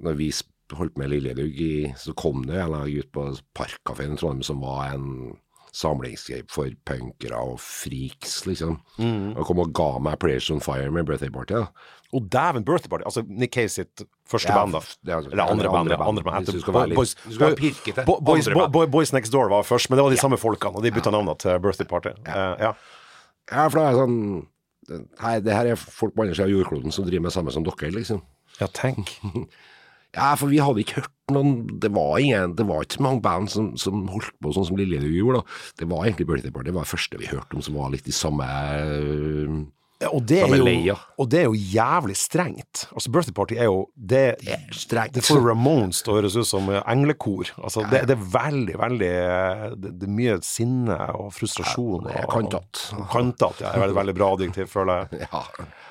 når 0.03 0.17
vi 0.19 0.33
holdt 0.77 0.99
med 0.99 1.09
Lilledugg, 1.09 1.61
i- 1.65 1.93
så 1.97 2.13
kom 2.15 2.43
det 2.45 2.57
en 2.59 2.67
eller 2.75 2.91
ut 3.01 3.13
på 3.13 3.23
Parkkafeen 3.57 4.13
i 4.13 4.17
Trondheim 4.21 4.43
som 4.45 4.61
var 4.61 4.91
en 4.93 5.39
samlingsgreie 5.79 6.43
for 6.51 6.71
punkere 6.89 7.39
og 7.39 7.61
freaks, 7.63 8.41
liksom. 8.49 8.81
Og 9.37 9.45
kom 9.47 9.61
og 9.63 9.71
ga 9.79 9.87
meg 10.03 10.19
Players 10.23 10.51
on 10.51 10.61
Fire 10.65 10.91
med 10.91 11.07
Birthday 11.07 11.31
Party. 11.31 11.55
da. 11.55 11.67
Og 12.17 12.25
dæven, 12.33 12.65
Birthday 12.65 12.89
Party! 12.89 13.05
Altså 13.05 13.23
Nick 13.29 13.53
Cave 13.55 13.69
sitt 13.69 14.03
første 14.29 14.49
Ja, 14.49 14.59
band, 14.65 14.73
da. 14.73 14.81
Ja, 15.07 15.19
er- 15.21 15.31
Eller 15.31 15.45
andre 15.45 15.69
andre 15.69 15.69
band. 15.69 15.79
andre 15.79 15.97
ja, 15.99 16.09
Andre 16.09 16.23
band, 16.25 16.47
hvis 16.47 16.55
du 16.55 16.61
skal 16.65 16.75
være 16.75 16.89
litt- 16.89 16.97
Boys, 16.97 17.11
skal 17.31 17.47
være 17.47 17.57
pirkete. 17.57 18.05
Bo- 18.07 18.21
Boys, 18.25 18.49
Bo- 18.73 18.87
Boys 18.87 19.13
Next 19.13 19.33
Door 19.33 19.49
var 19.53 19.63
først, 19.63 19.91
men 19.91 19.99
det 19.99 20.05
var 20.05 20.11
de 20.11 20.17
samme 20.17 20.39
folkene, 20.39 20.75
og 20.77 20.83
de 20.83 20.91
bytta 20.91 21.11
navn 21.11 21.37
til 21.39 21.61
Birthday 21.61 21.87
Party. 21.87 22.09
Ja. 22.27 22.73
Ja, 23.53 23.69
for 23.69 23.79
det 23.79 23.87
er 23.87 23.93
sånn 24.03 24.47
Hei, 25.21 25.35
det 25.41 25.53
her 25.53 25.67
er 25.67 25.77
folk 25.77 26.15
på 26.17 26.23
andre 26.25 26.35
siden 26.35 26.49
av 26.49 26.55
jordkloden 26.57 26.93
som 26.93 27.05
driver 27.05 27.21
med 27.29 27.33
samme 27.33 27.53
som 27.53 27.63
dere, 27.63 27.91
liksom. 27.93 28.23
ja, 28.61 28.67
tenk. 28.73 29.19
Ja, 30.17 30.33
for 30.41 30.49
vi 30.49 30.61
hadde 30.63 30.81
ikke 30.81 31.03
hørt 31.03 31.15
noen 31.35 31.67
Det 31.83 31.91
var 31.93 32.17
ingen, 32.23 32.55
det 32.57 32.65
var 32.69 32.85
ikke 32.85 32.97
så 32.97 33.05
mange 33.05 33.21
band 33.25 33.51
som, 33.53 33.67
som 33.77 34.07
holdt 34.09 34.33
på 34.41 34.53
sånn 34.57 34.65
som 34.71 34.79
Lillehaug 34.81 35.13
gjorde. 35.13 35.43
da. 35.43 35.59
Det 35.83 35.89
var 35.91 36.07
egentlig 36.07 36.29
Birthday 36.31 36.55
Party. 36.55 36.71
Det 36.71 36.77
var 36.79 36.87
det 36.87 36.93
første 36.95 37.21
vi 37.21 37.29
hørte 37.29 37.59
om 37.59 37.65
som 37.65 37.77
var 37.77 37.93
litt 37.93 38.09
i 38.09 38.17
samme 38.17 38.47
øh, 38.49 39.59
Ja, 39.99 40.13
og, 40.15 40.23
det 40.31 40.37
er 40.45 40.53
jo, 40.55 40.95
og 41.19 41.27
det 41.33 41.39
er 41.41 41.47
jo 41.49 41.57
jævlig 41.59 42.15
strengt. 42.17 42.85
Altså, 42.95 43.11
Birthday 43.11 43.35
Party 43.35 43.57
er 43.59 43.67
jo 43.67 43.81
Det, 43.99 44.37
strengt. 44.71 45.17
det 45.17 45.25
får 45.27 45.41
Ramones 45.43 46.05
til 46.07 46.13
å 46.13 46.19
høres 46.21 46.37
ut 46.39 46.47
som 46.47 46.69
eh, 46.71 46.79
englekor. 46.87 47.51
Altså, 47.59 47.83
det, 47.91 48.05
det 48.07 48.15
er 48.15 48.23
veldig, 48.37 48.77
veldig 48.79 49.09
eh, 49.11 49.65
Det, 49.75 49.91
det 49.99 50.07
er 50.07 50.13
mye 50.21 50.37
sinne 50.47 50.99
og 51.19 51.33
frustrasjon. 51.35 52.07
Ja, 52.13 52.23
er 52.23 52.31
kantete. 52.31 53.01
Kantete, 53.11 53.65
ja. 53.67 53.73
Er 53.75 53.83
veldig, 53.89 53.97
veldig 53.99 54.15
bra 54.21 54.31
adjektiv, 54.39 54.71
føler 54.71 55.03
jeg. 55.09 55.27
Ja. 55.35 55.43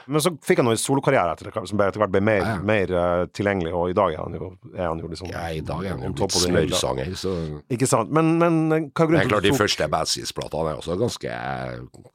Men 0.07 0.23
så 0.23 0.31
fikk 0.39 0.61
han 0.61 0.69
jo 0.69 0.71
en 0.71 0.79
solokarriere 0.79 1.33
etter 1.35 1.49
hvert, 1.51 1.67
som 1.67 1.81
etter 1.83 1.99
hvert 1.99 2.13
ble 2.13 2.21
mer, 2.23 2.45
mer 2.63 2.91
uh, 2.95 3.25
tilgjengelig, 3.35 3.73
og 3.75 3.89
i 3.91 3.95
dag 3.97 4.13
er 4.15 4.21
han 4.23 4.37
jo, 4.39 4.47
er 4.71 4.85
han 4.87 5.01
jo 5.03 5.09
liksom 5.11 5.27
ja, 5.33 5.41
i 5.51 5.59
dag 5.67 5.83
er 5.83 5.97
han 5.97 6.05
jo 6.07 6.13
blitt 6.15 6.37
smørsanger, 6.45 7.11
så 7.19 7.33
Ikke 7.75 7.89
sant. 7.91 8.13
Men, 8.15 8.37
men 8.39 8.55
hva 8.71 8.77
er 8.79 8.87
Det 8.87 8.95
grunnen 8.95 9.19
er 9.25 9.27
klart, 9.33 9.43
de 9.43 9.51
du 9.51 9.57
tok- 9.57 9.65
første 9.65 9.89
Bad 9.91 10.07
Seeds-platene 10.13 10.71
er 10.71 10.79
også 10.79 10.95
ganske 11.03 11.35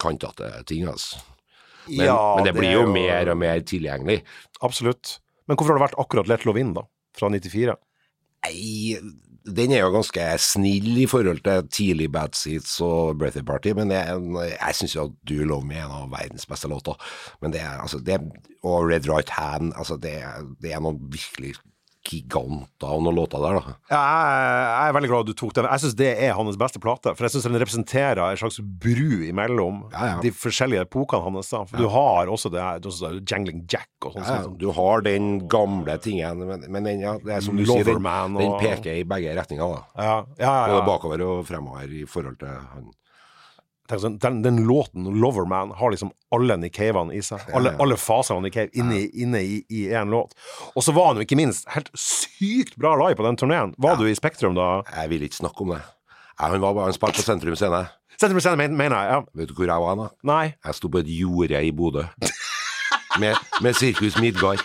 kantete 0.01 0.49
ting, 0.73 0.89
altså. 0.89 1.21
Men, 1.89 2.07
Ja, 2.07 2.35
men 2.37 2.45
det 2.45 2.53
det 2.55 2.61
blir 2.61 2.73
jo 2.73 2.83
jo- 2.87 2.93
mer 2.93 3.31
og 3.31 3.39
mer 3.39 3.61
tilgjengelig. 3.61 4.23
Absolutt. 4.63 5.19
Men 5.49 5.57
hvorfor 5.57 5.73
har 5.75 5.79
det 5.81 5.89
vært 5.91 5.99
akkurat 6.07 6.29
Let 6.29 6.45
Love 6.47 6.61
In, 6.61 6.73
da? 6.75 6.83
Fra 7.19 7.29
94? 7.29 7.75
Nei, 8.45 8.97
den 9.45 9.73
er 9.75 9.81
jo 9.83 9.91
ganske 9.91 10.23
snill 10.39 10.99
i 11.03 11.07
forhold 11.11 11.43
til 11.43 11.63
tidlig 11.75 12.11
Bad 12.15 12.35
Seats 12.39 12.77
og 12.81 13.19
Birthday 13.19 13.43
Party, 13.43 13.73
men 13.75 13.91
jeg, 13.91 14.21
jeg 14.55 14.75
syns 14.79 14.95
jo 14.95 15.05
at 15.09 15.17
Do 15.27 15.35
You 15.35 15.45
Love 15.47 15.67
Me 15.67 15.75
er 15.81 15.85
en 15.87 15.91
av 15.97 16.11
verdens 16.11 16.47
beste 16.47 16.69
låter. 16.71 16.95
Men 17.43 17.51
det 17.55 17.61
er 17.61 17.81
altså 17.83 17.99
det, 18.03 18.21
Og 18.63 18.87
Red 18.89 19.09
Right 19.11 19.31
Hand, 19.31 19.73
altså 19.77 19.97
det, 20.01 20.15
det 20.63 20.73
er 20.73 20.81
noen 20.81 21.01
virkelig 21.11 21.57
giganter 22.03 22.89
av 22.91 23.03
noen 23.05 23.15
låter 23.17 23.39
der, 23.43 23.59
da. 23.61 23.75
Ja, 23.93 24.01
jeg, 24.03 24.47
jeg 24.73 24.91
er 24.91 24.97
veldig 24.97 25.11
glad 25.13 25.29
du 25.29 25.33
tok 25.39 25.55
den. 25.57 25.69
Jeg 25.71 25.83
syns 25.85 25.97
det 26.01 26.09
er 26.27 26.33
hans 26.39 26.59
beste 26.61 26.81
plate. 26.83 27.13
For 27.17 27.27
jeg 27.29 27.35
syns 27.37 27.47
den 27.47 27.59
representerer 27.63 28.23
en 28.27 28.41
slags 28.41 28.59
bru 28.63 29.23
imellom 29.29 29.83
Ja, 29.93 30.07
ja. 30.13 30.17
de 30.25 30.33
forskjellige 30.35 30.87
epokene 30.89 31.23
hans. 31.27 31.53
da 31.53 31.63
For 31.71 31.79
du 31.83 31.89
har 31.93 32.33
også 32.33 32.51
det 32.53 32.63
her 32.65 33.21
Jangling 33.29 33.63
Jack 33.71 33.89
og 34.09 34.17
sånn. 34.17 34.27
Sånn. 34.27 34.57
du 34.59 34.69
har 34.75 35.05
den 35.07 35.47
gamle 35.53 35.99
tingen, 36.03 36.43
men, 36.49 36.67
men 36.69 36.89
den, 36.91 37.05
det 37.23 37.37
er 37.39 37.45
som 37.45 37.57
du 37.57 37.65
sier, 37.65 37.85
den, 37.87 38.01
Loverman 38.01 38.39
den 38.41 38.57
peker 38.63 38.99
i 38.99 39.07
begge 39.09 39.37
retninger. 39.39 39.77
da. 39.77 40.03
Ja, 40.03 40.17
ja, 40.39 40.57
ja, 40.67 40.75
Både 40.75 40.87
bakover 40.89 41.25
og 41.29 41.47
fremover 41.49 41.87
i 41.93 42.05
forhold 42.09 42.41
til 42.43 42.51
han. 42.75 42.91
Sånn, 44.01 44.19
Den, 44.23 44.43
den 44.43 44.63
låten, 44.69 45.05
Loverman, 45.21 45.73
har 45.77 45.91
liksom 45.91 46.13
alle 46.33 46.57
Nick 46.57 46.75
Cave-ene 46.79 47.13
i 47.15 47.21
seg. 47.21 47.41
Alle, 47.53 47.73
Ja, 47.73 47.77
ja. 47.77 47.83
alle 47.83 47.97
fasene 48.01 48.37
av 48.39 48.43
Nick 48.43 48.55
Cave 48.55 48.71
inne, 48.79 49.03
inne 49.13 49.41
i, 49.43 49.65
én 49.93 50.09
låt. 50.11 50.33
Og 50.77 50.83
så 50.87 50.93
var 50.97 51.09
han 51.13 51.17
jo 51.21 51.27
ikke 51.27 51.37
minst 51.37 51.69
helt 51.75 51.91
sykt 51.99 52.77
bra 52.81 52.95
live 52.97 53.17
på 53.19 53.27
den 53.27 53.37
turneen. 53.37 53.75
Var 53.79 53.97
du 53.97 54.07
i 54.09 54.15
Spektrum 54.15 54.55
da? 54.55 54.83
Jeg 54.97 55.11
vil 55.11 55.23
ikke 55.29 55.41
snakke 55.43 55.61
om 55.67 55.75
det. 55.75 55.83
Ja, 56.41 56.49
han 56.49 56.61
var 56.65 56.79
han 56.85 56.93
spilte 56.97 57.21
på 57.21 57.27
Sentrum 57.27 57.57
Scene. 57.57 57.85
Sentrum 58.21 58.41
Scene, 58.41 58.57
men- 58.57 58.77
mener 58.77 58.97
jeg. 58.97 59.13
Ja. 59.13 59.21
Vet 59.35 59.49
du 59.49 59.55
hvor 59.55 59.67
jeg 59.67 59.81
var 59.85 59.97
da? 59.97 60.09
Nei. 60.25 60.55
Jeg 60.65 60.75
sto 60.75 60.89
på 60.89 60.99
et 61.03 61.09
jorde 61.11 61.61
i 61.65 61.71
Bodø. 61.73 62.05
Med, 63.21 63.37
med 63.61 63.75
Sirkus 63.77 64.15
Midgard. 64.21 64.63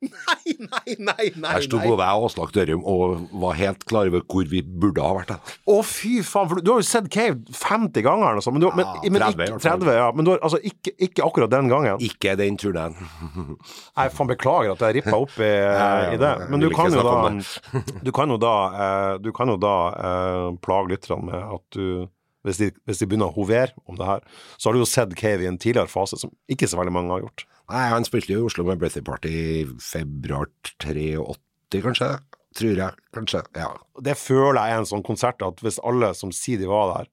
Nei, 0.00 0.54
nei, 0.56 0.94
nei, 0.96 1.26
nei. 1.36 1.50
Der 1.58 1.64
sto 1.66 1.76
både 1.76 2.06
jeg 2.06 2.20
og 2.20 2.26
Aslak 2.30 2.52
Dørum 2.54 2.84
og 2.88 3.26
var 3.42 3.56
helt 3.58 3.82
klar 3.88 4.08
over 4.08 4.22
hvor 4.24 4.46
vi 4.48 4.62
burde 4.64 5.04
ha 5.04 5.10
vært. 5.18 5.32
da. 5.34 5.56
Å, 5.68 5.76
fy 5.84 6.20
faen, 6.24 6.48
for 6.48 6.62
du, 6.64 6.70
har 6.72 6.80
jo 6.80 6.86
sett 6.88 7.10
Cave 7.12 7.36
50 7.52 8.06
ganger 8.06 8.40
altså. 8.40 8.52
men, 8.54 8.64
du, 8.64 8.70
men, 8.72 8.86
Ja, 8.86 9.12
men 9.12 9.24
30 9.26 9.44
ikke, 9.44 9.58
30, 9.66 9.90
ja, 9.98 10.06
men 10.16 10.28
du 10.28 10.32
har 10.32 10.40
altså 10.46 10.60
ikke, 10.70 10.94
ikke 11.08 11.26
akkurat 11.26 11.52
den 11.52 11.68
gangen. 11.72 12.00
Ikke 12.06 12.32
den 12.40 12.56
turneen. 12.60 12.96
Jeg 14.00 14.14
faen 14.16 14.30
beklager 14.30 14.72
at 14.72 14.86
jeg 14.86 15.00
rippa 15.00 15.18
opp 15.20 15.36
i, 15.36 15.50
ja, 15.82 15.90
i 16.14 16.20
det, 16.20 16.32
men 16.48 16.64
du 16.64 16.70
kan 16.72 16.96
da 16.96 17.18
Du 18.06 18.10
kan 18.16 18.32
jo 18.32 18.40
da, 18.40 18.54
eh, 18.86 19.12
du 19.20 19.30
kan 19.36 19.52
jo 19.52 19.58
da 19.60 19.76
uh, 19.92 20.48
plage 20.64 20.94
lytterne 20.94 21.28
med 21.28 21.44
at 21.58 21.76
du 21.76 22.08
hvis 22.46 22.56
de, 22.56 22.70
hvis 22.88 23.02
de 23.02 23.04
begynner 23.04 23.28
å 23.28 23.34
hovere 23.34 23.74
om 23.84 23.98
det 24.00 24.06
her, 24.08 24.22
så 24.56 24.70
har 24.70 24.76
du 24.76 24.80
jo 24.80 24.88
sett 24.88 25.12
Cave 25.18 25.44
i 25.44 25.48
en 25.50 25.58
tidligere 25.60 25.92
fase 25.92 26.16
som 26.16 26.32
ikke 26.48 26.68
så 26.70 26.78
veldig 26.80 26.94
mange 26.96 27.12
har 27.12 27.26
gjort. 27.26 27.44
Nei, 27.70 27.86
Han 27.94 28.04
spilte 28.06 28.34
jo 28.34 28.42
i 28.42 28.48
Oslo 28.50 28.64
med 28.66 28.80
Birthday 28.82 29.04
Party 29.06 29.30
i 29.30 29.64
februar 29.84 30.48
83, 30.82 31.80
kanskje? 31.86 32.10
Tror 32.58 32.74
jeg. 32.82 32.96
Kanskje. 33.14 33.44
Ja. 33.54 33.70
Det 34.02 34.16
føler 34.18 34.58
jeg 34.58 34.74
er 34.74 34.82
en 34.82 34.88
sånn 34.90 35.04
konsert 35.06 35.42
at 35.46 35.60
hvis 35.62 35.78
alle 35.86 36.10
som 36.18 36.32
sier 36.34 36.58
de 36.58 36.66
var 36.70 36.90
der, 36.96 37.10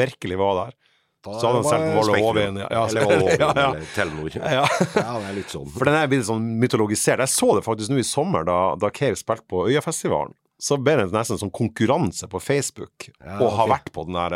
virkelig 0.00 0.38
var 0.40 0.64
der, 0.64 0.76
Da 1.20 1.34
Så 1.36 1.50
hadde 1.50 1.58
han 1.60 1.64
solgt 1.68 2.06
Spektrum. 2.08 2.24
Hovin, 2.24 2.58
ja. 2.62 2.68
Ja, 2.72 2.82
Eller 2.88 3.02
ja, 3.28 3.48
ja. 3.52 3.64
eller 3.68 3.88
Telenor. 3.94 4.36
ja. 4.56 4.62
Ja, 4.96 5.18
det 5.20 5.26
er 5.28 5.34
litt 5.36 5.52
sånn. 5.52 5.66
For 5.74 5.84
den 5.84 5.98
er 5.98 6.08
blitt 6.08 6.24
sånn 6.24 6.46
mytologisert. 6.62 7.20
Jeg 7.20 7.28
så 7.34 7.50
det 7.58 7.64
faktisk 7.66 7.92
nå 7.92 7.98
i 8.00 8.06
sommer, 8.08 8.46
da, 8.48 8.56
da 8.80 8.88
Cave 8.90 9.18
spilte 9.20 9.44
på 9.52 9.66
Øyafestivalen. 9.68 10.32
Så 10.60 10.76
ble 10.80 10.94
det 10.96 11.06
nesten 11.12 11.36
en 11.36 11.42
sånn 11.44 11.52
konkurranse 11.56 12.26
på 12.28 12.40
Facebook 12.40 13.06
Ja, 13.20 13.36
å 13.40 13.46
ha 13.52 13.64
ok. 13.64 13.70
vært 13.70 13.92
på 13.94 14.02
den 14.08 14.16
der, 14.18 14.34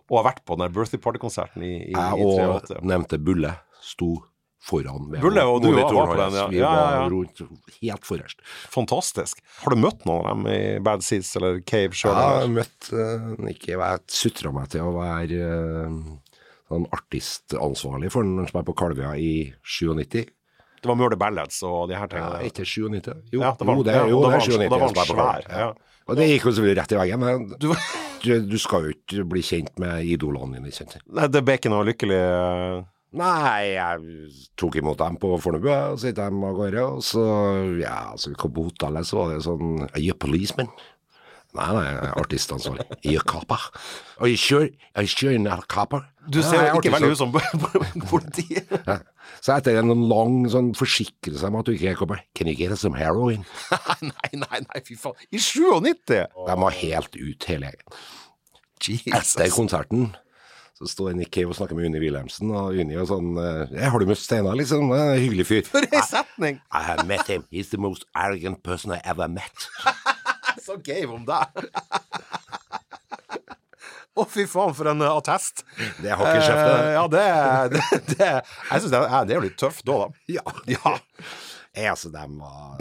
og 0.00 0.16
ha 0.18 0.24
vært 0.26 0.42
på 0.44 0.56
den 0.56 0.64
der 0.66 0.74
birthday 0.74 1.00
party-konserten 1.00 1.62
i, 1.64 1.70
i, 1.88 1.94
Jeg 1.94 2.18
i 2.20 2.26
og 2.48 2.72
nevnte 2.84 3.20
Bulle 3.20 3.54
sto 3.84 4.10
foran. 4.64 5.08
med 5.12 5.20
Bulle 5.22 5.42
og 5.46 5.60
du 5.62 5.70
var 5.76 5.90
på 5.92 6.16
den, 6.18 6.36
ja. 6.38 6.46
Vi 6.50 6.58
Ja, 6.62 6.72
ja, 6.72 6.90
ja. 6.96 7.08
var 7.08 7.48
helt 7.80 8.08
forrest. 8.08 8.40
Fantastisk. 8.72 9.42
Har 9.62 9.74
du 9.74 9.80
møtt 9.82 10.04
noen 10.08 10.24
av 10.24 10.30
dem 10.34 10.46
i 10.52 10.60
Bad 10.84 11.04
Seeds 11.04 11.34
eller 11.40 11.60
Cave 11.68 11.92
sjøl? 11.96 12.14
Jeg 12.16 12.44
har 12.44 12.52
møtt 12.54 12.90
uh, 12.92 13.50
ikke 13.52 13.74
Jeg 13.76 14.00
sutra 14.08 14.52
meg 14.56 14.70
til 14.72 14.86
å 14.88 14.94
være 14.96 15.40
eh, 15.44 15.98
sånn 16.72 16.86
artistansvarlig 16.96 18.10
for 18.14 18.24
den 18.26 18.48
som 18.48 18.60
er 18.62 18.66
på 18.68 18.74
Kalvøya 18.78 19.14
i 19.20 19.32
97. 19.62 20.24
Det 20.84 20.90
var 20.90 20.98
Murder 21.00 21.16
Ballads 21.20 21.62
og 21.64 21.88
de 21.88 21.96
her 21.96 22.08
Ja, 22.08 22.12
tingene. 22.12 22.48
ikke 22.50 22.64
97. 22.68 23.12
Jo, 23.32 23.40
Ja, 23.40 23.52
det 23.58 23.66
var- 23.66 23.76
jo, 23.76 23.82
det, 23.82 23.94
jo, 23.94 24.18
og 24.18 24.24
det 24.24 24.30
var 24.30 24.32
han- 24.32 24.40
97 24.40 24.64
og 24.64 24.70
da 24.70 24.78
var 24.78 24.92
på 24.94 25.04
svær, 25.14 25.48
ja. 25.50 25.72
Og 26.06 26.16
det 26.16 26.26
gikk 26.28 26.44
jo 26.44 26.50
selvfølgelig 26.52 26.78
rett 26.82 26.92
i 26.92 26.96
veggen. 27.00 27.20
Men 27.20 27.54
Du, 28.24 28.40
du, 28.40 28.56
skal 28.56 28.86
jo 28.86 28.92
ikke 28.94 29.24
bli 29.28 29.40
kjent 29.44 29.78
med 29.78 30.04
idolene 30.08 30.56
dine. 30.56 31.00
nei, 31.12 31.26
det 31.28 31.42
ble 31.44 31.58
ikke 31.58 31.68
noe 31.68 31.84
lykkelig 31.84 32.16
eh, 32.16 32.84
Nei, 33.14 33.74
jeg 33.76 34.32
tok 34.58 34.80
imot 34.80 34.98
dem 34.98 35.16
på 35.22 35.36
Fornebu, 35.42 35.68
og 35.70 36.00
så 36.00 36.10
gikk 36.10 36.18
de 36.18 36.24
av 36.26 36.56
gårde. 36.58 36.86
Og 36.96 37.04
så, 37.06 37.22
ja, 37.78 38.00
så 38.18 38.32
vi 38.32 38.38
kom 38.40 38.54
på 38.56 38.66
hotellet, 38.66 39.06
så 39.06 39.20
var 39.20 39.34
det 39.34 39.44
sånn 39.46 39.84
Are 39.86 40.02
you 40.02 40.16
a 40.16 40.18
policeman? 40.18 40.70
Nei, 41.54 41.68
nei, 41.70 42.08
artistansvarlig. 42.18 42.82
Are 42.90 43.12
you 43.12 43.20
a 43.20 43.26
copper? 43.30 43.68
Are 44.18 44.26
you 44.26 44.36
sure, 44.36 44.66
are 44.96 45.04
you 45.06 45.12
sure 45.12 45.30
you're 45.30 45.38
not 45.38 45.62
a 45.62 45.68
copper? 45.70 46.02
Du 46.26 46.40
ser 46.42 46.58
Nei, 46.58 46.72
ikke 46.80 46.90
veldig 46.96 47.12
ut 47.12 47.20
som 47.20 47.30
politiet. 48.10 48.72
Ja. 48.88 48.98
Så 49.44 49.54
etter 49.54 49.78
en 49.78 49.92
lang 50.10 50.48
sånn 50.50 50.72
forsikrelse 50.74 51.46
om 51.46 51.60
at 51.60 51.68
du 51.68 51.76
ikke 51.76 51.92
er 51.92 52.00
copper, 52.00 52.24
can 52.34 52.50
you 52.50 52.58
get 52.58 52.74
us 52.74 52.82
some 52.82 52.98
heroin? 52.98 53.46
nei, 54.08 54.32
nei, 54.42 54.64
nei, 54.66 54.82
fy 54.82 54.98
faen. 54.98 55.14
I 55.30 55.38
97! 55.38 56.10
De 56.34 56.58
var 56.66 56.78
helt 56.80 57.20
ut 57.20 57.48
hele 57.52 57.70
gjengen. 57.70 59.14
Etter 59.14 59.54
konserten 59.54 60.10
så 60.74 60.88
står 60.90 61.12
Nick 61.14 61.30
Cave 61.34 61.52
og 61.52 61.56
snakker 61.58 61.76
med 61.78 61.86
Unni 61.86 62.00
Wilhelmsen, 62.02 62.50
og 62.50 62.74
Unni 62.74 62.96
og 62.98 63.06
sånn 63.06 63.36
eh, 63.38 63.74
'Har 63.90 63.98
du 64.02 64.06
møtt 64.10 64.18
Steinar, 64.18 64.56
liksom? 64.58 64.90
En 64.92 65.14
hyggelig 65.20 65.46
fyr'. 65.46 65.68
For 65.70 65.86
ei 65.86 66.02
setning! 66.02 66.58
I 66.74 66.82
have 66.82 67.04
met 67.06 67.26
him. 67.30 67.44
He's 67.52 67.70
the 67.70 67.78
most 67.78 68.04
arrogant 68.14 68.62
person 68.66 68.92
I 68.92 69.00
ever 69.04 69.28
met. 69.28 69.68
Så 70.64 70.76
gave 70.82 71.12
om 71.14 71.24
deg. 71.28 71.46
Å, 74.14 74.22
fy 74.30 74.44
faen, 74.46 74.74
for 74.78 74.86
en 74.90 75.02
eh, 75.02 75.10
attest. 75.10 75.64
Det 76.02 76.10
er 76.10 76.18
hockeykjeft, 76.18 76.66
det. 76.66 76.74
Eh, 76.74 76.92
ja, 76.94 77.06
det, 77.10 77.24
det, 77.74 78.02
det 78.14 78.28
Jeg 78.30 78.80
syns 78.84 78.90
det, 78.92 79.00
er- 79.02 79.24
det 79.26 79.34
er 79.34 79.40
jo 79.40 79.46
litt 79.48 79.58
tøft 79.58 79.82
da, 79.86 79.96
da. 80.04 80.08
Ja. 80.30 80.44
Ja. 80.70 80.94
Jeg, 81.74 81.88
altså, 81.90 82.10
dem 82.14 82.36
var 82.38 82.78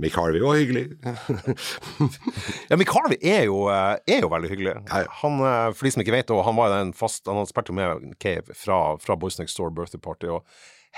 Mick 0.00 0.16
Harvey 0.16 0.42
var 0.42 0.58
hyggelig. 0.58 0.86
Ja, 2.70 2.76
Mick 2.78 2.90
Harvey 2.94 3.18
er 3.26 3.44
jo, 3.48 3.64
eh, 3.72 3.96
er 4.06 4.24
jo 4.24 4.30
veldig 4.32 4.50
hyggelig. 4.52 4.74
Ja, 4.88 5.04
ja. 5.04 5.14
Han, 5.22 5.40
eh, 5.44 5.70
for 5.74 5.86
de 5.86 5.94
som 5.94 6.04
ikke 6.04 6.14
vet, 6.14 6.28
det, 6.28 6.42
han 6.46 6.58
var 6.58 6.70
jo 6.70 6.82
en 6.84 6.92
fast 6.96 7.26
Han 7.26 7.40
hadde 7.40 7.50
spilt 7.50 7.72
med 7.76 8.12
Cave 8.22 8.54
fra, 8.56 8.82
fra 9.02 9.16
Boys 9.18 9.38
Next 9.40 9.58
Door 9.58 9.74
Birthday 9.74 10.02
Party 10.02 10.30
og 10.30 10.44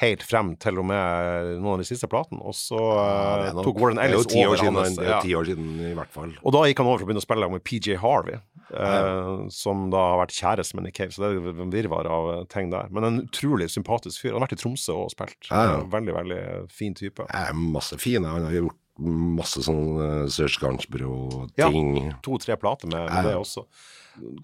helt 0.00 0.22
frem 0.24 0.54
til 0.60 0.78
og 0.80 0.86
med 0.88 1.50
noen 1.60 1.74
av 1.74 1.82
de 1.82 1.86
siste 1.86 2.08
platene. 2.10 2.40
Og 2.48 2.56
så 2.56 2.78
ja, 2.80 3.52
tok 3.58 3.80
Warren 3.80 3.98
det 4.00 4.06
er 4.06 4.14
jo 4.14 4.22
Ellis 4.22 4.30
ti 4.32 4.44
år 4.46 4.56
siden, 4.60 4.78
hans 4.80 5.00
ja. 5.04 5.18
ti 5.24 5.34
år 5.36 5.48
siden 5.50 5.68
i 5.90 5.92
hvert 5.98 6.12
fall. 6.14 6.32
Og 6.40 6.56
da 6.56 6.64
gikk 6.68 6.80
han 6.80 6.88
over 6.88 7.02
for 7.02 7.06
å 7.06 7.10
begynne 7.10 7.22
å 7.22 7.26
spille 7.26 7.50
med 7.52 7.64
PJ 7.68 7.98
Harvey, 8.00 8.38
eh, 8.72 9.32
som 9.52 9.84
da 9.92 10.04
har 10.14 10.22
vært 10.24 10.36
kjæreste 10.38 10.78
med 10.78 10.88
Nick 10.88 10.96
Cave. 10.96 11.12
Så 11.12 11.24
det 11.24 11.32
er 11.34 11.64
en 11.66 11.74
virvar 11.74 12.08
av 12.08 12.30
eh, 12.32 12.44
ting 12.52 12.72
der. 12.72 12.88
Men 12.94 13.08
en 13.08 13.20
utrolig 13.26 13.68
sympatisk 13.74 14.24
fyr. 14.24 14.32
Han 14.32 14.40
har 14.40 14.48
vært 14.48 14.56
i 14.56 14.62
Tromsø 14.62 14.96
og 15.04 15.12
spilt. 15.12 15.40
Ja, 15.50 15.64
ja. 15.68 15.80
Eh, 15.82 15.88
Veldig, 15.92 16.14
veldig 16.16 16.42
fin 16.72 16.96
type. 16.96 17.26
Masse 17.52 17.98
fine. 18.00 18.24
Han 18.32 18.48
har 18.48 18.56
gjort 18.62 18.78
masse 19.00 19.62
sånn 19.64 19.82
uh, 19.96 20.26
Serge 20.30 20.60
Garnsbro-ting. 20.60 21.92
Ja, 22.10 22.16
To-tre 22.24 22.56
plater 22.60 22.90
med, 22.92 23.08
med 23.08 23.24
det 23.30 23.36
også. 23.38 23.64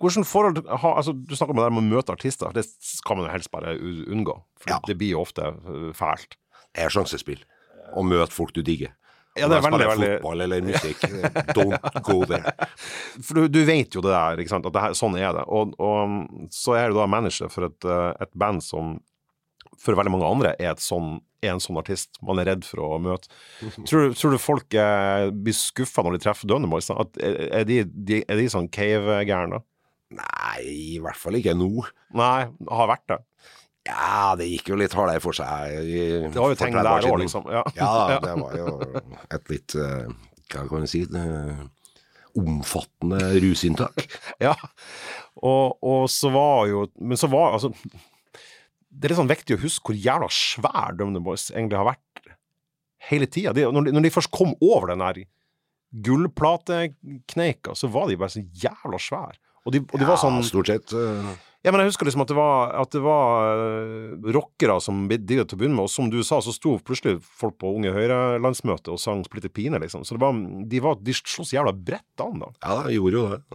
Hvordan 0.00 0.24
forhold 0.24 0.62
ha, 0.64 0.94
altså, 0.96 1.12
Du 1.12 1.34
snakker 1.36 1.52
om 1.52 1.58
det 1.60 1.66
der 1.66 1.74
med 1.76 1.84
å 1.84 1.96
møte 1.98 2.14
artister. 2.14 2.52
Det 2.56 2.64
skal 2.64 3.18
man 3.18 3.26
jo 3.28 3.32
helst 3.34 3.50
bare 3.52 3.74
unngå. 3.78 4.38
For 4.62 4.72
Ja. 4.72 4.78
det 4.86 4.96
blir 4.96 5.12
jo 5.12 5.20
ofte 5.26 5.44
eh, 5.52 5.90
fælt. 5.96 6.38
Det 6.72 6.86
er 6.86 6.94
sjansespill. 6.94 7.42
Å 7.92 8.04
møte 8.04 8.32
folk 8.32 8.54
du 8.56 8.62
digger. 8.64 8.94
Ja, 9.38 9.46
det 9.46 9.58
er 9.60 9.62
veldig, 9.68 9.86
veldig- 9.86 10.08
fotball 10.16 10.40
eller 10.46 10.64
musikk. 10.66 11.04
Don't 11.54 12.00
go 12.02 12.24
there. 12.26 12.50
For 13.26 13.34
du, 13.38 13.44
du 13.52 13.60
vet 13.68 13.94
jo 13.94 14.00
det 14.02 14.10
der, 14.10 14.40
ikke 14.42 14.50
sant? 14.56 14.66
at 14.66 14.74
det 14.74 14.82
her, 14.82 14.96
sånn 14.98 15.14
er 15.20 15.36
det. 15.36 15.44
Og, 15.46 15.76
og 15.78 16.48
så 16.50 16.74
er 16.80 16.88
du 16.90 16.96
da 16.98 17.06
manager 17.06 17.52
for 17.52 17.68
et, 17.68 17.84
eh, 17.86 18.10
et 18.24 18.32
band 18.34 18.64
som 18.64 18.96
for 19.78 19.94
veldig 19.94 20.10
mange 20.10 20.26
andre 20.26 20.56
er, 20.58 20.72
et 20.72 20.82
sånn, 20.82 21.20
en 21.46 21.60
sånn 21.62 21.78
artist 21.78 22.18
man 22.24 22.38
er 22.42 22.48
redd 22.50 22.64
for 22.66 22.82
å 22.82 22.98
møte. 23.02 23.28
Tror, 23.86 24.08
du- 24.08 24.14
tror 24.18 24.32
du 24.34 24.38
folk 24.42 24.74
eh, 24.74 25.28
blir 25.30 25.54
skuffa 25.54 26.02
når 26.02 26.16
de 26.18 26.22
treffer 26.26 26.48
Dønne 26.50 26.68
Boys? 26.70 26.88
da? 26.90 26.96
At, 27.04 27.18
er, 27.22 27.64
de, 27.68 27.82
de, 27.84 28.22
er 28.28 28.36
de 28.40 28.48
sånn 28.50 28.68
cave-gærne? 28.74 29.60
Nei, 30.18 30.60
i 30.64 30.98
hvert 31.04 31.16
fall 31.20 31.36
ikke 31.36 31.52
nå. 31.54 31.68
Nei, 32.16 32.46
har 32.72 32.88
vært 32.90 33.06
det. 33.12 33.18
Ja, 33.88 34.34
det 34.36 34.46
gikk 34.50 34.68
jo 34.72 34.76
litt 34.80 34.92
hardere 34.96 35.20
for 35.24 35.32
seg. 35.36 35.78
i- 35.80 36.28
Det 36.28 36.34
var 36.36 36.50
jo 36.52 36.56
tegn 36.60 36.74
der 36.76 37.08
òg, 37.08 37.18
liksom. 37.22 37.46
Ja. 37.52 37.62
Ja, 37.78 38.18
det 38.20 38.34
var 38.40 38.56
jo 38.56 38.72
et 39.30 39.48
litt 39.52 39.74
eh, 39.78 40.08
Hva 40.52 40.66
kan 40.68 40.84
jeg 40.84 40.90
si 40.92 41.02
eh, 41.06 41.62
Omfattende 42.38 43.20
rusinntak. 43.40 44.04
Ja, 44.44 44.52
og, 45.42 45.78
og 45.82 46.04
så 46.12 46.30
var 46.34 46.66
jo 46.68 46.84
Men 47.00 47.16
så 47.20 47.28
var 47.32 47.56
altså 47.56 47.70
Det 48.98 49.06
er 49.06 49.14
litt 49.14 49.20
sånn 49.20 49.30
viktig 49.30 49.54
å 49.54 49.62
huske 49.62 49.92
hvor 49.92 49.98
jævla 49.98 50.28
svær 50.34 50.96
Dumdum 50.98 51.26
Boys 51.26 51.48
egentlig 51.52 51.78
har 51.78 51.86
vært 51.92 52.32
hele 53.08 53.28
tida. 53.30 53.54
Når, 53.54 53.92
når 53.94 54.06
de 54.06 54.14
først 54.14 54.32
kom 54.34 54.56
over 54.58 54.90
den 54.90 55.04
der 55.04 55.20
gullplatekneika, 56.04 57.76
så 57.78 57.88
var 57.92 58.08
de 58.08 58.18
bare 58.18 58.34
så 58.34 58.42
jævla 58.42 58.98
svære. 59.00 59.38
Og 59.66 59.74
de, 59.74 59.82
og 59.84 60.00
de 60.00 60.08
var 60.08 60.18
sånn 60.20 60.42
stort 60.46 60.70
sett. 60.70 60.92
Uh... 60.96 61.30
Ja, 61.66 61.72
men 61.74 61.82
jeg 61.82 61.90
husker 61.90 62.06
liksom 62.06 62.22
at 62.22 62.30
det 62.30 62.36
var, 62.38 62.70
at 62.80 62.92
det 62.94 63.00
var 63.04 63.58
uh, 63.58 64.28
rockere 64.34 64.78
som 64.80 65.06
digga 65.10 65.44
til 65.44 65.56
å 65.56 65.60
begynne 65.60 65.76
med, 65.76 65.88
og 65.88 65.92
som 65.92 66.08
du 66.12 66.20
sa, 66.24 66.38
så 66.44 66.54
sto 66.54 66.76
plutselig 66.80 67.18
folk 67.22 67.58
på 67.60 67.72
Unge 67.76 67.92
Høyre-landsmøte 67.96 68.94
og 68.94 69.02
sang 69.02 69.24
Splitter 69.26 69.52
Pine, 69.52 69.80
liksom. 69.82 70.06
Så 70.06 70.16
det 70.16 70.22
var, 70.22 70.38
de, 70.38 70.82
var, 70.84 71.00
de 71.02 71.16
sloss 71.18 71.52
jævla 71.56 71.74
bredt 71.74 72.24
an, 72.24 72.44
da. 72.44 72.52
Ja, 72.62 72.78
de 72.86 72.96
gjorde 72.98 73.20
jo 73.20 73.26
det. 73.34 73.42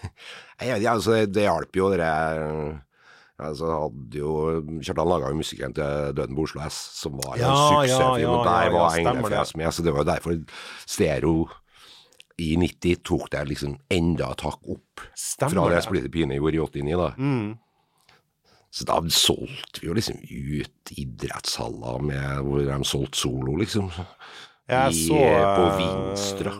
Uh... 0.00 0.06
Jeg 0.60 0.86
altså, 0.88 1.18
det 1.28 1.42
hjalp 1.44 1.76
jo 1.76 1.88
det 1.92 1.98
der 2.00 2.38
Altså, 3.40 3.90
jo, 4.14 4.30
Kjartan 4.84 5.08
laga 5.08 5.30
jo 5.32 5.38
musikken 5.40 5.72
til 5.74 6.12
'Døden 6.14 6.36
på 6.36 6.42
Oslo 6.44 6.60
S', 6.66 6.80
som 7.00 7.12
var 7.22 7.38
Ja, 7.38 7.48
en 7.50 7.56
suksessfilm. 7.86 8.20
ja, 8.20 8.36
ja, 8.36 8.44
der 8.44 8.62
ja, 8.70 8.72
var 8.78 8.90
stemmer 8.90 9.10
Englefjes 9.16 9.52
det. 9.52 9.56
med, 9.56 9.72
så 9.72 9.82
det 9.82 9.92
var 9.94 10.04
jo 10.04 10.10
derfor 10.12 10.44
Stereo 10.86 11.48
i 12.38 12.56
90 12.56 12.96
tok 13.04 13.30
det 13.30 13.48
liksom 13.48 13.78
enda 13.90 14.30
et 14.32 14.40
hakk 14.40 14.60
opp 14.68 15.00
Stemmer 15.16 15.50
fra 15.54 15.68
det 15.68 15.76
det. 15.76 15.84
Splitter 15.84 16.08
Pine 16.08 16.34
gjorde 16.38 16.54
i 16.56 16.60
89. 16.60 16.96
da. 16.96 17.10
Mm. 17.18 17.58
Så 18.72 18.84
da 18.86 19.00
solgte 19.10 19.80
vi 19.82 19.88
jo 19.88 19.94
liksom 19.94 20.16
ut 20.22 20.92
idrettshaller 20.96 22.00
med, 22.02 22.38
hvor 22.46 22.58
de 22.64 22.84
solgte 22.86 23.18
solo, 23.18 23.56
liksom. 23.56 23.90
Jeg 24.70 24.92
I- 24.92 25.06
så 25.08 25.18
på 25.18 25.64
eh, 25.66 25.78
Vinstra. 25.80 26.52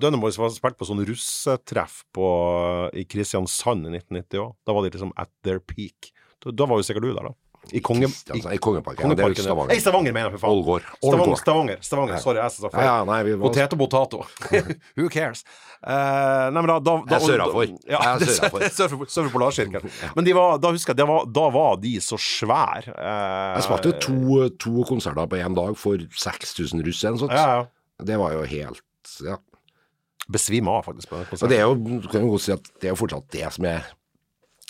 Dønneboys 0.00 0.36
var 0.38 0.50
spilt 0.50 0.76
på 0.78 0.84
sånn 0.88 1.04
russetreff 1.06 2.04
på, 2.12 2.90
i 2.94 3.04
Kristiansand 3.04 3.86
i 3.86 3.90
1990 3.98 4.38
òg. 4.42 4.54
Da 4.66 4.72
var 4.72 4.82
de 4.82 4.90
liksom 4.90 5.12
at 5.16 5.28
their 5.44 5.60
peak. 5.60 6.10
Da, 6.44 6.54
da 6.54 6.66
var 6.70 6.80
jo 6.80 6.86
sikkert 6.86 7.06
du 7.08 7.12
der, 7.12 7.30
da. 7.30 7.34
I, 7.72 7.80
Konge, 7.84 8.06
i 8.06 8.08
Kristiansand, 8.08 8.54
I 8.54 8.58
Kongeparken. 8.62 9.10
ja, 9.10 9.14
det 9.18 9.24
er 9.24 9.32
jo 9.34 9.44
Stavanger. 9.44 9.72
Nei, 9.74 9.80
Stavanger, 9.82 10.12
mener 10.14 10.30
jeg, 10.30 10.38
for 10.38 10.44
faen. 10.46 10.54
Ålgård. 10.56 10.84
Stavanger, 10.88 11.22
Ålgård. 11.24 11.40
Stavanger. 11.42 11.80
Stavanger. 11.84 12.20
Sorry, 12.22 12.38
jeg 12.40 12.54
sa 12.54 12.70
Ja, 12.72 12.84
ja, 12.86 12.94
nei, 13.08 13.18
vi 13.26 13.34
var 13.34 13.48
Potet 13.48 13.74
og 13.74 13.80
potato. 13.82 14.20
Who 14.96 15.08
cares? 15.12 15.42
Uh, 15.78 16.48
nei, 16.54 16.62
men 16.62 16.70
da, 16.70 16.78
da, 16.82 16.94
da 17.06 17.18
Jeg 17.18 17.26
søra 17.28 17.48
for. 17.52 17.74
Ja, 17.90 18.00
er 18.14 18.72
sør 18.72 18.94
for, 18.94 19.32
Polarsirkelen. 19.34 19.92
Men 20.16 20.30
var, 20.38 20.62
da 20.62 20.72
husker 20.74 20.96
jeg, 20.96 21.10
var, 21.10 21.28
da 21.34 21.44
var 21.58 21.76
de 21.82 21.92
så 22.04 22.18
svære. 22.22 22.94
Uh, 22.94 23.58
Jeg 23.58 23.66
spilte 23.68 23.94
to, 24.06 24.48
to 24.64 24.86
konserter 24.88 25.28
på 25.28 25.42
én 25.42 25.58
dag 25.58 25.76
for 25.78 26.00
6000 26.24 26.86
russ 26.86 27.04
eller 27.04 27.18
noe 27.18 27.24
sånt. 27.26 27.36
Ja, 27.36 27.60
ja. 27.60 27.68
Det 28.08 28.16
var 28.22 28.38
jo 28.38 28.46
helt 28.48 28.84
Ja. 29.26 29.36
Besvime 30.28 30.68
av, 30.70 30.82
faktisk. 30.84 31.08
på 31.10 31.20
Og 31.20 31.30
konserten. 31.30 31.52
det 31.52 31.58
er 31.58 31.68
jo, 31.68 32.00
kan 32.12 32.24
jo 32.24 32.34
godt 32.34 32.44
si 32.44 32.52
at 32.52 32.66
det 32.80 32.90
er 32.90 32.92
jo 32.94 33.00
fortsatt 33.00 33.30
det 33.32 33.46
som 33.54 33.64
er 33.68 33.86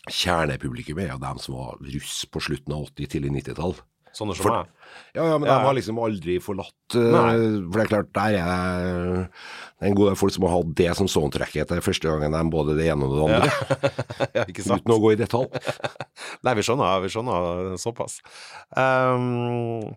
kjernepublikummet, 0.07 1.09
er 1.09 1.15
jo 1.17 1.23
dem 1.23 1.41
som 1.43 1.59
var 1.59 1.79
russ 1.95 2.23
på 2.31 2.43
slutten 2.43 2.75
av 2.77 2.89
80-, 2.91 3.13
tidlig 3.15 3.33
90-tall. 3.41 3.77
Sånne 4.17 4.35
som 4.35 4.49
meg. 4.51 4.71
Ja, 5.13 5.25
ja, 5.29 5.37
men 5.37 5.47
Ja, 5.49 5.59
de 5.59 5.67
har 5.69 5.77
liksom 5.77 5.99
aldri 6.01 6.39
forlatt 6.43 6.97
uh, 6.97 7.11
Nei. 7.13 7.35
For 7.69 7.77
det 7.77 7.85
er 7.85 7.91
klart, 7.91 8.09
der 8.17 8.39
er 8.41 9.29
det 9.29 9.91
en 9.91 9.99
god 9.99 10.11
del 10.11 10.19
folk 10.19 10.35
som 10.35 10.47
har 10.49 10.55
hatt 10.57 10.73
det 10.81 10.89
som 10.99 11.11
soundtracket 11.11 11.71
til 11.71 11.85
første 11.85 12.09
gangen 12.11 12.35
de 12.35 12.43
både 12.55 12.77
det 12.79 12.89
ene 12.89 13.07
og 13.07 13.15
det 13.15 13.27
andre, 13.29 13.93
ja, 14.33 14.47
ikke 14.51 14.65
sant? 14.65 14.83
uten 14.83 14.97
å 14.97 15.01
gå 15.05 15.15
i 15.15 15.21
detalj. 15.21 15.53
Nei, 16.47 16.57
vi 16.59 16.67
skjønner, 16.67 17.05
vi 17.05 17.13
skjønner 17.15 17.77
såpass. 17.83 18.19
Um, 18.73 19.93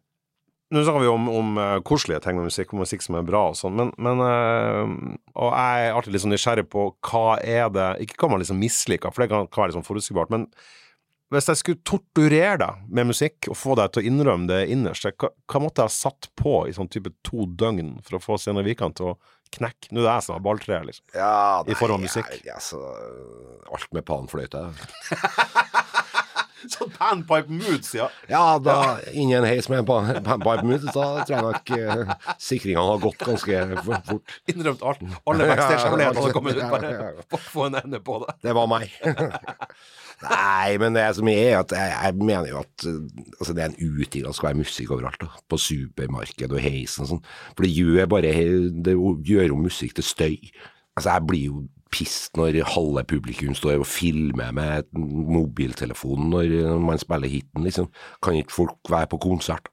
nå 0.72 0.84
snakker 0.84 1.04
vi 1.04 1.10
om, 1.12 1.30
om 1.30 1.58
eh, 1.60 1.78
koselige 1.88 2.22
ting 2.24 2.38
med 2.40 2.48
musikk, 2.48 2.74
og 2.74 2.84
musikk 2.86 3.04
som 3.06 3.18
er 3.20 3.26
bra 3.28 3.48
og 3.52 3.58
sånn, 3.60 3.76
men, 3.78 3.90
men 4.00 4.22
eh, 4.26 4.94
Og 5.42 5.50
jeg 5.52 5.88
er 5.88 5.96
alltid 5.96 6.16
litt 6.16 6.24
sånn 6.24 6.34
nysgjerrig 6.36 6.68
på 6.72 6.86
hva 7.10 7.26
er 7.40 7.72
det 7.74 7.90
Ikke 8.06 8.24
hva 8.24 8.34
man 8.34 8.44
liksom 8.44 8.62
misliker, 8.62 9.12
for 9.12 9.24
det 9.24 9.32
kan, 9.34 9.50
kan 9.52 9.66
være 9.66 9.74
litt 9.74 9.80
sånn 9.82 9.90
forutsigbart, 9.90 10.32
men 10.34 10.48
hvis 11.32 11.48
jeg 11.48 11.60
skulle 11.62 11.80
torturere 11.88 12.58
deg 12.60 12.88
med 12.92 13.08
musikk 13.08 13.48
og 13.48 13.56
få 13.56 13.76
deg 13.80 13.94
til 13.94 14.02
å 14.02 14.08
innrømme 14.10 14.50
det 14.50 14.66
innerste, 14.74 15.14
hva, 15.16 15.30
hva 15.48 15.62
måtte 15.64 15.80
jeg 15.80 15.88
ha 15.88 15.94
satt 15.96 16.28
på 16.36 16.56
i 16.68 16.74
sånn 16.76 16.90
type 16.92 17.14
to 17.24 17.46
døgn 17.48 17.94
for 18.04 18.18
å 18.18 18.20
få 18.20 18.36
Steinar 18.36 18.68
Wikan 18.68 18.92
til 18.98 19.14
å 19.14 19.16
knekke? 19.56 19.94
Nå 19.96 20.02
er 20.02 20.10
det 20.10 20.18
jeg 20.18 20.26
som 20.26 20.36
har 20.36 20.44
balltreet, 20.44 20.90
liksom. 20.90 21.06
Ja, 21.16 21.64
I 21.64 21.78
form 21.80 21.96
av 21.96 22.04
musikk. 22.04 22.28
Ja, 22.44 22.60
så, 22.60 22.82
alt 23.72 23.88
med 23.96 24.04
panfløyte. 24.12 24.66
Sånn 26.70 26.92
panpipe 26.94 27.50
moods, 27.50 27.94
ja. 27.98 28.08
Ja, 28.30 28.58
da 28.62 28.76
inn 29.14 29.32
en 29.34 29.48
heis 29.48 29.70
med 29.72 29.86
panpipe 29.88 30.62
mood, 30.68 30.84
da 30.92 31.06
tror 31.26 31.32
jeg 31.34 31.46
nok 31.48 31.72
eh, 31.78 32.14
sikringene 32.42 32.84
har 32.92 33.02
gått 33.02 33.26
ganske 33.26 33.62
fort. 33.88 34.36
Innrømt 34.52 34.84
alt. 34.86 35.02
Alle 35.26 35.48
backstage-kollegene 35.50 36.22
hadde 36.22 36.36
kommet 36.38 36.60
ut. 36.60 36.68
Bare 36.72 37.40
få- 37.50 37.66
en 37.70 37.80
ende 37.82 38.00
på 38.06 38.20
det. 38.26 38.36
Det 38.46 38.54
var 38.58 38.70
meg. 38.72 38.92
Nei, 40.22 40.78
men 40.78 40.94
det 40.94 41.08
som 41.18 41.30
er 41.32 41.56
at 41.64 41.72
jeg, 41.74 41.94
jeg 41.98 42.18
mener 42.22 42.52
jo 42.52 42.60
at 42.62 42.86
uh, 42.86 42.98
altså 43.40 43.56
det 43.58 43.64
er 43.64 43.72
en 43.72 43.80
uting 43.82 44.22
at 44.26 44.30
det 44.30 44.38
skal 44.38 44.52
være 44.52 44.60
musikk 44.62 44.92
overalt. 44.94 45.18
da 45.24 45.32
På 45.50 45.58
supermarked 45.62 46.54
og 46.54 46.62
heisen 46.62 47.06
og 47.08 47.10
sånn. 47.16 47.24
For 47.56 47.66
det 47.66 47.74
gjør 47.74 48.10
bare 48.12 48.34
Det 48.86 48.94
gjør 49.32 49.48
jo 49.50 49.58
musikk 49.64 49.96
til 49.98 50.06
støy. 50.06 50.36
Altså 50.98 51.16
Jeg 51.16 51.26
blir 51.32 51.46
jo 51.48 51.64
pissed 51.92 52.38
når 52.40 52.62
halve 52.74 53.04
publikum 53.10 53.56
står 53.58 53.82
og 53.84 53.88
filmer 53.90 54.52
med 54.56 54.88
mobiltelefonen 54.96 56.32
når 56.32 56.80
man 56.84 57.02
spiller 57.02 57.32
hiten, 57.32 57.66
liksom. 57.68 57.90
Kan 58.24 58.40
ikke 58.40 58.56
folk 58.62 58.80
være 58.92 59.10
på 59.12 59.20
konsert? 59.28 59.68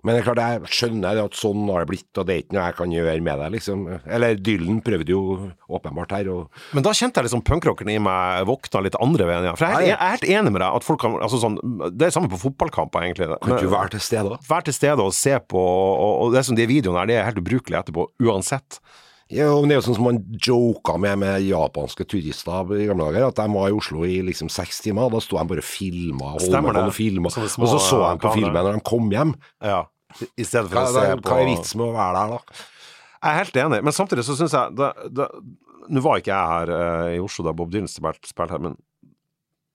Men 0.00 0.14
det 0.16 0.22
er 0.22 0.32
klart, 0.32 0.38
jeg 0.40 0.68
skjønner 0.72 1.18
at 1.26 1.34
sånn 1.36 1.66
har 1.68 1.82
det 1.82 1.90
blitt, 1.90 2.08
og 2.16 2.24
det 2.24 2.32
er 2.32 2.38
ikke 2.40 2.54
noe 2.56 2.62
jeg 2.70 2.76
kan 2.78 2.92
gjøre 2.94 3.14
med 3.26 3.36
det, 3.42 3.48
liksom. 3.52 3.82
Eller 4.16 4.38
Dylan 4.40 4.78
prøvde 4.86 5.12
jo 5.12 5.18
åpenbart 5.76 6.14
her, 6.16 6.30
og 6.32 6.62
Men 6.72 6.86
da 6.86 6.94
kjente 6.96 7.20
jeg 7.20 7.26
liksom 7.28 7.42
punkrockeren 7.44 7.92
i 7.92 7.98
meg 8.00 8.46
våkna 8.48 8.80
litt 8.86 8.96
andre 8.96 9.26
veien. 9.28 9.50
Ja. 9.50 9.52
For 9.60 9.66
jeg 9.66 9.74
er, 9.74 9.76
helt- 9.76 9.90
jeg 9.90 9.98
er 9.98 10.14
helt 10.14 10.24
enig 10.38 10.54
med 10.56 10.64
deg 10.64 10.78
at 10.80 10.86
folk 10.88 11.02
kan 11.04 11.18
altså 11.20 11.42
sånn, 11.42 11.58
Det 11.92 12.06
er 12.08 12.16
samme 12.16 12.32
på 12.32 12.40
fotballkamper, 12.46 13.04
egentlig. 13.10 13.28
kan 13.42 13.52
ikke 13.58 13.68
du 13.68 13.74
være 13.76 13.92
til 13.98 14.00
stede. 14.08 14.38
Være 14.48 14.68
til 14.70 14.78
stede 14.78 15.04
og 15.04 15.12
se 15.12 15.36
på, 15.52 15.60
og, 15.60 16.14
og 16.24 16.32
det 16.32 16.46
som 16.48 16.56
de 16.56 16.64
videoene 16.72 17.02
her, 17.02 17.06
det 17.12 17.16
er 17.20 17.28
helt 17.28 17.44
ubrukelig 17.44 17.82
etterpå, 17.82 18.08
uansett. 18.24 18.80
Ja, 19.30 19.46
men 19.54 19.70
det 19.70 19.76
er 19.76 19.78
jo 19.78 19.84
sånn 19.86 19.96
som 20.00 20.06
man 20.08 20.18
joka 20.42 20.96
med 20.98 21.20
med 21.22 21.44
japanske 21.46 22.02
turister 22.10 22.72
i 22.74 22.88
gamle 22.88 23.06
dager, 23.06 23.28
at 23.28 23.38
de 23.38 23.46
var 23.54 23.70
i 23.70 23.76
Oslo 23.76 24.02
i 24.02 24.18
liksom 24.26 24.50
seks 24.50 24.82
timer, 24.82 25.06
og 25.06 25.14
da 25.14 25.22
sto 25.22 25.38
de 25.38 25.46
bare 25.52 25.62
og 25.62 25.68
filma 25.68 26.32
og 26.34 26.42
og 26.42 26.94
filma, 26.96 27.30
små 27.30 27.68
og 27.68 27.70
så 27.76 27.78
så 27.84 28.00
de 28.08 28.24
på 28.24 28.34
filmen 28.34 28.58
når 28.58 28.80
de 28.80 28.84
kom 28.90 29.06
hjem. 29.14 29.36
Ja. 29.62 29.84
I 30.34 30.42
stedet 30.42 30.66
for 30.66 30.80
Hva, 30.80 30.86
å 30.88 30.94
se 30.96 31.16
på 31.22 31.30
hva 31.30 31.38
er 31.38 31.50
vitsen 31.52 31.78
med 31.78 31.86
å 31.86 31.94
være 31.94 32.18
der, 32.18 32.34
da? 32.34 32.66
Jeg 33.20 33.30
er 33.30 33.38
helt 33.44 33.58
enig, 33.62 33.82
men 33.86 33.94
samtidig 33.94 34.24
så 34.26 34.34
syns 34.38 34.56
jeg 34.56 35.26
Nå 35.90 36.00
var 36.04 36.20
ikke 36.20 36.30
jeg 36.30 36.50
her 36.54 36.70
uh, 36.70 37.08
i 37.16 37.22
Oslo 37.22 37.42
da 37.46 37.52
Bob 37.56 37.70
Dylan 37.72 37.88
spilte 37.90 38.46
her, 38.50 38.60
men 38.62 38.76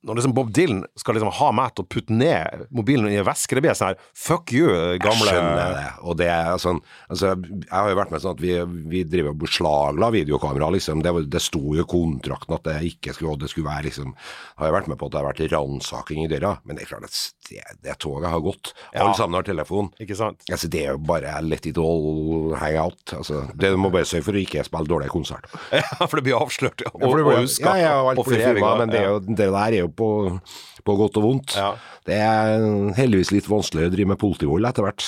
når 0.06 0.20
liksom 0.20 0.34
Bob 0.38 0.51
Dylan 0.53 0.84
skal 1.01 1.18
liksom 1.18 1.32
ha 1.39 1.47
meg 1.58 1.74
til 1.76 1.84
å 1.86 1.89
putte 1.95 2.14
ned 2.14 2.66
mobilen 2.76 3.08
i 3.10 3.18
en 3.20 3.26
veske, 3.28 3.56
det 3.58 3.64
blir 3.66 3.74
sånn 3.78 3.91
her 3.93 3.99
Fuck 4.14 4.53
you, 4.56 4.68
gamle 5.01 5.26
Jeg 5.26 5.34
skjønner 5.34 5.76
det. 5.76 5.86
Og 6.06 6.18
det 6.22 6.28
er 6.30 6.60
sånn 6.62 6.80
altså, 7.10 7.34
Jeg 7.41 7.72
har 7.74 7.89
jo 7.91 7.97
vært 7.99 8.14
med 8.14 8.24
sånn 8.24 8.36
at 8.38 8.43
vi, 8.45 8.53
vi 8.93 9.03
driver 9.10 9.34
og 9.34 9.41
beslagla 9.43 10.12
videokamera, 10.16 10.70
liksom. 10.78 11.01
Det, 11.06 11.12
var- 11.18 11.28
det 11.36 11.41
sto 11.43 11.64
jo 11.76 11.84
i 11.84 11.89
kontrakten 11.89 12.56
at 12.60 12.64
det 12.70 12.78
ikke 12.93 13.16
skulle, 13.18 13.38
det 13.41 13.49
skulle 13.51 13.68
være 13.72 13.88
liksom 13.89 14.14
Har 14.62 14.70
jeg 14.70 14.78
vært 14.78 14.91
med 14.93 15.01
på 15.01 15.10
at 15.10 15.16
det 15.18 15.22
har 15.24 15.30
vært 15.34 15.43
ransaking 15.56 16.24
i 16.26 16.30
døra, 16.32 16.56
men 16.66 16.78
det 16.78 16.86
er 16.86 16.93
klart 16.95 17.10
at 17.10 17.18
det, 17.50 17.62
det 17.86 17.96
toget 18.04 18.30
har 18.32 18.41
gått. 18.43 18.72
Ja. 18.93 19.04
Alle 19.06 19.16
sammen 19.18 19.38
har 19.39 19.46
telefon. 19.48 19.91
Ikke 20.02 20.18
sant? 20.20 20.41
Altså, 20.52 20.70
det 20.72 20.82
er 20.86 20.96
jo 20.96 21.02
bare 21.06 21.34
let 21.46 21.66
it 21.70 21.78
all 21.82 22.54
hang 22.60 22.78
out. 22.82 23.02
Altså, 23.18 23.43
det 23.56 23.72
du 23.74 23.78
må 23.82 23.91
bare 23.93 24.08
sørge 24.10 24.26
for 24.28 24.38
å 24.38 24.41
ikke 24.43 24.64
spille 24.68 24.89
dårlige 24.91 25.14
konserter. 25.14 25.52
Ja, 25.76 26.06
for 26.08 26.18
det 26.20 26.26
blir 26.28 26.38
avslørt 26.39 26.86
og, 26.89 27.00
Ja, 27.02 27.08
det 27.08 27.10
og 27.10 27.30
blir- 27.30 27.41
huska. 27.46 27.74
ja, 27.78 27.89
ja, 27.89 27.96
alt 28.12 28.20
og 28.24 28.30
blir 28.30 28.41
filma, 28.43 28.72
men 28.82 28.93
det, 28.93 29.02
er 29.02 29.10
jo, 29.14 29.20
det 29.26 29.38
der 29.50 29.58
er 29.66 29.80
jo 29.84 29.89
på, 30.02 30.10
på 30.86 30.96
godt 31.02 31.20
og 31.22 31.28
vondt. 31.30 31.56
Ja. 31.60 31.72
Det 32.06 32.18
er 32.22 32.70
heldigvis 33.00 33.32
litt 33.36 33.48
vanskeligere 33.50 33.91
å 33.91 33.96
drive 33.98 34.12
med 34.14 34.22
politivold 34.22 34.68
etter 34.70 34.86
hvert. 34.88 35.08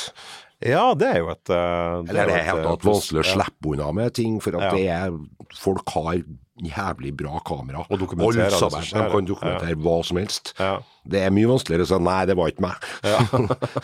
Ja, 0.65 0.87
det 0.97 1.05
er 1.13 1.19
jo 1.21 1.27
et 1.29 1.51
eh, 1.53 1.97
Eller 2.09 2.31
det 2.31 2.37
er 2.39 2.47
helt 2.47 2.63
eh, 2.65 2.85
vanskelig 2.87 3.21
å 3.21 3.27
slippe 3.35 3.73
unna 3.75 3.91
med 3.93 4.15
ting, 4.17 4.39
for 4.41 4.57
at 4.57 4.73
det 4.73 4.87
er 4.89 5.13
folk 5.53 5.93
har 5.93 6.23
jævlig 6.63 7.13
bra 7.17 7.41
kamera. 7.45 7.83
Og 7.89 7.99
dokumenterer 8.01 8.47
Alle 8.47 8.69
sammen. 8.71 8.87
De 8.87 9.11
kan 9.11 9.27
dokumentere 9.29 9.77
hva 9.81 9.97
som 10.05 10.17
helst. 10.21 10.53
Ja. 10.59 10.77
Det 11.07 11.21
er 11.23 11.33
mye 11.35 11.49
vanskeligere 11.49 11.85
å 11.85 11.91
si 11.91 11.99
nei, 12.03 12.21
det 12.29 12.37
var 12.37 12.51
ikke 12.51 12.65
meg. 12.65 12.87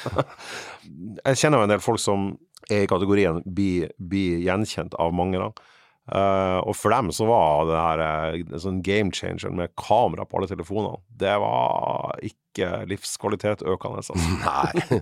Jeg 1.24 1.40
kjenner 1.40 1.62
jo 1.62 1.68
en 1.68 1.76
del 1.76 1.84
folk 1.84 2.02
som 2.02 2.34
er 2.72 2.86
i 2.86 2.90
kategorien 2.90 3.42
blir 3.46 3.92
bli 4.00 4.44
gjenkjent 4.46 4.98
av 5.02 5.14
mange. 5.16 5.40
da. 5.42 5.52
Uh, 6.04 6.60
og 6.68 6.76
for 6.76 6.92
dem 6.92 7.14
så 7.16 7.26
var 7.30 7.62
det 7.70 7.80
her 7.80 8.02
eh, 8.04 8.42
en 8.44 8.60
sånn 8.60 8.82
game 8.84 9.14
changer 9.16 9.54
med 9.56 9.72
kamera 9.80 10.26
på 10.28 10.40
alle 10.40 10.50
telefonene. 10.52 11.00
Det 11.08 11.36
var 11.40 12.18
ikke 12.20 12.43
livskvalitet 12.88 13.64
økende. 13.66 14.04
Altså. 14.04 14.14
Nei, 14.46 15.00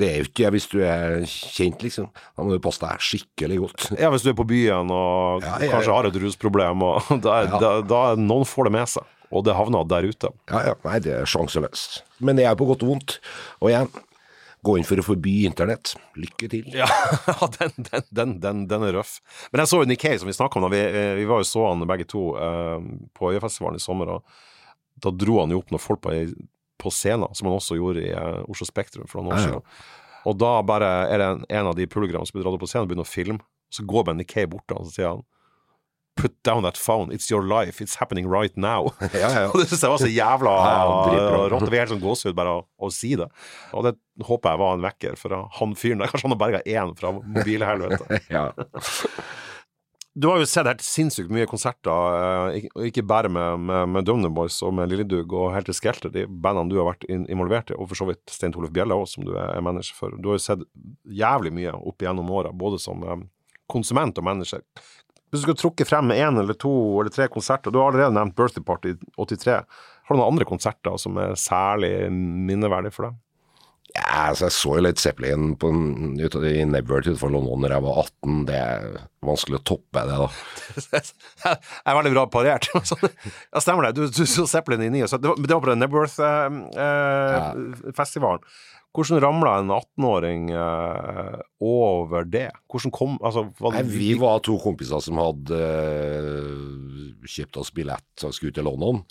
det 0.00 0.08
er 0.08 0.16
jo 0.22 0.28
ikke 0.28 0.44
det 0.46 0.52
hvis 0.56 0.68
du 0.72 0.78
er 0.86 1.18
kjent, 1.28 1.82
liksom. 1.84 2.08
Da 2.36 2.42
må 2.46 2.54
du 2.56 2.62
passe 2.64 2.80
deg 2.80 3.04
skikkelig 3.04 3.58
godt. 3.66 3.88
Ja, 4.00 4.08
hvis 4.14 4.24
du 4.24 4.30
er 4.32 4.38
på 4.38 4.46
byen 4.48 4.90
og 4.94 5.44
Ja, 5.44 5.58
ja. 5.60 5.70
kanskje 5.74 5.92
har 5.98 6.08
et 6.08 6.16
rusproblem, 6.24 6.82
og 6.82 7.12
da, 7.26 7.42
Ja. 7.44 7.58
da, 7.60 7.74
da 7.84 8.02
noen 8.16 8.48
får 8.48 8.64
det 8.70 8.72
med 8.78 8.88
seg. 8.88 9.04
Og 9.34 9.42
det 9.44 9.54
havner 9.58 9.84
der 9.90 10.06
ute. 10.06 10.28
Ja, 10.50 10.60
ja, 10.70 10.74
nei, 10.84 10.98
det 11.02 11.12
er 11.20 11.26
sjanseløst. 11.26 12.02
Men 12.22 12.36
det 12.38 12.44
er 12.46 12.54
på 12.56 12.66
godt 12.68 12.84
og 12.86 12.92
vondt. 12.92 13.16
Og 13.60 13.72
igjen, 13.72 13.88
gå 14.64 14.76
inn 14.78 14.86
for 14.86 15.00
å 15.00 15.04
forby 15.04 15.32
internett. 15.48 15.96
Lykke 16.16 16.46
til. 16.52 16.68
Ja, 16.72 16.86
den, 17.58 17.72
den, 17.88 18.04
den, 18.14 18.36
den, 18.44 18.60
den 18.70 18.86
er 18.86 18.94
røff. 19.00 19.16
Men 19.50 19.64
jeg 19.64 19.72
så 19.72 19.80
jo 19.82 19.88
Nikkei, 19.90 20.14
som 20.22 20.30
vi 20.30 20.36
snakka 20.38 20.60
om. 20.60 20.68
da. 20.68 20.70
Vi, 20.76 20.80
eh, 20.86 21.10
vi 21.18 21.26
var 21.28 21.42
jo 21.42 21.48
så 21.50 21.66
han 21.66 21.82
begge 21.90 22.06
to 22.08 22.22
eh, 22.38 22.78
på 23.18 23.32
Øyafestivalen 23.34 23.80
i 23.80 23.82
sommer. 23.82 24.14
og 24.14 24.22
Da 25.02 25.10
dro 25.10 25.40
han 25.42 25.50
jo 25.52 25.58
opp 25.64 25.74
noen 25.74 25.82
folk 25.82 26.04
på, 26.06 26.14
på 26.84 26.92
scenen, 26.94 27.32
som 27.34 27.48
han 27.48 27.58
også 27.58 27.78
gjorde 27.80 28.04
i 28.04 28.12
eh, 28.12 28.40
Oslo 28.50 28.68
Spektrum 28.68 29.08
for 29.10 29.22
noen 29.22 29.34
år 29.34 29.44
siden. 29.46 29.84
Og 30.24 30.38
da 30.40 30.54
bare 30.64 30.90
er 31.12 31.20
det 31.20 31.28
en, 31.30 31.44
en 31.60 31.70
av 31.72 31.76
de 31.78 31.88
programmene 31.90 32.28
som 32.28 32.38
blir 32.38 32.46
dratt 32.46 32.56
opp 32.56 32.64
på 32.64 32.70
scenen, 32.70 32.86
og 32.86 32.92
begynner 32.92 33.08
å 33.08 33.10
filme. 33.10 33.40
Så 33.74 33.84
går 33.88 34.06
Benny 34.08 34.26
Kay 34.28 34.46
bort 34.50 34.66
til 34.68 34.78
han, 34.78 34.86
og 34.86 34.92
så 34.92 34.96
sier 34.98 35.14
han 35.16 35.24
Put 36.14 36.30
down 36.44 36.62
that 36.62 36.76
phone. 36.76 37.10
It's 37.10 37.28
your 37.28 37.42
life. 37.42 37.80
It's 37.80 37.96
happening 37.96 38.28
right 38.28 38.56
now. 38.56 38.92
Ja, 39.12 39.30
ja. 39.34 39.48
Og 39.52 39.58
det 39.58 39.68
synes 39.68 39.82
jeg 39.82 39.90
var 39.90 39.98
så 39.98 40.10
jævla 40.10 40.52
rått. 41.50 41.64
Det 41.64 41.70
blir 41.72 41.82
helt 41.82 41.90
sånn 41.90 42.04
gåsehud 42.04 42.36
bare 42.38 42.52
å, 42.54 42.60
å 42.78 42.90
si 42.94 43.16
det. 43.18 43.26
Og 43.74 43.82
det 43.88 43.96
håper 44.22 44.54
jeg 44.54 44.62
var 44.62 44.76
en 44.76 44.84
vekker 44.84 45.18
for 45.18 45.34
han 45.58 45.74
fyren 45.78 46.04
der. 46.04 46.12
Kanskje 46.12 46.28
han 46.28 46.36
har 46.36 46.42
berga 46.44 46.62
én 46.70 46.94
fra 47.00 47.10
mobilhelvete. 47.18 48.20
ja. 48.36 48.44
Du 50.14 50.28
har 50.30 50.38
jo 50.38 50.46
sett 50.46 50.68
helt 50.70 50.82
sinnssykt 50.86 51.32
mye 51.34 51.46
konserter, 51.50 52.52
eh, 52.54 52.66
ikke, 52.86 53.02
bare 53.02 53.26
med, 53.32 53.64
med, 53.66 53.88
med 53.96 54.06
Dumner 54.06 54.30
Boys 54.30 54.60
og 54.62 54.76
med 54.78 54.92
Lilledug 54.92 55.32
og 55.34 55.48
helt 55.56 55.66
til 55.66 55.74
Skelter, 55.74 56.12
de 56.14 56.22
bandene 56.28 56.70
du 56.70 56.76
har 56.78 56.86
vært 56.92 57.06
involvert 57.10 57.72
i, 57.72 57.74
og 57.74 57.88
for 57.90 57.98
så 57.98 58.06
vidt 58.12 58.22
Stein 58.30 58.54
Torleif 58.54 58.70
Bjelle 58.76 58.94
òg, 58.94 59.08
som 59.10 59.26
du 59.26 59.32
er 59.34 59.64
manager 59.66 59.98
for. 59.98 60.14
Du 60.14 60.30
har 60.30 60.38
jo 60.38 60.44
sett 60.44 60.62
jævlig 61.10 61.50
mye 61.56 61.74
opp 61.74 62.04
igjennom 62.04 62.30
åra, 62.30 62.54
både 62.54 62.78
som 62.78 63.02
um, 63.02 63.26
konsument 63.74 64.22
og 64.22 64.28
manager. 64.30 64.62
Hvis 65.34 65.42
du 65.42 65.48
skal 65.48 65.58
trukke 65.58 65.88
frem 65.88 66.14
én 66.14 66.38
eller 66.38 66.54
to 66.62 66.70
eller 67.00 67.10
tre 67.10 67.26
konserter, 67.26 67.74
du 67.74 67.80
har 67.80 67.90
allerede 67.90 68.14
nevnt 68.14 68.38
Birthday 68.38 68.62
Party 68.62 68.94
83. 69.18 69.58
Har 70.06 70.14
du 70.14 70.20
noen 70.20 70.30
andre 70.30 70.46
konserter 70.46 70.94
som 71.02 71.18
er 71.18 71.34
særlig 71.34 71.90
minneverdige 72.14 72.94
for 72.94 73.08
deg? 73.08 73.18
Ja, 73.94 74.32
altså 74.32 74.48
Jeg 74.48 74.56
så 74.56 74.72
jo 74.74 74.82
litt 74.82 74.98
Zeppelin 74.98 75.52
på, 75.60 75.68
ut, 75.70 76.34
i 76.50 76.64
Nebworth 76.66 77.06
utenfor 77.06 77.30
London 77.30 77.62
da 77.62 77.68
jeg 77.76 77.84
var 77.84 77.98
18. 78.02 78.40
Det 78.48 78.56
er 78.58 78.80
vanskelig 79.24 79.56
å 79.60 79.66
toppe 79.70 80.00
det, 80.08 80.16
da. 80.18 80.28
jeg 80.98 81.06
er 81.86 81.98
veldig 82.00 82.14
bra 82.16 82.24
parert. 82.32 82.64
ja, 82.74 82.80
stemmer 83.62 83.82
det. 83.86 83.94
Du, 83.94 84.02
du 84.10 84.24
så 84.26 84.42
Zeppelin 84.50 84.82
i 84.88 84.90
79. 84.98 85.22
Det 85.22 85.28
var, 85.30 85.38
det 85.38 85.54
var 85.54 85.62
på 85.62 85.70
den 85.70 85.80
Nebworth-festivalen. 85.84 88.42
Eh, 88.42 88.50
eh, 88.50 88.54
Hvordan 88.94 89.18
ramla 89.18 89.56
en 89.58 89.72
18-åring 89.74 90.52
eh, 90.54 91.38
over 91.66 92.28
det? 92.30 92.46
Hvordan 92.70 92.92
kom 92.94 93.16
altså, 93.26 93.48
Nei, 93.74 93.82
Vi 93.90 94.12
var 94.20 94.38
to 94.46 94.54
kompiser 94.62 95.02
som 95.02 95.18
hadde 95.18 95.58
uh, 95.58 97.26
kjøpt 97.26 97.58
oss 97.58 97.74
billett 97.74 98.22
og 98.22 98.30
skulle 98.36 98.54
ut 98.54 98.58
til 98.60 98.68
London. 98.70 99.02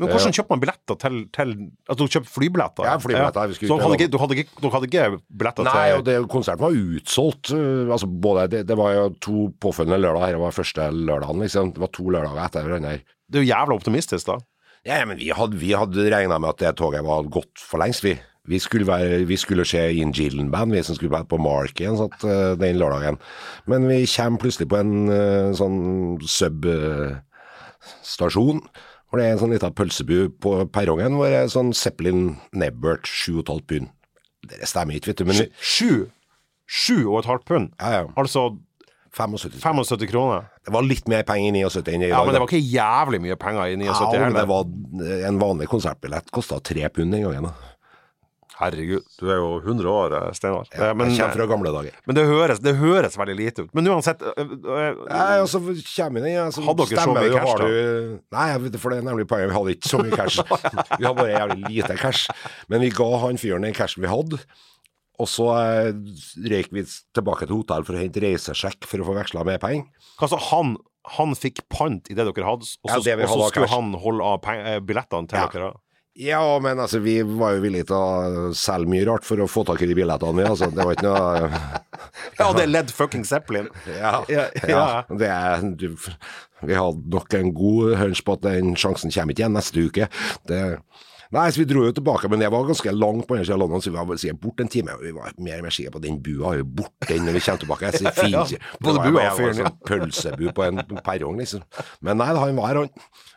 Men 0.00 0.08
hvordan 0.08 0.34
kjøper 0.34 0.54
man 0.54 0.62
billetter 0.62 0.98
til, 1.02 1.16
til 1.34 1.50
At 1.92 1.98
du 2.00 2.04
kjøper 2.06 2.30
flybilletter? 2.32 2.86
Ja, 2.88 2.94
flybilletter. 3.02 3.52
Så 3.58 3.76
hadde 3.82 3.98
ikke, 3.98 4.08
du, 4.12 4.18
hadde 4.22 4.38
ikke, 4.38 4.56
du 4.62 4.68
hadde 4.72 4.88
ikke 4.88 5.08
billetter 5.28 5.68
Nei, 5.68 5.74
til 5.74 5.80
Nei, 5.82 6.06
det, 6.08 6.16
konserten 6.32 6.64
var 6.64 6.78
utsolgt. 6.78 7.52
Altså, 7.52 8.08
både, 8.08 8.46
det, 8.54 8.62
det, 8.70 8.76
var 8.80 8.96
jo 8.96 9.04
to 9.22 9.36
påfølgende 9.62 10.00
lørdager. 10.00 10.32
Dette 10.32 10.44
var 10.46 10.56
første 10.56 10.88
lørdagen, 10.96 11.44
liksom. 11.44 11.74
Det 11.76 11.84
var 11.84 11.92
to 11.92 12.04
lørdager 12.08 12.42
etter 12.46 12.66
hverandre. 12.66 12.96
Det 13.28 13.36
er 13.38 13.44
jo 13.44 13.52
jævla 13.52 13.72
optimistisk, 13.78 14.24
da. 14.32 14.36
Ja, 14.88 14.96
men 15.06 15.16
vi 15.20 15.28
hadde, 15.36 15.56
vi 15.60 15.70
hadde 15.78 16.10
regna 16.10 16.40
med 16.42 16.50
at 16.56 16.60
det 16.64 16.76
toget 16.80 17.04
var 17.06 17.22
gått 17.30 17.54
for 17.62 17.78
lengst, 17.82 18.02
vi. 18.06 18.16
Vi 18.50 18.58
skulle, 18.58 18.86
være, 18.88 19.24
vi 19.28 19.36
skulle 19.38 19.64
se 19.68 19.78
In 19.94 20.10
Gillen-band, 20.10 20.72
vi 20.74 20.82
som 20.82 20.96
skulle 20.98 21.12
være 21.12 21.30
på 21.30 21.38
Mark 21.38 21.78
igjen 21.78 21.94
sånn, 22.00 22.10
den 22.58 22.78
lørdagen. 22.80 23.16
Men 23.70 23.86
vi 23.86 24.06
kommer 24.10 24.38
plutselig 24.42 24.66
på 24.72 24.78
en 24.80 25.06
uh, 25.06 25.54
sånn 25.54 26.18
sub-stasjon. 26.26 27.06
Uh, 28.58 28.66
hvor 29.12 29.20
det 29.20 29.28
er 29.28 29.34
en 29.36 29.42
sånn 29.42 29.52
liten 29.52 29.74
pølsebu 29.76 30.16
på 30.40 30.54
perrongen 30.72 31.18
hvor 31.18 31.28
det 31.28 31.42
er 31.42 31.50
sånn 31.52 31.74
Zeppelin 31.76 32.38
Nebbert 32.56 33.04
7,5 33.04 33.58
pund. 33.68 33.90
Det 34.48 34.64
stemmer 34.66 34.96
ikke, 34.96 35.12
vet 35.12 35.20
du. 35.20 35.26
Men 35.28 35.42
Sju? 35.60 36.06
Sju 36.64 36.96
og 37.02 37.18
et 37.20 37.28
halvt 37.28 37.44
pund? 37.50 37.74
Ja, 37.76 37.90
ja. 38.00 38.06
Altså 38.16 38.48
75. 39.12 39.60
75 39.60 40.08
kroner? 40.08 40.46
Det 40.64 40.72
var 40.72 40.86
litt 40.86 41.10
mer 41.12 41.26
penger 41.28 41.52
i 41.52 41.60
79 41.60 41.92
enn 41.92 42.06
i 42.06 42.08
dag. 42.08 42.14
Ja, 42.14 42.22
men 42.24 42.32
det 42.32 42.40
var 42.40 42.48
ikke 42.48 42.64
jævlig 42.64 43.20
mye 43.26 43.36
penger 43.36 43.74
i 43.74 43.76
79 43.82 43.84
ja, 43.84 44.08
heller. 44.14 44.38
Det 44.38 44.46
var 44.48 45.28
en 45.28 45.42
vanlig 45.42 45.68
konsertbillett 45.68 46.32
kosta 46.32 46.62
tre 46.64 46.88
pund 46.88 47.12
den 47.12 47.26
gangen. 47.26 47.50
da. 47.50 47.71
Herregud, 48.58 49.04
du 49.18 49.28
er 49.30 49.38
jo 49.40 49.50
100 49.62 49.88
år, 49.88 50.14
eh, 50.18 50.32
Steinar. 50.36 50.68
Ja, 50.74 50.90
jeg 50.92 50.96
kommer 50.96 51.36
fra 51.36 51.46
gamle 51.50 51.72
dager. 51.74 51.94
Men 52.06 52.18
det 52.18 52.24
høres, 52.28 52.60
det 52.62 52.74
høres 52.76 53.16
veldig 53.18 53.36
lite 53.38 53.64
ut. 53.64 53.70
Men 53.74 53.88
uansett 53.94 54.22
øh, 54.22 54.34
øh, 54.38 55.00
Nei, 55.08 55.38
altså, 55.40 55.60
kommer 55.96 56.26
inn, 56.26 56.40
altså, 56.44 56.64
Hadde 56.66 56.88
dere 56.90 57.06
så 57.06 57.14
mye 57.16 57.32
cash, 57.32 57.62
da? 57.62 57.70
Nei, 58.36 58.76
for 58.76 58.92
det 58.92 59.00
er 59.00 59.08
nemlig 59.08 59.26
poenget. 59.30 59.52
Vi 59.52 59.56
hadde 59.56 59.76
ikke 59.76 59.92
så 59.94 60.02
mye 60.02 60.18
cash. 60.20 60.44
vi 60.98 61.06
hadde 61.06 61.16
bare 61.18 61.32
jævlig 61.32 61.72
lite 61.72 61.96
cash. 62.00 62.44
Men 62.68 62.84
vi 62.84 62.92
ga 62.94 63.08
han 63.24 63.40
fyren 63.40 63.66
den 63.66 63.76
cashen 63.76 64.04
vi 64.04 64.12
hadde. 64.12 64.42
Og 65.22 65.28
så 65.30 65.48
eh, 65.54 65.92
røyk 66.50 66.72
vi 66.74 66.84
tilbake 67.14 67.46
til 67.46 67.60
hotell 67.60 67.86
for 67.86 67.96
å 67.96 68.00
hente 68.02 68.22
reisesjekk 68.24 68.88
for 68.88 69.02
å 69.02 69.08
få 69.10 69.16
veksla 69.20 69.44
med 69.48 69.60
penger. 69.62 69.86
Altså, 70.18 70.38
han, 70.50 70.76
han 71.18 71.36
fikk 71.38 71.64
pant 71.72 72.10
i 72.10 72.16
det 72.18 72.26
dere 72.28 72.48
hadde, 72.48 72.66
og 72.66 72.92
så, 72.92 73.00
ja, 73.06 73.16
og 73.20 73.30
så 73.30 73.48
skulle 73.52 73.70
han 73.72 73.92
holde 74.02 74.28
av 74.34 74.84
billettene 74.86 75.30
til 75.30 75.40
ja. 75.40 75.48
dere? 75.52 75.72
Ja, 76.14 76.58
men 76.60 76.80
altså, 76.80 76.98
vi 77.00 77.22
var 77.24 77.54
jo 77.56 77.62
villige 77.64 77.86
til 77.88 77.96
å 77.96 78.50
selge 78.56 78.90
mye 78.92 79.04
rart 79.08 79.24
for 79.24 79.40
å 79.40 79.48
få 79.48 79.62
tak 79.68 79.80
i 79.80 79.88
de 79.88 79.96
billettene. 79.96 80.44
Altså, 80.44 80.68
det 80.68 80.84
var 80.84 80.96
ikke 80.96 81.08
noe 81.08 81.48
Ja, 82.40 82.50
det 82.52 82.66
er 82.66 82.68
Led 82.68 82.92
fucking 82.92 83.24
Zeppelin. 83.24 83.70
Ja. 83.88 84.18
ja, 84.28 84.44
ja. 84.68 84.82
Det 85.08 85.30
er, 85.32 85.64
du, 85.80 85.88
vi 86.68 86.76
hadde 86.76 87.14
nok 87.16 87.38
en 87.38 87.54
god 87.56 87.96
hunch 88.02 88.20
på 88.26 88.36
at 88.36 88.44
den 88.44 88.76
sjansen 88.76 89.14
kommer 89.14 89.32
ikke 89.32 89.46
igjen 89.46 89.56
neste 89.56 89.86
uke. 89.88 90.10
Det, 90.48 90.60
nei, 91.32 91.46
så 91.52 91.62
Vi 91.62 91.66
dro 91.68 91.84
jo 91.86 91.94
tilbake, 91.96 92.28
men 92.32 92.42
det 92.42 92.50
var 92.52 92.66
ganske 92.68 92.94
langt 92.94 93.26
på 93.28 93.36
den 93.36 93.46
siden 93.46 93.56
av 93.56 93.62
London, 93.64 93.82
så 93.84 93.92
vi 93.92 93.96
var 93.98 94.20
sikkert 94.20 94.40
borte 94.42 94.66
en 94.66 94.72
time. 94.72 94.96
Vi 95.02 95.12
var 95.16 95.36
mer 95.38 95.62
og 95.62 95.66
mer 95.66 95.74
sikre 95.74 95.94
på 95.96 96.02
den 96.04 96.18
bua 96.24 96.52
er 96.52 96.62
jo 96.62 96.68
borte 96.80 97.18
når 97.18 97.38
vi 97.38 97.44
kommer 97.44 97.64
tilbake. 97.64 97.92
Jeg 97.92 98.14
fint, 98.22 98.54
ja, 98.54 98.60
både 98.82 99.06
bua 99.06 99.28
og 99.28 99.38
fyren. 99.40 99.60
Sånn 99.60 99.78
pølsebu 99.88 100.44
på 100.56 100.66
en 100.66 100.82
perrong, 101.00 101.38
liksom. 101.40 101.64
Men 102.04 102.20
nei, 102.22 102.28
han 102.32 102.60
var 102.60 102.82
han. 102.82 102.92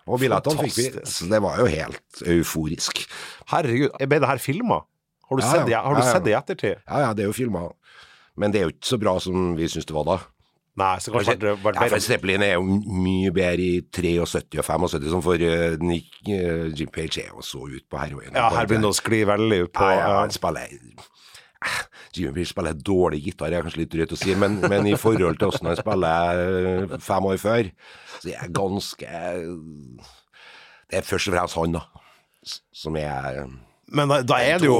Og 0.05 0.21
billettene 0.21 0.67
fikk 0.67 0.77
vi. 0.77 1.05
Så 1.09 1.29
det 1.31 1.41
var 1.43 1.61
jo 1.63 1.69
helt 1.71 2.25
euforisk. 2.35 3.05
Herregud, 3.53 3.95
ble 3.97 4.21
det 4.21 4.29
her 4.29 4.43
filma? 4.43 4.83
Har 5.25 5.39
du, 5.39 5.41
ja, 5.41 5.49
sett, 5.49 5.65
det, 5.65 5.79
har 5.81 5.95
du 5.97 6.03
sett 6.05 6.25
det 6.25 6.33
i 6.35 6.37
ettertid? 6.37 6.81
Ja, 6.85 7.01
ja, 7.07 7.13
det 7.17 7.25
er 7.25 7.31
jo 7.31 7.35
filma. 7.35 7.65
Men 8.37 8.53
det 8.53 8.59
er 8.59 8.67
jo 8.67 8.75
ikke 8.75 8.91
så 8.91 8.99
bra 9.01 9.15
som 9.23 9.55
vi 9.57 9.69
syns 9.71 9.87
det 9.89 9.95
var 9.95 10.05
da. 10.05 10.17
Nei, 10.75 10.95
så 10.99 11.11
kanskje 11.13 11.37
det 11.39 11.51
vært 11.53 11.63
bedre. 11.63 11.87
Ja, 11.87 11.91
for 11.93 12.03
Zeppelin 12.03 12.43
er 12.43 12.57
jo 12.57 12.63
mye 12.67 13.31
bedre 13.35 13.63
i 13.63 13.81
73 13.95 14.59
og 14.59 14.65
75, 14.67 15.05
som 15.13 15.23
for 15.23 15.39
uh, 15.39 15.77
Nick 15.79 16.17
uh, 16.27 16.67
Jim 16.75 16.91
Page 16.91 17.23
er 17.23 17.29
jo 17.31 17.43
så 17.45 17.61
ut 17.63 17.85
på 17.87 17.99
heroin. 18.01 18.33
Ja, 18.35 18.49
her 18.57 18.67
begynner 18.67 18.89
det 18.89 18.95
å 18.97 18.97
skli 18.97 19.21
veldig 19.29 19.59
ut 19.67 19.75
på 19.75 19.87
Ja, 19.87 20.01
ja, 20.01 20.17
han 20.19 20.35
spiller 20.35 20.73
Jimmy 22.15 22.35
Page 22.35 22.51
spiller 22.51 22.75
dårlig 22.75 23.21
gitar, 23.23 23.51
det 23.51 23.59
er 23.59 23.65
kanskje 23.65 23.85
litt 23.85 23.93
drøyt 23.93 24.15
å 24.15 24.19
si, 24.19 24.35
men, 24.39 24.59
men, 24.67 24.87
i 24.91 24.97
forhold 24.99 25.39
til 25.39 25.49
åssen 25.49 25.71
han 25.71 25.79
spiller 25.79 26.99
fem 27.03 27.29
år 27.31 27.39
før, 27.41 27.71
så 28.19 28.29
er 28.29 28.35
jeg 28.35 28.55
ganske 28.59 29.21
Det 30.91 30.99
er 30.99 31.07
først 31.07 31.31
og 31.31 31.37
fremst 31.37 31.59
han, 31.59 31.79
da, 31.79 32.03
som 32.75 32.99
er 32.99 33.45
men 33.95 34.09
da, 34.09 34.21
da 34.25 34.37
er 34.41 34.61
det 34.61 34.65
jo 34.65 34.79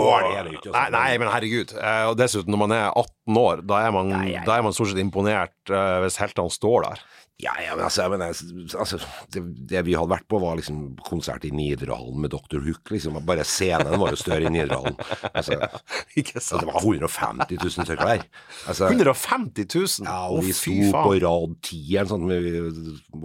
nei, 0.74 0.86
nei, 0.89 1.10
men 1.22 1.30
herregud. 1.30 1.76
Eh, 1.78 2.06
og 2.10 2.16
dessuten, 2.18 2.50
når 2.50 2.62
man 2.64 2.74
er 2.74 2.88
18 2.89 3.14
år, 3.28 3.64
da 3.66 3.82
er 3.88 3.94
man, 3.96 4.14
da 4.46 4.58
er 4.58 4.66
man 4.66 4.76
stort 4.76 4.92
sett 4.92 5.02
imponert 5.02 5.56
uh, 5.74 6.02
hvis 6.04 6.20
heltene 6.22 6.54
står 6.54 6.90
der. 6.90 7.06
Ja, 7.38 7.52
ja, 7.60 7.76
men 7.76 7.84
altså, 7.84 8.06
men 8.10 8.22
altså 8.24 8.98
det, 9.34 9.42
det, 9.68 9.82
vi 9.84 9.96
hadde 9.98 10.08
vært 10.08 10.28
på, 10.32 10.38
var 10.40 10.56
liksom 10.56 10.94
konsert 11.04 11.44
i 11.44 11.50
Nidarhallen 11.52 12.22
med 12.24 12.32
Dr. 12.32 12.62
Hook. 12.64 12.94
Liksom. 12.94 13.18
Bare 13.28 13.44
scenen 13.44 13.98
var 14.00 14.14
jo 14.16 14.20
større 14.22 14.48
i 14.48 14.54
Nidarhallen. 14.54 14.96
Altså, 15.34 15.58
ja, 16.16 16.24
altså, 16.24 16.62
det 16.62 16.70
var 16.70 16.80
150 16.80 17.60
000 17.60 17.74
stykker 17.76 18.08
der. 18.08 18.24
Altså, 18.72 18.88
150 18.88 19.68
000? 19.68 20.08
Ja, 20.08 20.22
og 20.32 20.48
vi 20.48 20.56
sto 20.56 20.78
på 20.96 21.18
rad 21.26 21.58
10 21.60 21.82
eller 21.98 22.14
sånn. 22.14 22.24
Vi 22.32 22.54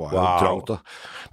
var 0.01 0.17
jo 0.17 0.19
wow. 0.19 0.43
trangt, 0.43 0.73
da. 0.75 0.81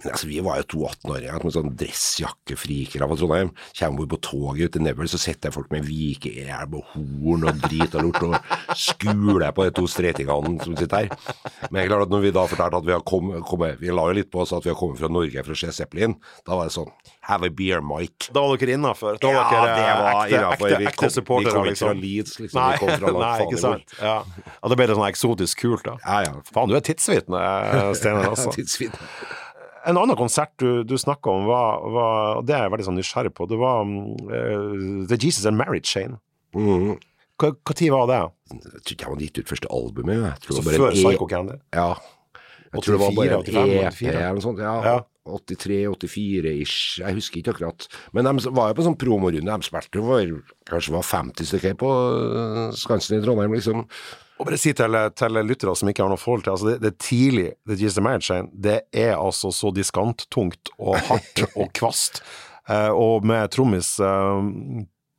Men 0.03 0.13
altså, 0.13 0.29
vi 0.29 0.39
var 0.45 0.61
jo 0.61 0.69
to 0.75 0.85
18-åringer 0.91 1.49
med 1.49 1.57
sånn 1.57 1.73
dressjakkefrikere 1.81 3.09
fra 3.09 3.19
Trondheim. 3.23 3.53
Kommer 3.81 4.03
bort 4.03 4.13
på 4.13 4.21
toget 4.29 4.69
ut 4.69 4.77
til 4.77 4.85
Neville, 4.85 5.09
så 5.09 5.23
sitter 5.25 5.55
folk 5.55 5.73
med 5.73 5.89
vikeelv 5.89 6.77
og 6.77 6.93
horn 6.93 7.49
og 7.49 7.65
drit 7.65 7.97
og 7.97 8.11
lort 8.11 8.29
og 8.29 8.37
skuler 8.75 9.51
på 9.55 9.67
de 9.67 9.73
to 9.75 9.87
streitingene 9.91 10.57
som 10.63 10.77
sitter 10.77 11.07
her. 11.07 11.35
Men 11.69 11.81
jeg 11.81 11.91
klart 11.91 12.07
at 12.07 12.13
når 12.13 12.25
vi 12.25 12.33
da 12.35 12.45
fortalte 12.49 12.81
at 12.81 12.87
vi 12.87 12.95
har 12.95 13.05
kommet, 13.07 13.43
kommet, 13.47 13.77
Vi 13.81 13.91
la 13.93 14.07
jo 14.09 14.17
litt 14.17 14.31
på 14.31 14.41
oss 14.43 14.53
at 14.55 14.65
vi 14.65 14.71
har 14.71 14.79
kommet 14.79 14.99
fra 14.99 15.09
Norge 15.11 15.43
for 15.45 15.55
å 15.55 15.59
se 15.59 15.71
Zeppelin. 15.75 16.17
Da 16.47 16.57
var 16.57 16.69
det 16.69 16.75
sånn 16.77 16.91
Have 17.27 17.43
a 17.43 17.51
beer, 17.51 17.81
Mike. 17.83 18.29
Da 18.31 18.39
var 18.39 18.55
dere 18.55 18.77
innafor? 18.77 19.17
Ja, 19.19 19.31
dere, 19.51 19.71
det 19.75 19.95
var 19.99 20.29
innafor. 20.31 20.75
Vi, 20.79 20.91
kom, 20.95 21.09
vi 21.11 21.23
kom 21.27 21.41
ikke 21.43 21.51
fra 21.51 21.63
liksom. 21.65 21.99
Leeds, 21.99 22.37
liksom. 22.39 22.61
Nei, 22.61 22.69
vi 22.71 22.79
kom 22.79 22.93
fra 23.01 23.11
nei, 23.25 23.33
ikke 23.43 23.59
sant. 23.59 23.97
Ja. 23.99 24.13
ja, 24.47 24.69
det 24.71 24.77
ble 24.79 24.87
sånn 24.93 25.09
eksotisk 25.09 25.65
kult, 25.65 25.83
da. 25.89 25.97
Ja, 26.05 26.21
ja. 26.29 26.37
Faen, 26.55 26.71
du 26.71 26.77
er 26.79 26.85
tidsvitne, 26.87 27.41
Steinar, 27.99 28.29
altså. 28.33 28.53
tidsvitne. 28.55 29.11
En 29.87 29.99
annen 29.99 30.19
konsert 30.19 30.55
du, 30.59 30.83
du 30.87 30.95
snakka 30.99 31.31
om, 31.31 31.45
var, 31.47 31.83
var, 31.91 32.41
det 32.47 32.55
er 32.55 32.65
jeg 32.65 32.73
veldig 32.73 32.87
sånn 32.89 32.97
nysgjerrig 32.99 33.33
på, 33.35 33.47
det 33.47 33.59
var 33.59 33.83
uh, 33.83 35.05
The 35.07 35.19
Jesus 35.19 35.47
and 35.47 35.59
Marriage 35.59 35.87
Chain. 35.87 36.17
Mm. 36.55 36.97
Tid 37.37 37.91
var 37.93 38.07
det? 38.09 38.23
Jeg 38.47 38.63
tror 38.63 38.93
ikke 38.95 39.03
jeg 39.03 39.11
hadde 39.11 39.27
gitt 39.27 39.41
ut 39.41 39.51
første 39.51 39.73
albumet. 39.79 40.23
Jeg 40.23 40.45
tror 40.45 40.57
Så 40.57 40.65
før 40.67 40.95
Psycho 40.95 41.27
Candy? 41.29 41.59
Ja. 41.75 41.91
Jeg 42.67 42.81
84, 42.81 42.83
tror 42.83 42.93
det 42.93 43.01
var 43.01 43.15
bare 43.17 43.37
85, 43.43 43.77
EP 43.87 44.01
eller 44.11 44.35
noe 44.37 44.43
sånt. 44.43 44.59
Ja. 44.63 44.75
ja. 44.85 44.97
83-84-ish, 45.27 47.01
jeg 47.01 47.17
husker 47.17 47.41
ikke 47.41 47.55
akkurat. 47.55 47.87
Men 48.15 48.27
de 48.27 48.51
var 48.55 48.71
jo 48.71 48.77
på 48.77 48.85
sånn 48.85 48.95
promorunde. 48.99 49.57
De 49.59 49.67
spilte 49.67 49.99
jo 49.99 50.39
kanskje 50.69 50.95
var 50.95 51.03
50 51.07 51.49
stykker 51.51 51.75
på 51.79 51.91
uh, 51.91 52.63
Skansen 52.75 53.19
i 53.19 53.23
Trondheim, 53.25 53.55
liksom. 53.57 53.83
Og 54.37 54.45
bare 54.45 54.59
si 54.61 54.73
til, 54.77 54.95
til 55.17 55.39
lyttere 55.41 55.73
som 55.75 55.89
ikke 55.89 56.05
har 56.05 56.11
noe 56.13 56.21
forhold 56.21 56.45
til 56.45 56.53
altså 56.53 56.67
det, 56.69 56.75
det 56.83 56.99
tidlig 57.01 57.47
The 57.65 57.77
Jesus 57.79 58.03
Marriage 58.05 58.43
det 58.53 58.75
er 58.93 59.15
altså 59.15 59.49
så 59.55 59.71
diskanttungt 59.73 60.69
og 60.77 60.99
hardt 61.09 61.47
og 61.59 61.71
kvast. 61.77 62.21
Uh, 62.67 62.91
og 62.93 63.25
med 63.25 63.49
trommis 63.55 63.95
uh, 64.03 64.43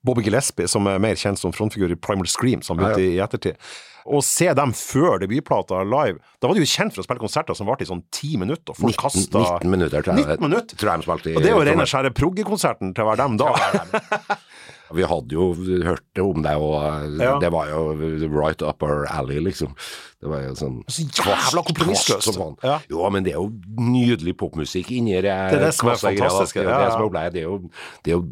Bobby 0.07 0.25
Gillespie, 0.27 0.69
som 0.71 0.87
er 0.87 1.01
mer 1.03 1.19
kjent 1.19 1.41
som 1.41 1.55
frontfigur 1.55 1.91
i 1.93 1.99
Primal 1.99 2.29
Scream, 2.31 2.63
som 2.63 2.79
begynte 2.79 3.03
ja, 3.03 3.09
ja. 3.09 3.15
i 3.17 3.25
ettertid 3.27 3.71
å 4.09 4.21
se 4.25 4.49
dem 4.57 4.73
før 4.77 5.21
debutplata 5.23 5.83
live 5.87 6.19
Da 6.41 6.49
var 6.49 6.57
de 6.57 6.65
jo 6.65 6.71
kjent 6.71 6.95
for 6.95 7.03
å 7.03 7.07
spille 7.07 7.23
konserter 7.23 7.57
som 7.59 7.69
varte 7.69 7.85
i 7.85 7.91
sånn 7.91 8.03
ti 8.15 8.37
minutter. 8.41 8.73
Og 8.73 8.81
Folk 8.81 8.97
19, 8.97 9.03
kasta 9.05 9.45
19 9.61 9.73
minutter, 9.75 10.05
tror 10.07 10.17
jeg. 10.17 10.39
19 10.39 10.47
minutter. 10.49 10.81
Tror 10.81 10.93
jeg 10.93 11.03
de 11.03 11.09
spilte 11.09 11.31
i, 11.31 11.37
og 11.37 11.45
det 11.45 11.53
er 11.53 11.57
jo 11.57 11.69
rene 11.69 11.89
skjære 11.93 12.15
proggekonserten 12.17 12.95
til 12.97 13.05
å 13.05 13.11
være 13.11 13.27
dem 13.27 13.39
da. 13.43 13.53
Vi 14.97 15.05
hadde 15.05 15.35
jo 15.37 15.51
hørt 15.85 16.21
om 16.23 16.41
det, 16.47 16.55
og 16.57 17.19
Ja. 17.21 17.35
det 17.43 17.51
var 17.53 17.69
jo 17.69 17.91
right 18.33 18.63
up 18.65 18.83
our 18.83 19.05
alley, 19.13 19.37
liksom. 19.45 19.75
Det 20.23 20.31
var 20.31 20.47
jo 20.47 20.55
sånn 20.57 20.79
Så 20.89 21.05
jævla 21.05 21.63
kompromissløst. 21.69 22.41
Ja. 22.65 22.79
Jo, 22.89 23.05
men 23.13 23.27
det 23.27 23.35
er 23.35 23.43
jo 23.43 23.53
nydelig 23.77 24.39
popmusikk 24.41 24.91
inni 24.97 25.21
det. 25.21 25.29
er 25.29 25.61
det 25.61 25.75
som 25.77 25.93
er 25.93 26.01
fantastisk, 26.01 26.57
Det 26.57 26.65
ja, 26.65 26.79
det 26.87 26.93
som 26.97 27.05
er 27.05 27.11
fantastisk. 27.11 27.35
Det 27.35 27.43
er 27.43 27.45
jo, 27.45 27.59
det 28.05 28.13
er 28.13 28.17
jo 28.17 28.25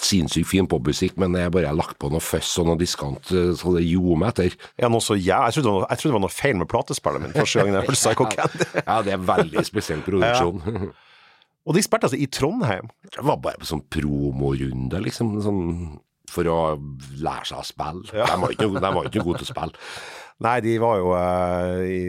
sinnssykt 0.00 0.48
fin 0.48 0.66
popmusikk, 0.70 1.16
men 1.20 1.34
jeg 1.36 1.52
bare 1.54 1.72
lagt 1.76 1.98
på 2.00 2.08
noe 2.12 2.22
føss 2.22 2.54
og 2.62 2.68
noe 2.70 2.78
diskant, 2.80 3.30
eh, 3.34 3.52
så 3.58 3.74
det 3.76 3.84
gjorde 3.86 4.18
meg 4.22 4.32
etter. 4.32 4.56
Ja, 4.80 4.88
noe 4.92 5.02
så 5.04 5.16
jæ... 5.18 5.38
jeg, 5.48 5.56
trodde 5.58 5.74
var, 5.76 5.86
jeg 5.90 5.98
trodde 6.02 6.12
det 6.12 6.18
var 6.18 6.24
noe 6.26 6.36
feil 6.36 6.56
med 6.62 6.70
platespilleren 6.72 7.26
min 7.26 7.34
første 7.36 7.58
gang 7.60 7.72
jeg 7.72 7.80
hørte 7.82 7.98
Psycho 7.98 8.28
Candy. 8.34 8.68
Ja, 8.86 8.98
det 9.06 9.16
er 9.16 9.26
veldig 9.32 9.64
spesiell 9.68 10.04
produksjon. 10.08 10.62
Og 11.68 11.76
de 11.76 11.82
spilte 11.86 12.08
altså 12.08 12.18
i 12.18 12.26
Trondheim. 12.26 12.88
Det 13.06 13.22
var 13.22 13.36
bare 13.44 13.60
på 13.62 13.68
sånn 13.68 13.84
promorunde, 13.92 14.98
liksom. 15.04 15.36
Sånn, 15.44 15.60
for 16.32 16.48
å 16.50 16.56
lære 17.22 17.44
seg 17.52 17.60
å 17.60 17.66
spille. 17.68 18.08
Ja. 18.16 18.26
De 18.32 18.40
var 18.42 18.54
ikke 18.56 18.66
noe- 18.66 18.82
de 18.82 18.90
var 18.96 19.06
ikke 19.06 19.20
noe 19.22 19.28
gode 19.28 19.42
til 19.44 19.46
å 19.46 19.52
spille. 19.52 19.86
Nei, 20.42 20.56
de 20.64 20.76
var 20.82 20.98
jo 20.98 21.12
eh, 21.14 21.82
i, 21.86 22.00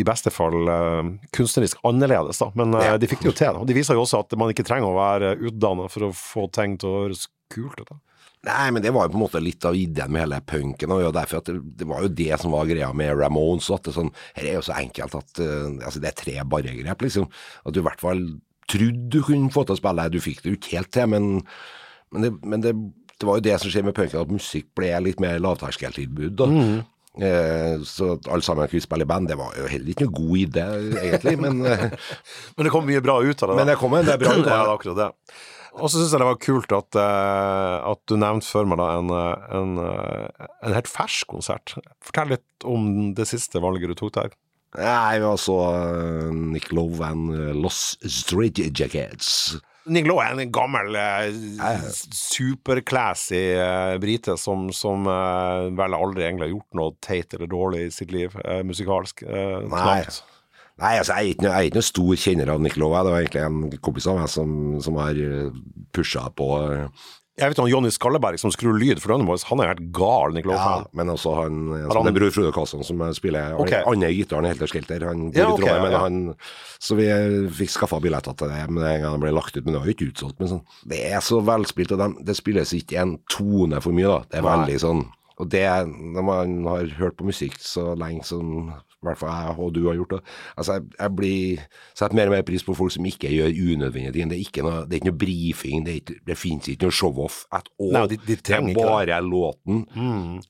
i 0.00 0.04
beste 0.06 0.32
fall 0.34 0.68
eh, 0.68 1.12
kunstnerisk 1.34 1.80
annerledes, 1.88 2.42
da. 2.42 2.50
Men 2.58 2.76
eh, 2.78 2.96
de 3.00 3.08
fikk 3.10 3.24
det 3.24 3.30
jo 3.30 3.36
til. 3.38 3.60
Og 3.62 3.68
de 3.68 3.76
viser 3.76 3.96
jo 3.96 4.04
også 4.04 4.24
at 4.24 4.34
man 4.40 4.52
ikke 4.52 4.66
trenger 4.66 4.90
å 4.90 4.98
være 4.98 5.36
utdanna 5.48 5.88
for 5.92 6.08
å 6.08 6.16
få 6.16 6.48
ting 6.54 6.76
til 6.80 6.90
å 6.90 7.04
høres 7.04 7.28
kult 7.52 7.80
ut. 7.80 7.94
Nei, 8.44 8.66
men 8.76 8.82
det 8.84 8.92
var 8.92 9.06
jo 9.06 9.14
på 9.14 9.16
en 9.16 9.24
måte 9.24 9.40
litt 9.40 9.64
av 9.64 9.76
ideen 9.78 10.12
med 10.12 10.26
hele 10.26 10.40
punken. 10.44 10.92
Og 10.92 11.00
jo 11.06 11.12
derfor 11.16 11.40
at 11.40 11.48
det, 11.48 11.60
det 11.80 11.86
var 11.88 12.04
jo 12.04 12.10
det 12.12 12.40
som 12.42 12.52
var 12.52 12.68
greia 12.68 12.90
med 12.96 13.14
Ramones. 13.16 13.70
At 13.72 13.86
det, 13.88 13.94
sånn, 13.96 14.12
her 14.36 14.50
er 14.50 14.58
jo 14.58 14.66
så 14.66 14.74
enkelt 14.76 15.16
at 15.16 15.40
uh, 15.40 15.70
altså 15.80 16.02
det 16.02 16.10
er 16.10 16.18
tre 16.18 16.34
barregrep, 16.52 17.06
liksom. 17.06 17.30
At 17.64 17.72
du 17.72 17.80
i 17.80 17.86
hvert 17.86 18.04
fall 18.04 18.26
trodde 18.68 19.08
du 19.12 19.22
kunne 19.24 19.52
få 19.54 19.64
til 19.64 19.78
å 19.78 19.80
spille. 19.80 20.10
Du 20.12 20.20
fikk 20.24 20.44
det 20.44 20.52
jo 20.52 20.58
ikke 20.58 20.76
helt 20.76 20.92
til, 20.92 21.08
men, 21.14 21.30
men, 22.12 22.26
det, 22.26 22.32
men 22.44 22.66
det, 22.66 22.74
det 23.16 23.28
var 23.28 23.40
jo 23.40 23.46
det 23.48 23.56
som 23.62 23.72
skjer 23.72 23.88
med 23.88 23.96
punken, 23.96 24.20
at 24.20 24.36
musikk 24.36 24.68
ble 24.76 24.92
litt 25.06 25.24
mer 25.24 25.40
lavterskeltilbud. 25.40 26.36
da. 26.42 26.50
Eh, 27.14 27.78
så 27.86 28.14
at 28.16 28.26
alle 28.26 28.42
sammen 28.42 28.66
kunne 28.70 28.82
spille 28.82 29.06
i 29.06 29.08
band, 29.08 29.28
det 29.30 29.36
var 29.38 29.54
jo 29.54 29.68
heller 29.70 29.92
ikke 29.92 30.08
noe 30.08 30.16
god 30.16 30.38
idé, 30.40 30.64
egentlig. 30.98 31.34
Men, 31.44 31.60
eh, 31.70 31.84
Men 32.56 32.66
det 32.66 32.72
kom 32.74 32.86
mye 32.88 33.02
bra 33.04 33.20
ut 33.22 33.42
av 33.44 33.52
det. 33.52 33.58
men 33.60 33.70
det 33.70 33.76
kom 33.78 33.94
en 33.94 34.08
del 34.08 34.18
bra 34.22 34.32
ut 34.34 34.44
det 34.48 34.54
av 34.54 34.66
det. 34.66 34.78
akkurat 34.78 35.02
det. 35.02 35.10
Og 35.74 35.90
så 35.90 35.98
syns 35.98 36.14
jeg 36.14 36.22
det 36.22 36.28
var 36.28 36.40
kult 36.42 36.72
at, 36.74 36.98
eh, 37.02 37.76
at 37.90 38.00
du 38.10 38.16
nevnte 38.18 38.46
for 38.46 38.70
meg 38.70 38.78
da 38.78 38.88
en, 38.98 39.10
en, 39.58 39.76
en 39.82 40.74
helt 40.74 40.90
fersk 40.90 41.30
konsert. 41.30 41.76
Fortell 42.02 42.34
litt 42.36 42.66
om 42.66 43.12
det 43.18 43.26
siste 43.30 43.62
valget 43.62 43.90
du 43.90 43.98
tok 43.98 44.14
der. 44.18 44.34
Nei, 44.74 45.20
vi 45.22 45.30
så 45.38 45.54
uh, 45.70 46.30
Nick 46.34 46.72
Love 46.74 46.98
and 47.06 47.30
Lost 47.62 48.02
Los 48.02 48.14
Street 48.22 48.58
Jackets. 48.58 49.54
Nick 49.84 50.06
er 50.08 50.38
en 50.40 50.52
gammel, 50.52 50.94
eh, 50.96 51.88
superclassy 52.16 53.40
eh, 53.60 53.96
brite 54.00 54.36
som, 54.40 54.70
som 54.72 55.04
eh, 55.10 55.66
vel 55.76 55.96
aldri 55.96 56.24
egentlig 56.24 56.46
har 56.46 56.54
gjort 56.54 56.78
noe 56.80 56.94
teit 57.04 57.34
eller 57.36 57.50
dårlig 57.50 57.82
i 57.86 57.90
sitt 57.92 58.14
liv, 58.14 58.36
musikalsk. 58.64 59.26
Nei. 59.28 59.98
Nei, 60.74 60.96
altså, 60.98 61.14
jeg 61.14 61.20
er 61.20 61.34
ikke, 61.36 61.46
jeg 61.46 61.54
er 61.54 61.68
ikke 61.68 61.78
noen 61.78 61.86
stor 61.86 62.14
kjenner 62.18 62.50
av 62.50 62.62
Nick. 62.64 62.78
Det 62.80 62.88
var 62.88 63.18
egentlig 63.20 63.44
en 63.44 63.76
kompis 63.84 64.08
av 64.10 64.16
meg 64.18 64.32
som, 64.32 64.56
som 64.82 64.96
har 64.98 65.20
pusha 65.94 66.24
på. 66.34 66.48
Jeg 67.34 67.50
vet 67.50 67.58
om 67.58 67.66
Jonny 67.66 67.90
Skalleberg 67.90 68.38
som 68.38 68.52
skrur 68.54 68.76
lyd 68.78 69.00
for 69.02 69.10
Dønnemoys, 69.10 69.42
han 69.48 69.58
er 69.58 69.72
helt 69.72 69.88
gal, 69.96 70.30
Nick 70.36 70.46
Ja, 70.46 70.84
men 70.94 71.08
også 71.10 71.32
han, 71.34 71.56
Har 71.72 71.90
han- 71.98 72.04
det 72.06 72.12
er 72.14 72.18
bror 72.20 72.30
Frode 72.30 72.52
Karlsson 72.54 72.84
som 72.86 73.00
spiller 73.12 73.54
Ok. 73.58 73.66
okay. 73.66 73.82
andre 73.90 74.12
gitaren 74.14 74.44
i 74.46 74.48
Helter 74.52 74.68
Skelter. 74.70 75.06
Han 75.08 75.32
bor 75.32 75.40
Ja, 75.40 75.48
i 75.48 75.52
ok, 75.52 75.58
Trondheim, 75.58 75.82
ja, 75.82 75.90
ja. 75.90 75.90
men 75.90 76.00
han 76.28 76.36
Så 76.78 76.94
vi 76.96 77.08
eh, 77.08 77.50
fikk 77.50 77.70
skaffa 77.74 78.00
billetter 78.00 78.36
til 78.36 78.48
det 78.48 78.70
med 78.70 78.84
en 78.84 79.02
gang 79.02 79.12
det 79.18 79.20
ble 79.20 79.32
lagt 79.34 79.56
ut, 79.56 79.64
men 79.64 79.74
det 79.74 79.80
var 79.82 79.86
jo 79.90 79.94
ikke 79.94 80.12
utsolgt. 80.12 80.38
Men 80.38 80.48
sånn, 80.48 80.62
det 80.86 81.12
er 81.12 81.18
så 81.18 81.42
velspilt, 81.42 81.90
og 81.92 81.98
dem- 81.98 82.18
det 82.22 82.36
spilles 82.36 82.70
ikke 82.72 83.00
en 83.02 83.18
tone 83.28 83.80
for 83.82 83.90
mye, 83.90 84.06
da. 84.06 84.18
Det 84.30 84.38
er 84.38 84.42
Nei. 84.42 84.56
veldig 84.66 84.80
sånn 84.80 85.04
Og 85.36 85.48
det, 85.50 85.66
når 85.88 86.22
man 86.22 86.64
har 86.64 86.86
hørt 86.94 87.16
på 87.16 87.24
musikk 87.26 87.58
så 87.58 87.96
lenge 87.98 88.24
som 88.24 88.72
i 89.04 89.08
hvert 89.10 89.20
fall 89.20 89.34
jeg 89.36 89.56
og 89.64 89.72
du 89.76 89.80
har 89.86 89.98
gjort 89.98 90.14
det 90.16 90.20
Altså, 90.56 90.76
jeg, 90.78 90.86
jeg 90.98 91.14
blir 91.20 91.62
setter 91.94 92.16
mer 92.18 92.30
og 92.30 92.34
mer 92.36 92.46
pris 92.48 92.64
på 92.66 92.74
folk 92.78 92.94
som 92.94 93.06
ikke 93.08 93.30
gjør 93.30 93.52
unødvendige 93.74 94.12
ting. 94.16 94.30
Det 94.32 94.38
er 94.38 94.44
ikke 94.48 94.64
noe, 94.66 94.80
det 94.88 94.96
er 94.96 95.02
ikke 95.02 95.10
noe 95.12 95.20
brifing, 95.24 95.84
det, 95.86 95.92
er 95.94 96.00
ikke, 96.02 96.16
det 96.32 96.38
finnes 96.40 96.70
ikke 96.72 96.88
noe 96.88 96.96
show-off 96.98 97.42
at 97.54 97.68
all. 97.78 97.92
Nei, 97.98 98.06
de- 98.14 98.20
de 98.24 98.36
det 98.40 98.56
er 98.58 98.68
bare 98.80 99.06
det. 99.12 99.20
låten 99.28 99.84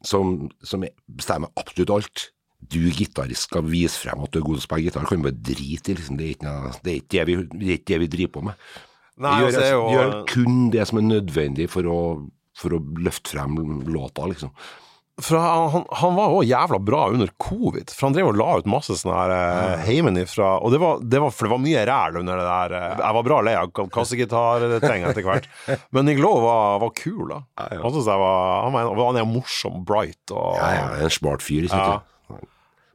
som, 0.04 0.34
som 0.62 0.84
bestemmer 1.10 1.50
absolutt 1.60 1.90
alt. 1.98 2.30
Du 2.64 2.78
gitarist 2.96 3.50
skal 3.50 3.66
vise 3.68 3.98
frem 4.00 4.22
at 4.24 4.32
du 4.32 4.38
er 4.40 4.44
god 4.46 4.56
til 4.56 4.62
å 4.62 4.66
spille 4.68 4.86
gitar, 4.86 5.04
kan 5.04 5.20
du 5.20 5.26
bare 5.26 5.42
drite 5.52 5.92
i. 5.92 5.96
Liksom. 5.98 6.16
Det, 6.16 6.24
er 6.30 6.36
ikke 6.38 6.48
noe, 6.48 6.70
det, 6.80 6.92
er 6.94 7.00
ikke 7.02 7.18
det, 7.18 7.26
vi, 7.28 7.34
det 7.58 7.66
er 7.68 7.76
ikke 7.80 7.92
det 7.92 7.98
vi 8.06 8.12
driver 8.14 8.32
på 8.38 8.44
med. 8.48 8.70
Nei, 9.24 9.34
gjør, 9.42 9.50
altså, 9.50 9.66
jo- 9.74 9.90
gjør 9.92 10.14
kun 10.32 10.56
det 10.72 10.86
som 10.88 10.98
er 11.02 11.04
nødvendig 11.10 11.66
for 11.70 11.90
å, 11.92 11.98
for 12.56 12.74
å 12.74 12.80
løfte 13.04 13.34
frem 13.34 13.58
låta, 13.92 14.24
liksom. 14.32 14.50
For 15.22 15.38
han, 15.38 15.84
han- 15.94 16.14
var 16.16 16.32
jo 16.34 16.40
jævla 16.42 16.78
bra 16.82 17.04
under 17.14 17.28
covid, 17.38 17.90
for 17.94 18.08
han 18.08 18.14
drev 18.16 18.32
og 18.32 18.36
la 18.36 18.56
ut 18.58 18.66
masse 18.66 18.96
sånne 18.98 19.14
her 19.14 19.30
eh, 19.34 19.84
heimenifra, 19.86 20.56
og 20.58 20.72
det 20.74 20.80
var, 20.82 20.98
det 21.06 21.20
var, 21.22 21.30
for 21.30 21.46
det 21.46 21.52
var 21.52 21.60
mye 21.62 21.84
ræl 21.86 22.16
under 22.18 22.40
det 22.40 22.46
der. 22.48 22.74
eh, 22.80 22.96
Jeg 22.98 23.14
var 23.14 23.22
bra 23.28 23.38
lei 23.46 23.54
av 23.54 23.70
kassegitarting 23.94 25.04
etter 25.06 25.22
hvert, 25.22 25.46
men 25.94 26.08
Nick 26.08 26.18
Lowe 26.18 26.42
var, 26.42 26.80
var 26.82 26.90
kul, 26.98 27.28
da. 27.30 27.38
Ja, 27.60 27.68
ja. 27.76 27.82
Han 27.84 27.94
synes 27.94 28.10
jeg 28.10 28.22
var, 28.24 28.64
han, 28.66 28.74
var, 28.74 29.04
han 29.12 29.20
er 29.22 29.28
morsom, 29.30 29.84
bright 29.86 30.34
og 30.34 30.56
Ja, 30.58 30.72
ja, 30.80 30.88
en 31.06 31.14
smart 31.14 31.42
fyr, 31.46 31.68
ikke 31.68 31.78
Ja. 31.78 32.00
sant? 32.00 32.10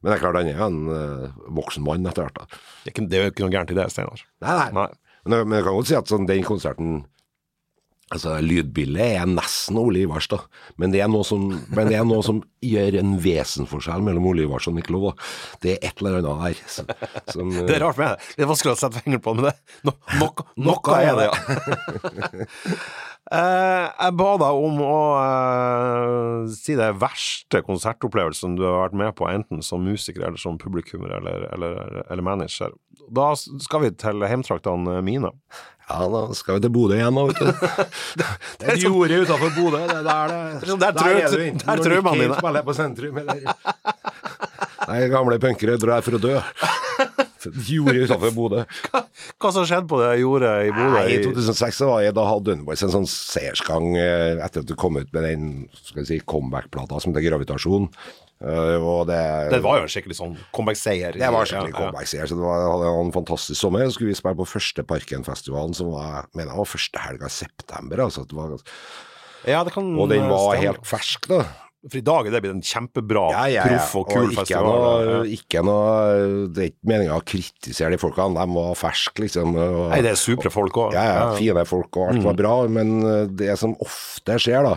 Men 0.02 0.12
det 0.14 0.18
er 0.18 0.22
klart, 0.24 0.38
han 0.40 0.48
er 0.52 0.60
en 0.64 0.82
eh, 0.96 1.40
voksen 1.56 1.84
mann 1.84 2.06
etter 2.08 2.24
hvert. 2.28 2.36
da. 2.40 2.46
Det 2.84 2.88
er 2.88 2.94
ikke- 2.94 3.08
det 3.12 3.18
er 3.18 3.24
jo 3.26 3.32
ikke 3.32 3.44
noe 3.48 3.52
gærent 3.56 3.72
i 3.72 3.76
det, 3.80 3.88
Steinar. 3.92 4.22
Nei, 4.44 4.54
nei. 4.60 4.70
Nei. 4.76 4.90
Men, 5.26 5.38
jeg- 5.40 5.48
men 5.48 5.58
jeg 5.58 5.66
kan 5.66 5.76
godt 5.80 5.88
si 5.88 5.96
at 5.96 6.08
sånn, 6.12 6.28
den 6.28 6.44
konserten 6.48 7.06
Altså, 8.10 8.40
Lydbildet 8.42 9.20
er 9.20 9.28
nesten 9.30 9.78
Ole 9.78 10.02
Ivars, 10.02 10.26
da. 10.32 10.40
Men 10.82 10.94
det 10.94 11.04
er 11.04 11.10
noe 11.12 11.26
som, 11.28 11.44
men 11.70 11.92
det 11.92 12.00
er 12.00 12.08
noe 12.10 12.26
som 12.26 12.40
gjør 12.66 12.98
en 13.04 13.12
vesenforskjell 13.22 14.02
mellom 14.06 14.26
Ole 14.32 14.48
Ivars 14.48 14.66
og 14.72 14.80
da. 14.80 15.12
Det 15.62 15.76
er 15.76 15.92
et 15.92 16.02
eller 16.02 16.18
annet 16.24 16.42
her. 16.48 16.64
Som, 16.66 16.90
som, 17.30 17.54
Det 17.54 17.78
er 17.78 17.86
rart 17.86 18.02
med 18.02 18.16
det. 18.16 18.32
Det 18.34 18.48
er 18.48 18.50
vanskelig 18.50 18.74
å 18.74 18.80
sette 18.82 19.04
fingeren 19.04 19.22
på, 19.26 19.36
men 19.38 19.50
det, 19.50 19.54
no, 19.86 19.94
noe, 20.24 20.48
noe 20.58 20.98
er 20.98 21.22
det, 21.22 21.30
ja. 21.30 22.74
Eh, 23.30 23.86
jeg 23.86 24.14
ba 24.18 24.30
deg 24.42 24.60
om 24.66 24.80
å 24.82 24.94
eh, 25.22 26.46
si 26.50 26.74
det 26.80 26.88
verste 26.98 27.60
konsertopplevelsen 27.68 28.56
du 28.58 28.64
har 28.66 28.88
vært 28.88 28.96
med 28.98 29.14
på, 29.20 29.28
enten 29.30 29.62
som 29.66 29.84
musiker 29.86 30.24
eller 30.26 30.42
som 30.42 30.58
publikummer 30.58 31.14
eller, 31.20 31.46
eller, 31.54 32.00
eller 32.08 32.26
manager. 32.26 32.74
Da 33.14 33.28
skal 33.38 33.84
vi 33.84 33.92
til 34.02 34.26
heimtraktene 34.26 34.98
mine. 35.06 35.30
Ja, 35.90 36.00
da 36.14 36.20
skal 36.38 36.60
vi 36.60 36.62
til 36.68 36.72
Bodø 36.76 36.98
igjen 37.00 37.16
nå, 37.18 37.24
vet 37.32 37.40
du. 37.42 37.48
Det 38.62 38.68
er 38.76 38.82
jordet 38.84 39.24
utafor 39.26 39.56
Bodø. 39.56 39.80
Det 39.90 39.96
er 39.98 40.04
der 40.06 40.28
det 40.30 40.42
der, 40.62 40.68
sånn 40.70 40.84
der 40.84 40.90
er 40.90 41.34
du 41.34 41.42
inne. 41.48 41.64
der 41.66 41.82
trør 41.86 42.04
Nick 42.06 42.20
dine. 42.22 42.36
spiller 42.38 42.68
på 42.68 42.76
sentrum, 42.78 43.18
eller 43.24 43.40
Nei, 44.90 45.00
gamle 45.12 45.38
punkere 45.42 45.78
drar 45.82 46.02
for 46.06 46.18
å 46.18 46.22
dø. 46.22 46.36
Jordet 47.70 48.06
utenfor 48.10 48.34
Bodø. 48.36 48.64
Hva 49.40 49.52
som 49.56 49.66
skjedde 49.68 49.88
på 49.92 50.00
det 50.02 50.20
jordet 50.22 50.54
i 50.68 50.72
Bodø? 50.76 51.04
I 51.08 51.18
i- 51.20 51.24
2006 51.24 51.80
så 51.82 51.88
var 51.92 52.02
jeg, 52.04 52.16
da 52.18 52.26
hadde 52.28 52.50
Dunboys 52.52 52.84
en 52.84 52.92
sånn 52.96 53.08
seiersgang 53.10 53.94
eh, 53.98 54.40
etter 54.44 54.64
at 54.66 54.68
du 54.70 54.76
kom 54.80 54.98
ut 55.00 55.12
med 55.16 55.24
den 55.24 55.46
skal 55.80 56.06
si, 56.10 56.20
comeback-plata 56.28 57.00
som 57.00 57.14
heter 57.14 57.30
Gravitasjon. 57.30 57.88
Og 58.40 59.02
det, 59.10 59.20
Det 59.52 59.58
var 59.66 59.82
jo 59.82 59.84
en 59.84 59.92
skikkelig 59.92 60.16
sånn 60.16 60.36
comeback-seier. 60.56 61.18
det 61.20 61.28
var 61.36 61.44
skikkelig 61.50 61.74
Ja, 61.74 61.76
ja. 61.76 61.80
comeback-seier. 61.82 62.30
Så 62.32 62.38
det 62.40 62.46
var, 62.46 62.62
hadde 62.72 62.92
en 63.02 63.12
fantastisk 63.12 63.60
sommer. 63.60 63.84
Så 63.90 63.98
skulle 63.98 64.14
vi 64.14 64.20
spille 64.20 64.40
på 64.40 64.48
første 64.48 64.86
Parken-festivalen, 64.88 65.76
som 65.76 65.90
var, 65.92 66.30
mener, 66.32 66.54
det 66.54 66.62
var 66.62 66.70
første 66.72 67.02
helga 67.04 67.28
i 67.28 67.36
september. 67.36 68.06
Altså, 68.06 68.24
det 68.30 68.38
var, 68.40 68.56
Ja, 69.48 69.64
det 69.68 69.74
kan 69.76 69.92
og 70.00 70.08
den 70.12 70.24
var 70.32 70.54
stemme. 70.54 70.64
helt 70.64 70.88
fersk, 70.88 71.28
da. 71.28 71.42
For 71.88 71.96
i 71.96 72.04
dag 72.04 72.28
er 72.28 72.34
det 72.36 72.42
blitt 72.44 72.56
en 72.58 72.66
kjempebra, 72.66 73.22
Ja, 73.32 73.44
ja, 73.48 73.62
ja. 73.64 73.78
proff 73.78 73.94
og 74.02 74.10
kul 74.12 74.26
ikke 74.34 74.42
festival. 74.42 74.82
Noe, 75.08 75.22
ikke 75.32 75.62
noe 75.64 76.50
Det 76.52 76.64
er 76.66 76.72
ikke 76.74 76.90
meninga 76.92 77.16
å 77.16 77.24
kritisere 77.24 77.94
de 77.96 78.00
folkene, 78.02 78.36
de 78.36 78.58
var 78.58 78.76
ferske, 78.76 79.24
liksom. 79.24 79.56
Og, 79.56 79.86
Nei, 79.94 80.02
det 80.04 80.12
er 80.12 80.20
supre 80.20 80.52
folk 80.52 80.76
òg. 80.76 80.98
Ja, 80.98 81.06
ja, 81.08 81.24
fine 81.40 81.64
folk 81.70 81.96
og 81.96 82.10
alt 82.12 82.24
var 82.26 82.36
Mm. 82.36 82.42
bra, 82.42 82.54
men 82.68 82.92
eh, 83.08 83.26
det 83.32 83.56
som 83.62 83.78
ofte 83.80 84.36
skjer 84.44 84.68
da, 84.68 84.76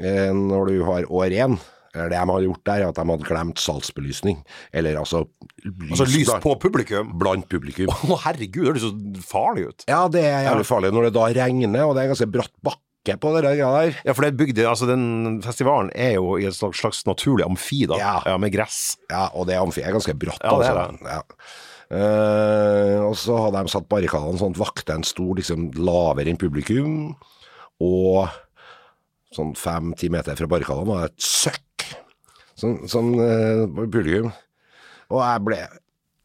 eh, 0.00 0.32
når 0.32 0.66
du 0.72 0.84
har 0.88 1.04
år 1.12 1.30
én, 1.36 1.58
eller 1.94 2.08
det 2.10 2.18
de 2.18 2.32
har 2.32 2.40
gjort 2.42 2.64
der, 2.64 2.80
er 2.80 2.88
at 2.88 2.96
de 2.96 3.04
hadde 3.06 3.28
glemt 3.28 3.60
salgsbelysning. 3.62 4.40
Eller 4.72 4.96
altså 4.98 5.28
lys, 5.62 5.90
Altså 5.92 6.06
lys 6.08 6.32
på 6.42 6.56
publikum. 6.58 7.12
blant 7.20 7.46
publikum. 7.48 7.86
Å, 7.92 8.18
herregud, 8.24 8.64
det 8.64 8.72
høres 8.72 8.82
så 8.88 9.22
farlig 9.28 9.68
ut. 9.68 9.84
Ja, 9.86 10.08
det 10.08 10.24
er 10.24 10.48
jævlig 10.48 10.66
farlig 10.66 10.90
når 10.96 11.10
det 11.10 11.12
da 11.20 11.28
regner, 11.36 11.84
og 11.86 11.94
det 11.94 12.00
er 12.02 12.08
en 12.08 12.14
ganske 12.16 12.32
bratt 12.32 12.50
bakke 12.64 12.80
på 13.20 13.34
det 13.34 13.42
der 13.44 13.58
greia 13.58 13.70
der. 13.76 13.98
Ja, 14.08 14.14
for 14.16 14.24
det 14.24 14.36
bygde, 14.38 14.64
Altså, 14.64 14.88
den 14.88 15.42
festivalen 15.44 15.90
er 15.94 16.14
jo 16.16 16.38
i 16.40 16.46
et 16.48 16.56
slags, 16.56 16.80
slags 16.80 17.04
naturlig 17.04 17.44
amfi, 17.44 17.84
da. 17.90 17.98
Ja. 18.00 18.38
med 18.40 18.52
gress. 18.54 18.96
Ja, 19.10 19.28
og 19.34 19.46
det 19.50 19.60
amfiet 19.60 19.86
er 19.86 19.92
ganske 19.92 20.16
bratt. 20.16 20.40
Ja, 20.40 20.56
det 20.56 20.70
er 20.70 20.80
altså. 20.86 21.04
Ja. 21.04 21.22
Uh, 21.94 23.10
og 23.10 23.12
så 23.20 23.36
hadde 23.36 23.60
de 23.60 23.70
satt 23.74 23.90
barrikadene 23.92 24.40
sånn 24.40 24.54
at 24.56 24.62
vaktene 24.62 25.06
sto 25.06 25.34
liksom 25.36 25.68
lavere 25.76 26.32
enn 26.32 26.40
publikum, 26.40 27.12
og 27.84 28.32
sånn 29.34 29.52
fem-ti 29.58 30.08
meter 30.10 30.38
fra 30.38 30.48
barrikadene 30.50 30.88
var 30.88 31.04
det 31.04 31.12
et 31.12 31.28
søkk. 31.28 31.86
Sånn, 32.58 32.80
sånn 32.88 33.12
uh, 33.20 33.66
publikum. 33.84 34.32
Og 35.12 35.20
jeg 35.20 35.44
ble 35.44 35.60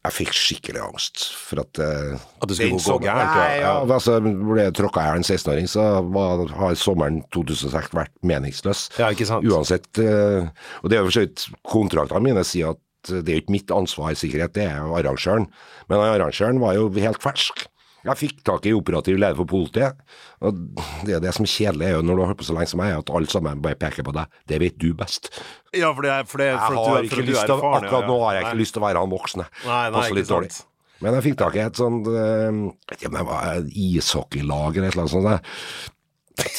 Jeg 0.00 0.16
fikk 0.16 0.30
skikkelig 0.32 0.80
angst 0.80 1.26
for 1.36 1.60
at 1.60 1.76
uh, 1.76 2.20
At 2.40 2.48
det 2.48 2.56
skulle 2.56 2.80
gå 2.80 2.94
gærent, 3.04 3.34
ja. 3.36 3.48
ja. 3.60 3.72
altså, 3.84 4.16
ble 4.24 4.62
jeg 4.62 4.76
tråkka 4.78 5.02
jeg 5.04 5.20
en 5.20 5.26
16-åring, 5.26 5.68
så 5.68 5.88
var, 6.08 6.46
har 6.56 6.78
sommeren 6.80 7.18
2006 7.36 7.92
vært 7.98 8.14
meningsløs. 8.24 8.86
Ja, 8.96 9.10
ikke 9.12 9.28
sant? 9.28 9.44
Uansett. 9.44 9.90
Uh, 10.00 10.48
og 10.80 10.88
det 10.88 10.96
er 10.96 11.04
jo 11.04 11.10
for 11.10 11.18
så 11.18 11.26
vidt 11.26 11.44
kontraktene 11.68 12.24
mine 12.30 12.46
sier 12.48 12.72
at 12.72 12.80
det 13.10 13.32
er 13.32 13.38
jo 13.38 13.42
ikke 13.44 13.54
mitt 13.54 13.70
ansvar 13.72 14.16
sikkerhet, 14.16 14.52
det 14.56 14.66
er 14.68 14.80
jo 14.80 14.96
arrangøren. 14.96 15.46
Men 15.88 16.02
arrangøren 16.04 16.60
var 16.60 16.76
jo 16.76 16.88
helt 16.96 17.20
fersk. 17.22 17.66
Jeg 18.06 18.16
fikk 18.16 18.38
tak 18.48 18.64
i 18.66 18.72
operativ 18.72 19.18
leder 19.20 19.36
for 19.36 19.48
politiet. 19.50 19.98
Og 20.40 20.56
det, 21.04 21.18
er 21.18 21.20
det 21.24 21.34
som 21.36 21.44
er 21.44 21.52
kjedelig, 21.52 21.86
er 21.88 21.98
jo 21.98 22.04
når 22.06 22.16
du 22.16 22.22
har 22.22 22.30
holdt 22.32 22.40
på 22.40 22.48
så 22.48 22.56
lenge 22.56 22.72
som 22.72 22.82
jeg, 22.84 23.02
at 23.02 23.12
alle 23.18 23.32
sammen 23.32 23.60
bare 23.64 23.78
peker 23.80 24.06
på 24.06 24.14
deg. 24.16 24.40
Det 24.48 24.60
vet 24.62 24.80
du 24.80 24.88
best. 24.96 25.28
Ja, 25.76 25.92
for 25.92 26.06
det 26.06 26.14
er, 26.14 26.26
for 26.30 26.42
det, 26.42 26.48
Jeg 26.52 26.58
for 26.64 26.80
at 26.80 26.88
har 26.88 27.04
du, 27.04 27.10
ikke 27.10 27.28
lyst 27.28 27.44
til 27.44 27.56
erfaren, 27.58 27.84
Akkurat 27.84 28.08
nå 28.08 28.18
har 28.24 28.38
jeg 28.38 28.46
ikke 28.46 28.56
Nei. 28.56 28.62
lyst 28.64 28.76
til 28.76 28.82
å 28.82 28.86
være 28.88 29.04
han 29.04 29.14
voksne. 29.14 29.46
Nei, 29.66 29.78
nei, 29.84 29.94
Passer 29.98 30.18
litt 30.20 30.32
dårlig. 30.32 30.52
Men 31.00 31.16
jeg 31.16 31.26
fikk 31.30 31.38
tak 31.40 31.54
i 31.56 31.62
et 31.64 31.78
sånt 31.80 32.08
øh, 32.12 33.62
ishockeylag 33.88 34.76
eller 34.76 34.90
et 34.90 34.96
eller 34.96 35.06
annet 35.06 35.14
sånt. 35.14 35.54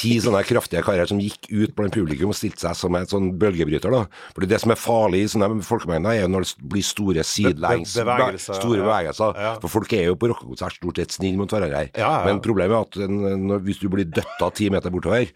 Ti 0.01 0.15
sånne 0.23 0.41
kraftige 0.47 0.81
karer 0.85 1.05
som 1.09 1.19
gikk 1.21 1.45
ut 1.51 1.75
blant 1.77 1.93
publikum 1.93 2.31
og 2.33 2.37
stilte 2.37 2.63
seg 2.63 2.75
som 2.79 2.95
en 2.97 3.05
sånn 3.05 3.27
bølgebryter. 3.37 3.91
da. 3.93 4.05
Fordi 4.33 4.47
Det 4.49 4.59
som 4.63 4.71
er 4.73 4.79
farlig 4.81 5.21
i 5.23 5.29
sånne 5.29 5.61
folkemengder, 5.67 6.15
er 6.15 6.21
jo 6.23 6.31
når 6.33 6.47
det 6.47 6.69
blir 6.73 6.81
store 6.87 7.21
sidelengs 7.27 7.93
Be- 7.95 8.05
bevegelser, 8.09 8.57
store 8.57 8.81
bevegelser. 8.81 9.35
Ja. 9.37 9.53
For 9.61 9.67
folk 9.69 9.93
er 9.93 10.05
jo 10.09 10.15
på 10.15 10.31
rockekonsert 10.33 10.79
stort 10.79 10.97
sett 10.97 11.13
snille 11.19 11.37
mot 11.37 11.49
hverandre. 11.53 11.91
Ja. 11.95 12.25
Men 12.25 12.41
problemet 12.41 12.73
er 12.73 12.81
at 12.81 12.97
en- 13.09 13.47
når, 13.47 13.59
hvis 13.67 13.79
du 13.79 13.89
blir 13.89 14.05
døtta 14.09 14.51
ti 14.53 14.69
meter 14.69 14.89
bortover, 14.89 15.29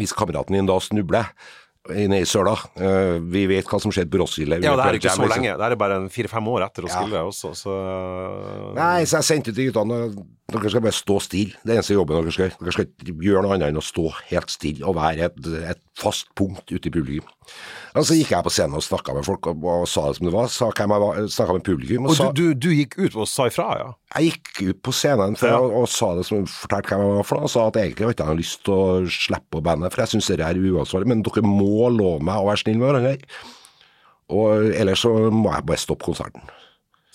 hvis 0.00 0.12
kameraten 0.16 0.56
din 0.56 0.66
da 0.66 0.78
snubler 0.80 1.30
ned 1.94 2.22
i 2.24 2.28
søla 2.28 2.54
eh, 2.80 3.18
Vi 3.34 3.44
vet 3.50 3.68
hva 3.70 3.80
som 3.82 3.92
skjedde 3.94 4.10
på 4.12 4.20
Roskilde. 4.22 4.58
Ja, 4.62 4.74
det 4.74 4.84
er 4.84 4.90
under 4.90 4.98
ikke 5.00 5.14
så 5.16 5.28
lenge. 5.30 5.54
Det 5.60 5.66
er 5.66 5.76
bare 5.80 5.96
en 6.00 6.08
fire-fem 6.12 6.50
år 6.52 6.66
etter 6.68 6.86
å 6.86 6.90
Ja. 6.90 7.22
også, 7.26 7.52
så 7.58 7.74
Nei, 8.76 9.04
så 9.08 9.20
jeg 9.20 9.28
sendte 9.30 9.54
til 9.56 9.70
guttene 9.70 10.00
Dere 10.50 10.70
skal 10.72 10.82
bare 10.82 10.96
stå 10.96 11.16
stille. 11.22 11.54
Det 11.62 11.70
er 11.70 11.78
eneste 11.78 11.94
jobben 11.94 12.16
dere 12.18 12.32
skal 12.34 12.48
gjøre. 12.48 12.56
Dere 12.58 12.72
skal 12.74 12.88
ikke 12.88 13.12
gjøre 13.22 13.42
noe 13.44 13.54
annet 13.54 13.68
enn 13.70 13.78
å 13.78 13.84
stå 13.86 14.06
helt 14.32 14.50
stille 14.50 14.82
og 14.88 14.96
være 14.98 15.28
et, 15.28 15.36
et 15.70 15.82
fast 16.00 16.26
punkt 16.34 16.66
ute 16.72 16.90
i 16.90 16.94
publikum. 16.94 17.28
Og 17.98 18.04
så 18.06 18.14
gikk 18.14 18.28
jeg 18.30 18.46
på 18.46 18.50
scenen 18.54 18.76
og 18.78 18.84
snakka 18.86 19.14
med 19.16 19.24
folk 19.26 19.48
og, 19.50 19.64
og 19.66 19.88
sa 19.90 20.04
det 20.06 20.18
som 20.20 20.28
det 20.28 20.32
var. 20.36 20.46
Sa 20.54 20.68
hvem 20.70 20.92
jeg 20.94 21.02
var, 21.02 21.16
snakka 21.34 21.56
med 21.56 21.64
publikum. 21.66 22.04
Og, 22.06 22.12
Og 22.12 22.18
sa, 22.20 22.28
du, 22.30 22.42
du, 22.54 22.68
du 22.68 22.74
gikk 22.76 22.94
ut 23.02 23.16
og 23.18 23.26
sa 23.26 23.48
ifra, 23.50 23.66
ja? 23.80 23.88
jeg 24.14 24.28
gikk 24.30 24.60
ut 24.68 24.82
på 24.86 24.94
scenen 24.94 25.34
for, 25.40 25.50
Ja. 25.50 25.58
og, 25.58 25.74
og 25.80 25.88
sa 25.90 26.12
det 26.14 26.26
som 26.28 26.44
fortalte 26.46 26.92
hvem 26.94 27.02
jeg 27.02 27.16
var 27.18 27.26
for 27.26 27.40
noe, 27.40 27.48
og 27.50 27.54
sa 27.56 27.64
at 27.66 27.80
egentlig 27.82 28.06
har 28.06 28.14
ikke 28.14 28.28
jeg 28.30 28.40
lyst 28.44 28.62
til 28.68 28.76
å 28.76 28.84
slippe 29.10 29.62
bandet, 29.66 29.90
for 29.96 30.04
jeg 30.04 30.12
syns 30.14 30.30
det 30.30 30.38
er 30.46 30.62
uansvarlig, 30.70 31.10
men 31.10 31.24
dere 31.26 31.42
må 31.42 31.90
love 31.90 32.22
meg 32.30 32.38
å 32.38 32.46
være 32.52 32.62
snill 32.62 32.78
med 32.78 32.92
hverandre. 32.92 33.16
Og 34.30 34.70
ellers 34.78 35.02
så 35.02 35.10
må 35.34 35.50
jeg 35.56 35.66
bare 35.66 35.82
stoppe 35.82 36.06
konserten. 36.06 36.46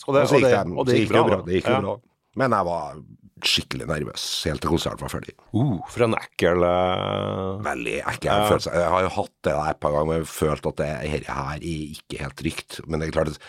Og 0.06 0.12
det, 0.14 0.26
Og 0.26 0.28
så 0.34 0.42
gikk 0.42 0.50
det, 0.50 0.58
det, 0.60 0.76
og 0.76 0.86
det 0.92 0.98
gikk 1.00 1.08
jo 1.16 1.22
bra? 1.24 1.30
bra. 1.32 1.44
Det 1.48 1.56
gikk 1.62 1.70
jo 1.72 1.78
ja. 1.78 1.84
bra. 1.88 1.96
Men 2.36 2.52
jeg 2.60 2.68
var 2.68 3.00
skikkelig 3.44 3.88
nervøs 3.90 4.26
helt 4.48 4.64
til 4.64 4.72
konserten 4.72 5.04
var 5.04 5.12
ferdig. 5.12 5.36
Uh, 5.52 5.80
for 5.92 6.06
en 6.08 6.16
ekkel 6.18 6.64
uh... 6.64 7.64
Veldig 7.66 7.96
ekkel 8.14 8.50
følelse. 8.52 8.76
Jeg 8.80 8.92
har 8.94 9.06
jo 9.06 9.14
hatt 9.18 9.34
det 9.44 9.54
der 9.54 9.72
et 9.72 9.82
par 9.84 9.96
ganger 9.98 10.24
og 10.24 10.30
følt 10.32 10.70
at 10.72 10.78
det 10.80 10.92
her, 10.92 11.26
her 11.28 11.56
er 11.58 11.66
ikke 11.66 12.22
helt 12.24 12.38
trygt. 12.40 12.80
Men 12.88 13.02
det 13.02 13.10
er 13.10 13.18
klart 13.18 13.34
at 13.34 13.42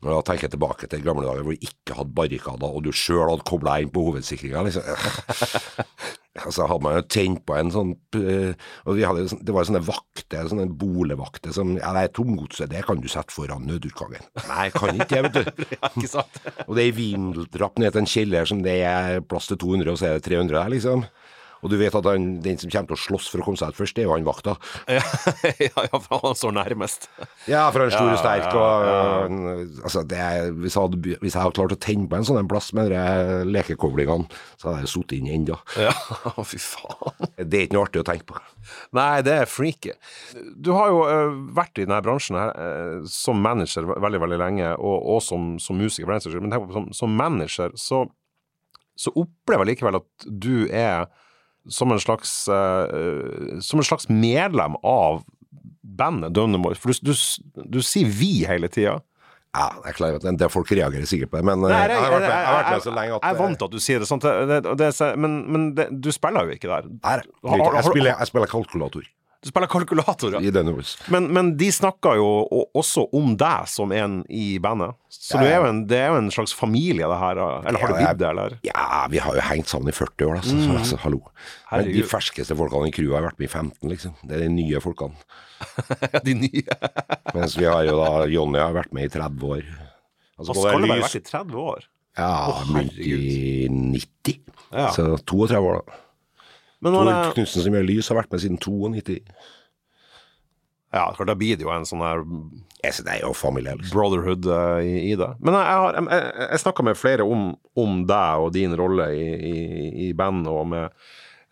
når 0.00 0.14
jeg 0.14 0.26
tenker 0.30 0.52
tilbake 0.52 0.88
til 0.88 1.04
gamle 1.04 1.26
dager 1.26 1.44
hvor 1.44 1.56
du 1.56 1.68
ikke 1.68 1.96
hadde 1.96 2.16
barrikader, 2.16 2.68
og 2.72 2.84
du 2.84 2.92
sjøl 2.96 3.28
hadde 3.28 3.44
kobla 3.48 3.76
inn 3.82 3.92
på 3.92 4.04
hovedsikringa, 4.06 4.64
liksom 4.64 4.84
Altså 6.38 6.62
hadde 6.70 6.84
man 6.86 6.94
jo 6.94 7.02
tent 7.10 7.40
på 7.48 7.56
en 7.58 7.72
sånn 7.74 7.88
øh, 8.14 8.52
Og 8.86 8.94
vi 8.94 9.02
hadde, 9.02 9.24
sånn- 9.32 9.40
det 9.42 9.54
var 9.56 9.64
sånne 9.66 9.80
vakter, 9.82 10.46
sånne 10.46 10.68
boligvakter 10.78 11.50
som 11.56 11.72
Ja, 11.80 11.90
nei, 11.96 12.04
tomgodset, 12.14 12.70
det 12.70 12.84
kan 12.86 13.00
du 13.02 13.08
sette 13.10 13.34
foran 13.34 13.66
nødutgangen. 13.66 14.22
Nei, 14.46 14.68
kan 14.70 14.94
ikke 14.94 15.08
det, 15.10 15.22
vet 15.26 15.40
du. 15.40 15.64
Ja, 15.74 15.90
ikke 15.90 16.12
sant? 16.12 16.38
Og 16.68 16.76
det 16.78 16.84
er 16.84 16.92
ei 16.92 16.94
vindeltrapp 17.00 17.82
ned 17.82 17.96
til 17.96 18.04
en 18.04 18.10
kjeller 18.14 18.46
som 18.46 18.62
det 18.62 18.76
er 18.86 19.18
plass 19.26 19.50
til 19.50 19.58
200, 19.58 19.90
og 19.90 19.98
så 19.98 20.06
er 20.12 20.20
det 20.20 20.28
300 20.30 20.54
der, 20.54 20.70
liksom. 20.76 21.02
Og 21.60 21.72
du 21.72 21.76
vet 21.80 21.94
at 21.96 22.08
han, 22.08 22.28
den 22.44 22.60
som 22.60 22.72
kommer 22.72 22.92
til 22.92 22.96
å 22.96 23.02
slåss 23.04 23.28
for 23.32 23.42
å 23.42 23.46
komme 23.46 23.60
seg 23.60 23.72
ut 23.72 23.78
først, 23.80 23.96
det 23.96 24.04
er 24.04 24.08
jo 24.08 24.14
han 24.16 24.28
vakta. 24.28 24.56
Ja, 25.00 25.04
ja, 25.60 25.84
ja, 25.86 25.98
for 26.02 26.22
han 26.24 26.36
står 26.36 26.54
nærmest. 26.56 27.06
Ja, 27.48 27.66
for 27.70 27.82
han 27.82 27.90
er 27.90 27.94
stor 27.94 28.10
og 28.10 28.18
sterk, 28.20 28.48
og 28.56 29.84
altså, 29.84 30.02
det 30.08 30.18
er, 30.20 30.50
hvis, 30.56 30.74
jeg 30.76 30.82
hadde, 30.82 31.16
hvis 31.22 31.36
jeg 31.36 31.44
hadde 31.44 31.56
klart 31.56 31.74
å 31.76 31.80
tenne 31.80 32.08
på 32.10 32.18
en 32.18 32.26
sånn 32.26 32.40
en 32.40 32.50
plass 32.50 32.70
med 32.76 32.90
de 32.92 33.50
lekekoblingene, 33.50 34.40
så 34.60 34.70
hadde 34.70 34.84
jeg 34.84 34.92
sittet 34.94 35.16
inne 35.18 35.34
ennå. 35.36 35.58
Ja, 35.80 35.94
fy 36.50 36.60
faen. 36.62 37.30
Det 37.38 37.62
er 37.62 37.66
ikke 37.68 37.78
noe 37.78 37.86
artig 37.86 38.02
å 38.02 38.08
tenke 38.08 38.28
på. 38.32 38.40
Nei, 38.96 39.22
det 39.26 39.36
er 39.42 39.50
freaky. 39.50 39.94
Du 40.56 40.72
har 40.76 40.92
jo 40.92 41.02
uh, 41.06 41.40
vært 41.56 41.78
i 41.78 41.86
denne 41.86 42.00
bransjen 42.04 42.38
her 42.40 42.52
uh, 42.56 43.08
som 43.10 43.40
manager 43.42 43.88
veldig, 43.92 44.22
veldig 44.24 44.40
lenge, 44.40 44.74
og, 44.76 44.96
og 45.16 45.24
som, 45.24 45.54
som 45.62 45.78
musiker. 45.80 46.10
Men 46.10 46.52
tenk 46.52 46.68
på, 46.68 46.76
som, 46.76 46.90
som 46.96 47.16
manager 47.16 47.74
så, 47.78 48.04
så 48.98 49.12
opplever 49.14 49.66
jeg 49.66 49.76
likevel 49.76 50.00
at 50.02 50.30
du 50.30 50.54
er 50.66 51.08
som 51.70 51.92
en 51.94 52.00
slags 52.02 52.32
eh, 52.50 53.60
Som 53.62 53.80
en 53.82 53.86
slags 53.86 54.08
medlem 54.10 54.76
av 54.82 55.22
bandet 55.82 56.34
Dønnemor. 56.34 56.76
For 56.78 56.92
du, 56.92 57.12
du, 57.12 57.14
du 57.76 57.80
sier 57.84 58.10
'vi' 58.10 58.46
hele 58.48 58.68
tida. 58.72 59.00
Ja, 59.50 59.66
jeg 59.82 59.90
er 59.90 59.96
klar 59.98 60.12
over 60.14 60.22
at 60.30 60.38
det 60.38 60.48
folk 60.52 60.68
reagerer 60.70 61.06
sikkert 61.10 61.32
på 61.32 61.40
det, 61.40 61.46
men 61.48 61.64
Nei, 61.64 61.74
jeg, 61.74 61.96
har 61.98 62.12
vært 62.12 62.22
med, 62.22 62.30
jeg 62.30 62.46
har 62.46 62.58
vært 62.60 62.68
med 62.70 62.84
så 62.84 62.92
lenge 62.94 63.16
at 63.16 63.24
Jeg 63.24 63.34
er 63.34 63.38
vant 63.40 63.58
til 63.58 63.66
at 63.66 63.72
du 63.72 63.80
sier 63.82 64.02
det 64.02 64.06
sånn, 64.06 64.20
det, 64.22 64.58
det, 64.62 64.74
det, 64.78 65.08
men, 65.18 65.32
men 65.50 65.64
det, 65.74 65.86
du 65.90 66.10
spiller 66.14 66.46
jo 66.46 66.54
ikke 66.54 66.70
der. 66.70 66.86
Nei, 66.86 67.16
jeg, 67.18 67.64
jeg, 67.64 67.86
spiller, 67.88 68.12
jeg 68.12 68.30
spiller 68.30 68.52
kalkulator 68.52 69.08
Du 69.40 69.48
spiller 69.48 69.70
kalkulator, 69.72 70.34
ja. 70.36 70.40
i 70.44 70.50
denne 70.52 70.74
hus. 70.76 70.98
Men, 71.08 71.30
men 71.32 71.54
de 71.56 71.70
snakker 71.72 72.18
jo 72.18 72.26
også 72.76 73.06
om 73.16 73.30
deg 73.40 73.68
som 73.72 73.88
en 73.96 74.18
i 74.28 74.58
bandet. 74.60 74.92
Så 75.08 75.38
Ja, 75.38 75.40
du 75.40 75.46
er 75.48 75.68
en, 75.70 75.78
det 75.88 75.96
er 75.96 76.10
jo 76.12 76.18
en 76.20 76.28
slags 76.34 76.52
familie, 76.52 77.08
det 77.08 77.16
her. 77.22 77.40
Eller 77.40 77.80
har 77.80 77.88
det 77.94 77.96
Ja, 77.96 78.02
jeg- 78.04 78.10
blitt 78.10 78.18
det, 78.20 78.28
eller? 78.34 78.56
Ja, 78.68 79.06
vi 79.08 79.22
har 79.24 79.34
jo 79.38 79.40
hengt 79.48 79.68
sammen 79.72 79.88
i 79.88 79.96
40 79.96 80.26
år, 80.28 80.34
altså. 80.42 80.50
så, 80.58 80.66
så, 80.66 80.76
altså, 80.82 80.98
hallo. 81.06 81.22
Men 81.72 81.84
de 81.88 82.02
Mm. 82.02 82.08
Ferskeste 82.10 82.56
folkene 82.58 82.88
i 82.88 82.92
crewet 82.92 83.16
har 83.16 83.24
vært 83.30 83.38
med 83.40 83.48
i 83.48 83.52
15, 83.52 83.88
liksom. 83.94 84.14
Det 84.28 84.36
er 84.36 84.44
de 84.44 84.50
nye 84.58 84.80
folkene. 84.84 85.16
de 86.28 86.34
nye. 86.34 86.76
Mens 87.34 87.56
vi 87.56 87.64
har 87.64 87.84
jo 87.88 87.96
da 87.96 88.26
Jonny 88.28 88.58
har 88.60 88.76
vært 88.76 88.92
med 88.92 89.08
i 89.08 89.12
30 89.16 89.40
år. 89.56 89.64
Altså, 90.36 90.52
Og 90.52 90.56
skal 90.56 90.80
det 90.84 90.90
være 90.92 91.02
vært 91.06 91.16
i 91.16 91.24
30 91.32 91.64
år? 91.64 91.88
Ja, 92.18 92.30
oh, 92.50 92.76
i 92.98 93.68
90. 93.70 94.40
Ja. 94.72 94.90
Så 94.92 95.16
32 95.24 95.64
år, 95.64 95.80
da. 95.86 95.98
Men 96.80 96.96
Tor 96.96 97.08
det, 97.08 97.16
Knutsen 97.36 97.64
som 97.64 97.74
gjør 97.76 97.88
lys, 97.88 98.08
har 98.08 98.16
vært 98.22 98.32
med 98.32 98.42
siden 98.42 98.60
92. 98.60 99.18
ja, 100.90 101.04
klart, 101.14 101.28
da 101.28 101.36
blir 101.38 101.58
det 101.58 101.62
jo 101.66 101.70
en 101.74 101.86
sånn 101.86 102.02
her 102.02 102.22
synes 102.80 103.04
det 103.04 103.12
er 103.12 103.20
jo 103.26 103.32
familie, 103.36 103.74
liksom. 103.76 103.92
brotherhood 103.94 104.46
uh, 104.48 104.78
i, 104.82 105.12
i 105.12 105.16
det. 105.18 105.28
Men 105.44 105.54
jeg, 105.58 105.66
jeg, 105.68 105.82
har- 105.84 105.98
jeg, 106.00 106.30
jeg, 106.46 106.60
snakka 106.64 106.86
med 106.88 106.98
flere 106.98 107.26
om, 107.28 107.50
om 107.78 108.00
deg 108.08 108.46
og 108.46 108.54
din 108.56 108.72
rolle 108.78 109.10
i, 109.12 109.26
i, 109.50 109.58
i 110.06 110.08
bandet, 110.16 110.48
og 110.48 110.66
med, 110.72 110.96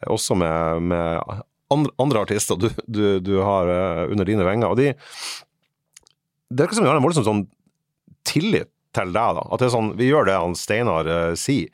også 0.08 0.38
med, 0.40 0.88
med 0.88 1.42
andre, 1.74 1.92
andre 2.00 2.24
artister 2.24 2.56
du, 2.58 2.70
du, 2.88 3.04
du 3.20 3.34
har 3.44 3.68
uh, 3.68 4.06
under 4.08 4.24
dine 4.28 4.46
vinger. 4.48 4.72
Og 4.72 4.80
de 4.80 4.94
Det 6.48 6.64
virker 6.64 6.78
som 6.80 6.88
de 6.88 6.90
har 6.94 6.98
en 6.98 7.04
voldsom 7.04 7.26
sånn 7.28 7.44
tillit 8.28 8.70
til 8.96 9.12
deg, 9.12 9.36
da. 9.36 9.44
At 9.52 9.60
det 9.60 9.68
er 9.68 9.74
sånn 9.76 9.92
Vi 10.00 10.08
gjør 10.08 10.26
det 10.30 10.40
han 10.40 10.56
Steinar 10.56 11.08
uh, 11.12 11.36
sier. 11.38 11.68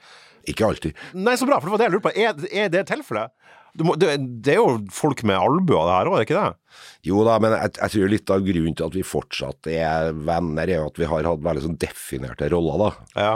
Ikke 0.51 0.67
alltid. 0.67 0.99
Nei, 1.17 1.39
så 1.41 1.47
bra, 1.49 1.57
for 1.57 1.71
det 1.71 1.73
var 1.73 1.81
det 1.81 1.87
jeg 1.87 1.95
lurte 1.95 2.11
på. 2.11 2.17
Er, 2.21 2.43
er 2.65 2.73
det 2.75 2.83
tilfellet? 2.91 3.33
Du 3.75 3.83
må, 3.89 3.97
det, 3.99 4.13
det 4.47 4.55
er 4.55 4.61
jo 4.61 4.77
folk 4.95 5.25
med 5.27 5.35
albuer, 5.35 5.89
det 5.89 5.97
her 5.97 6.11
òg, 6.11 6.15
er 6.15 6.23
det 6.23 6.29
ikke 6.29 6.43
det? 6.43 6.79
Jo 7.09 7.25
da, 7.27 7.39
men 7.43 7.57
jeg, 7.57 7.73
jeg 7.81 7.95
tror 7.95 8.13
litt 8.13 8.31
av 8.31 8.45
grunnen 8.47 8.77
til 8.79 8.87
at 8.87 8.95
vi 8.95 9.03
fortsatt 9.07 9.71
er 9.73 10.13
venner, 10.15 10.71
er 10.71 10.79
jo 10.79 10.93
at 10.93 11.01
vi 11.03 11.09
har 11.11 11.27
hatt 11.27 11.43
veldig 11.43 11.65
sånn 11.67 11.81
definerte 11.83 12.49
roller, 12.55 12.85
da. 12.85 13.19
Ja. 13.19 13.35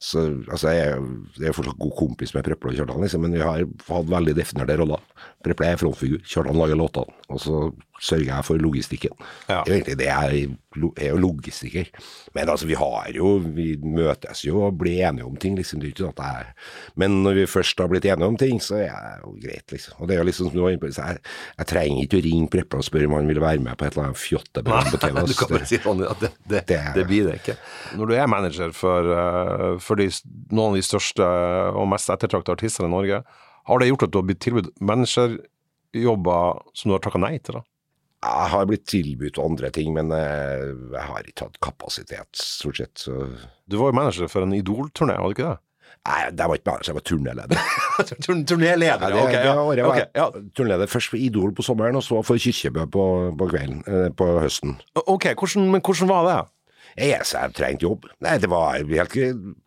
Så 0.00 0.22
altså, 0.48 0.70
jeg, 0.72 1.00
jeg 1.36 1.50
er 1.50 1.56
fortsatt 1.56 1.80
god 1.82 1.92
kompis 1.98 2.32
med 2.32 2.46
Preple 2.46 2.72
og 2.72 2.78
Kjartan, 2.78 3.02
liksom, 3.04 3.26
men 3.26 3.34
vi 3.36 3.42
har 3.44 3.66
hatt 3.66 4.12
veldig 4.14 4.36
definerte 4.38 4.78
roller. 4.80 5.02
Preple 5.44 5.74
er 5.74 5.82
frontfigur, 5.82 6.22
Kjartan 6.24 6.60
lager 6.60 6.80
låtene, 6.80 7.18
og 7.28 7.42
så 7.42 7.64
sørger 8.00 8.30
jeg 8.30 8.46
for 8.46 8.60
logistikken. 8.62 9.14
Ja. 9.48 9.60
Det 9.60 9.70
er 9.70 9.70
jo 9.70 9.76
egentlig 9.78 9.98
det 10.00 10.08
jeg 10.08 10.42
er, 10.70 11.08
jo 11.10 11.20
logistiker. 11.20 11.88
Men 12.36 12.48
altså, 12.48 12.68
vi 12.70 12.78
har 12.78 13.10
jo, 13.14 13.34
vi 13.42 13.74
møtes 13.82 14.44
jo 14.46 14.62
og 14.66 14.78
blir 14.80 15.04
enige 15.08 15.26
om 15.26 15.36
ting, 15.40 15.56
liksom. 15.58 15.80
Det 15.80 15.90
er 15.90 15.94
ikke 15.94 16.06
sånn 16.06 16.24
at 16.24 16.98
men 17.00 17.20
når 17.24 17.40
vi 17.40 17.46
først 17.50 17.80
har 17.80 17.90
blitt 17.90 18.06
enige 18.08 18.28
om 18.28 18.38
ting, 18.40 18.60
så 18.62 18.78
er 18.80 18.94
det 18.94 19.24
jo 19.24 19.34
greit, 19.42 19.66
liksom. 19.74 19.98
Og 19.98 20.08
det 20.08 20.16
er 20.16 20.22
jo 20.22 20.28
liksom 20.30 20.48
som 20.48 20.56
du 20.56 20.62
var 20.62 20.74
inne 20.74 20.82
på, 20.82 20.90
jeg, 20.94 21.20
jeg 21.60 21.70
trenger 21.70 22.06
ikke 22.06 22.20
å 22.20 22.24
ringe 22.26 22.50
Preple 22.50 22.80
og 22.80 22.86
spørre 22.86 23.10
om 23.10 23.16
han 23.18 23.30
vil 23.30 23.42
være 23.42 23.64
med 23.64 23.78
på 23.78 23.86
et 23.86 23.96
eller 23.96 24.10
annet 24.10 24.22
fjotteprogram 24.22 24.92
på 24.94 25.02
TV. 25.04 25.20
Du 25.30 25.36
kan 25.36 25.52
bare 25.52 25.68
si 25.68 25.78
sånn 25.82 26.00
at 26.06 26.22
det, 26.22 26.30
det, 26.48 26.62
Det 26.70 26.80
det, 26.96 27.06
blir 27.06 27.28
det 27.28 27.36
ikke. 27.42 27.56
Når 28.00 28.10
du 28.10 28.16
er 28.16 28.30
manager 28.30 28.74
for, 28.76 29.12
eh, 29.14 29.76
for 29.84 30.00
de, 30.00 30.08
noen 30.50 30.72
av 30.72 30.80
de 30.80 30.84
største 30.86 31.30
og 31.76 31.88
mest 31.92 32.10
ettertraktede 32.12 32.56
artistene 32.58 32.90
i 32.90 32.94
Norge, 32.94 33.22
har 33.70 33.80
det 33.80 33.90
gjort 33.90 34.06
at 34.06 34.14
du 34.14 34.18
har 34.18 34.26
blitt 34.26 34.40
tilbudt 34.42 34.70
managerjobber 34.82 36.62
som 36.74 36.90
du 36.90 36.96
har 36.96 37.04
takka 37.04 37.20
nei 37.22 37.36
til? 37.38 37.60
da? 37.60 37.64
Jeg 38.20 38.50
har 38.52 38.66
blitt 38.68 38.84
tilbudt 38.90 39.38
andre 39.40 39.70
ting, 39.72 39.94
men 39.96 40.10
eh, 40.12 40.66
jeg 40.92 41.04
har 41.08 41.24
ikke 41.30 41.46
hatt 41.48 41.58
kapasitet, 41.64 42.28
stort 42.36 42.76
sett. 42.82 43.00
Så 43.00 43.14
Du 43.64 43.78
var 43.80 43.92
jo 43.92 43.96
manager 43.96 44.28
for 44.28 44.44
en 44.44 44.52
Idol-turné, 44.58 45.16
var 45.16 45.32
du 45.32 45.38
ikke 45.38 45.48
det? 45.54 45.58
Nei, 46.08 46.18
det 46.36 46.46
var 46.48 46.56
ikke 46.60 46.68
manager, 46.70 46.90
jeg 46.90 46.98
var 46.98 47.06
turnéleder. 47.08 47.64
Turnéleder, 48.50 49.08
Ja, 49.16 49.24
det, 49.26 49.40
det 49.44 49.54
året 49.56 49.84
var 49.84 49.90
Ok, 49.90 50.14
ja. 50.16 50.28
turnéleder 50.56 50.88
først 50.88 51.12
for 51.12 51.20
Idol 51.20 51.52
på 51.56 51.64
sommeren, 51.64 51.96
og 51.96 52.04
så 52.04 52.20
for 52.24 52.40
Kirkebø 52.40 52.86
på, 52.92 53.04
på 53.40 53.48
kvelden, 53.50 53.82
eh, 53.88 54.08
på 54.16 54.28
høsten. 54.44 54.76
Ok, 55.06 55.30
hvordan, 55.40 55.70
men 55.72 55.80
hvordan 55.84 56.08
var 56.12 56.28
det? 56.28 56.38
Jeg, 56.98 57.20
så 57.24 57.44
jeg 57.46 57.54
trengte 57.56 57.86
jobb. 57.86 58.08
Nei, 58.24 58.36
det 58.42 58.48
var 58.50 58.80
helt, 58.80 59.16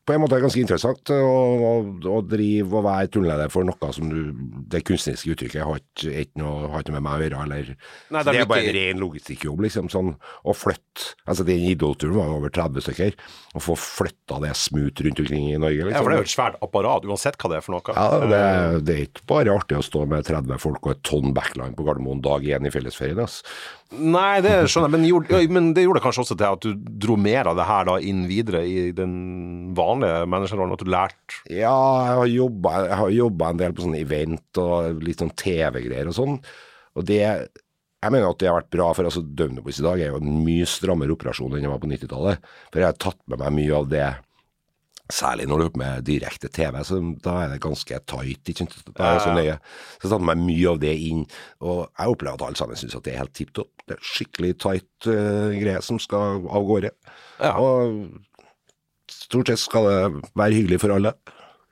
på 0.03 0.13
en 0.15 0.19
måte 0.23 0.35
er 0.35 0.43
ganske 0.43 0.59
interessant 0.59 1.11
å, 1.15 1.17
å, 1.23 1.71
å 2.11 2.17
drive 2.27 2.75
og 2.75 2.83
være 2.83 3.11
turnleder 3.13 3.51
for 3.53 3.63
noe 3.67 3.91
som 3.95 4.09
du 4.11 4.33
Det 4.67 4.81
kunstneriske 4.83 5.31
uttrykket 5.31 5.63
har 5.63 5.79
ikke, 5.79 6.25
noe, 6.41 6.67
har 6.73 6.83
ikke 6.83 6.95
med 6.97 7.05
meg 7.05 7.13
å 7.15 7.23
gjøre. 7.23 7.43
Eller, 7.45 7.69
Nei, 8.11 8.23
det 8.23 8.33
det, 8.33 8.41
er 8.41 8.49
bare 8.49 8.65
ikke- 8.65 8.73
en 8.73 8.79
ren 8.79 9.03
logistikkjobb, 9.03 9.63
liksom. 9.67 9.87
Sånn, 9.93 10.15
å 10.43 10.55
flytte 10.57 10.81
Altså, 11.25 11.41
den 11.47 11.63
idolturen 11.65 12.13
var 12.19 12.29
over 12.35 12.51
30 12.53 12.83
stykker. 12.85 13.15
Å 13.57 13.61
få 13.63 13.73
flytta 13.79 14.37
det 14.43 14.51
smooth 14.59 15.01
rundt 15.05 15.21
omkring 15.23 15.47
i 15.53 15.57
Norge, 15.57 15.87
liksom. 15.87 15.95
Ja, 15.95 16.01
for 16.03 16.11
det 16.11 16.17
er 16.19 16.21
jo 16.21 16.27
et 16.27 16.33
svært 16.35 16.59
apparat, 16.61 17.07
uansett 17.09 17.37
hva 17.41 17.49
det 17.49 17.57
er 17.57 17.65
for 17.65 17.73
noe. 17.73 17.95
Ja, 17.95 18.19
det, 18.29 18.85
det 18.85 18.93
er 18.97 19.07
ikke 19.07 19.25
bare 19.31 19.55
artig 19.55 19.79
å 19.79 19.85
stå 19.85 20.03
med 20.09 20.27
30 20.27 20.59
folk 20.61 20.85
og 20.85 20.91
et 20.93 21.01
tonn 21.07 21.33
backline 21.33 21.73
på 21.77 21.87
Gardermoen 21.87 22.21
dag 22.21 22.43
én 22.45 22.67
i 22.67 22.73
fellesferien. 22.73 23.23
altså. 23.23 23.41
Nei, 23.93 24.41
det 24.41 24.53
skjønner 24.71 24.89
jeg, 24.89 24.93
men, 24.95 25.03
gjorde, 25.05 25.41
men 25.53 25.73
det 25.77 25.83
gjorde 25.85 26.01
kanskje 26.01 26.23
også 26.23 26.37
til 26.37 26.47
at 26.49 26.65
du 26.65 26.73
dro 27.05 27.17
mer 27.19 27.49
av 27.51 27.57
det 27.59 27.65
her 27.69 27.85
da 27.85 27.97
inn 28.01 28.23
videre 28.29 28.63
i 28.65 28.87
den 28.95 29.13
vanlige 29.77 29.92
managerrollen, 30.01 30.73
at 30.73 30.83
du 30.83 30.89
lærte 30.89 31.39
Ja, 31.53 31.75
jeg 32.09 32.17
har 32.97 33.11
jobba, 33.13 33.49
en 33.49 33.61
del 33.61 33.75
på 33.75 33.85
sånne 33.85 34.01
event 34.01 34.61
og 34.61 35.03
litt 35.05 35.21
sånn 35.21 35.33
TV-greier 35.37 36.09
og 36.09 36.17
sånn. 36.17 36.39
Og 36.97 37.05
det 37.05 37.21
Jeg 37.23 38.11
mener 38.11 38.33
at 38.33 38.39
det 38.41 38.49
har 38.49 38.57
vært 38.59 38.73
bra, 38.73 38.89
for 38.91 39.07
altså 39.07 39.21
Døvnebuss 39.23 39.79
i 39.79 39.85
dag 39.85 40.01
er 40.01 40.11
jo 40.11 40.19
en 40.19 40.43
mye 40.43 40.65
strammere 40.67 41.15
operasjon 41.15 41.53
enn 41.55 41.63
det 41.63 41.71
var 41.71 41.79
på 41.79 41.87
90-tallet. 41.87 42.47
For 42.71 42.81
jeg 42.81 42.89
har 42.89 42.99
tatt 42.99 43.21
med 43.31 43.39
meg 43.39 43.53
mye 43.61 43.77
av 43.77 43.87
det 43.91 44.07
Særlig 45.11 45.49
når 45.51 45.59
du 45.59 45.63
er 45.65 45.79
med 45.81 46.05
direkte 46.07 46.47
TV, 46.47 46.77
så 46.87 46.97
da 47.21 47.33
er 47.43 47.49
det 47.51 47.61
ganske 47.61 47.97
tight. 48.07 48.39
ikke 48.47 48.63
sant? 48.63 48.75
Da 48.95 49.09
er 49.09 49.17
det 49.17 49.25
så 49.25 49.33
nøye. 49.35 49.55
Så 49.99 50.07
jeg 50.07 50.23
med 50.23 50.29
meg 50.29 50.45
mye 50.47 50.69
av 50.71 50.79
det 50.79 50.93
inn, 51.09 51.25
og 51.59 51.81
jeg 51.89 52.13
opplever 52.13 52.39
at 52.39 52.45
alle 52.47 52.59
sammen 52.59 52.79
syns 52.79 52.95
at 52.95 53.03
det 53.03 53.11
er 53.13 53.19
helt 53.19 53.33
tipp 53.35 53.51
topp. 53.53 53.83
Det 53.83 53.97
er 53.97 54.07
skikkelig 54.13 54.53
tight 54.63 55.09
uh, 55.11 55.51
greie 55.59 55.81
som 55.83 55.99
skal 55.99 56.47
av 56.47 56.69
gårde. 56.69 56.93
Ja. 57.43 57.51
Og 57.59 58.15
stort 59.11 59.51
sett 59.51 59.61
skal 59.61 59.89
det 59.89 60.29
være 60.39 60.59
hyggelig 60.59 60.81
for 60.83 60.95
alle. 60.95 61.15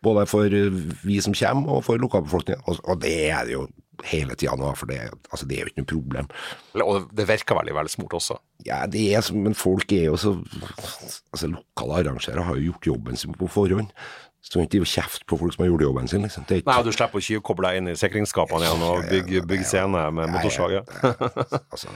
Både 0.01 0.25
for 0.29 0.49
eh, 0.57 0.81
vi 1.05 1.19
som 1.21 1.35
kommer, 1.37 1.77
og 1.77 1.85
for 1.85 2.01
lokalbefolkningen. 2.01 2.63
Og, 2.65 3.01
det 3.01 3.15
er 3.29 3.45
det 3.45 3.53
jo 3.53 3.67
hele 4.07 4.33
tida 4.33 4.55
nå, 4.57 4.71
for 4.77 4.89
det, 4.89 4.97
altså, 5.29 5.45
det 5.45 5.57
er 5.57 5.61
jo 5.61 5.71
ikke 5.71 5.83
noe 5.83 5.91
problem. 5.91 6.31
Og 6.81 7.11
det 7.13 7.27
virker 7.29 7.59
veldig 7.59 7.75
veldig 7.77 7.93
smurt 7.93 8.17
også. 8.17 8.39
Ja, 8.65 8.81
det 8.89 9.03
er 9.13 9.21
som, 9.25 9.37
men 9.45 9.57
folk 9.57 9.93
er 9.93 10.09
jo 10.09 10.17
så 10.17 10.33
Altså, 11.31 11.47
lokale 11.47 12.01
arrangører 12.01 12.43
har 12.43 12.57
jo 12.57 12.71
gjort 12.71 12.89
jobben 12.91 13.17
sin 13.17 13.37
på 13.37 13.49
forhånd. 13.49 13.93
Så 14.41 14.57
er 14.57 14.65
ikke 14.65 14.81
de 14.81 14.89
kjefte 14.89 15.27
på 15.29 15.37
folk 15.37 15.53
som 15.53 15.63
har 15.63 15.69
gjort 15.69 15.83
jobben 15.85 16.09
sin, 16.09 16.25
liksom. 16.25 16.47
Ikke, 16.49 16.65
Nei, 16.65 16.79
og 16.81 16.87
du 16.87 16.95
slipper 16.95 17.21
å 17.21 17.23
tjuvkoble 17.23 17.69
deg 17.69 17.77
inn 17.77 17.91
i 17.91 17.99
sikringsskapene 17.99 18.65
igjen 18.65 18.83
og 18.87 19.05
bygge, 19.05 19.43
bygge 19.47 19.67
scene 19.69 20.01
med 20.17 20.33
motorsaget. 20.33 20.89
altså, 21.75 21.93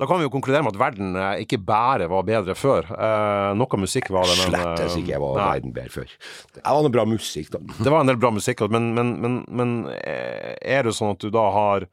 Da 0.00 0.06
kan 0.08 0.16
vi 0.16 0.24
jo 0.24 0.32
konkludere 0.32 0.64
med 0.64 0.72
at 0.72 0.80
verden 0.80 1.16
eh, 1.20 1.42
ikke 1.44 1.58
bare 1.60 2.06
var 2.08 2.24
bedre 2.24 2.54
før. 2.56 2.86
Eh, 2.88 3.50
noe 3.60 3.80
musikk 3.82 4.08
var 4.14 4.24
det, 4.24 4.36
men 4.40 4.54
eh, 4.56 4.62
Slettes 4.62 4.96
ikke 4.96 5.18
var 5.20 5.34
nei. 5.36 5.48
verden 5.50 5.74
bedre 5.76 5.92
før. 5.92 6.14
Det 6.56 6.62
var 6.64 6.86
noe 6.86 6.94
bra 6.94 7.04
musikk, 7.08 7.50
da. 7.52 7.60
Det 7.84 7.92
var 7.92 8.00
en 8.00 8.08
del 8.08 8.20
bra 8.22 8.30
musikk, 8.32 8.62
men, 8.72 8.94
men, 8.96 9.10
men, 9.20 9.36
men 9.60 9.74
eh, 9.98 10.54
er 10.64 10.88
det 10.88 10.94
sånn 10.96 11.12
at 11.12 11.20
du 11.20 11.28
da 11.34 11.44
har 11.52 11.84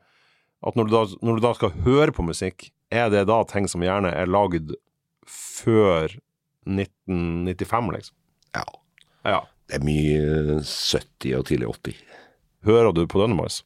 At 0.65 0.79
når 0.79 0.87
du 0.87 0.93
da, 0.95 1.03
når 1.21 1.37
du 1.37 1.43
da 1.43 1.51
skal 1.53 1.75
høre 1.85 2.15
på 2.15 2.23
musikk, 2.25 2.69
er 2.89 3.11
det 3.13 3.27
da 3.29 3.41
ting 3.45 3.67
som 3.69 3.83
gjerne 3.83 4.09
er 4.15 4.31
lagd 4.31 4.71
før 5.27 6.15
1995, 6.65 7.91
liksom? 7.93 8.15
Ja. 8.55 8.63
Ja. 9.27 9.41
Det 9.67 9.81
er 9.81 9.85
mye 9.85 10.61
70 10.63 11.35
og 11.37 11.45
tidlig 11.51 11.67
80. 11.75 11.99
Hører 12.71 12.95
du 12.95 13.03
på 13.05 13.19
Dønnemois? 13.21 13.61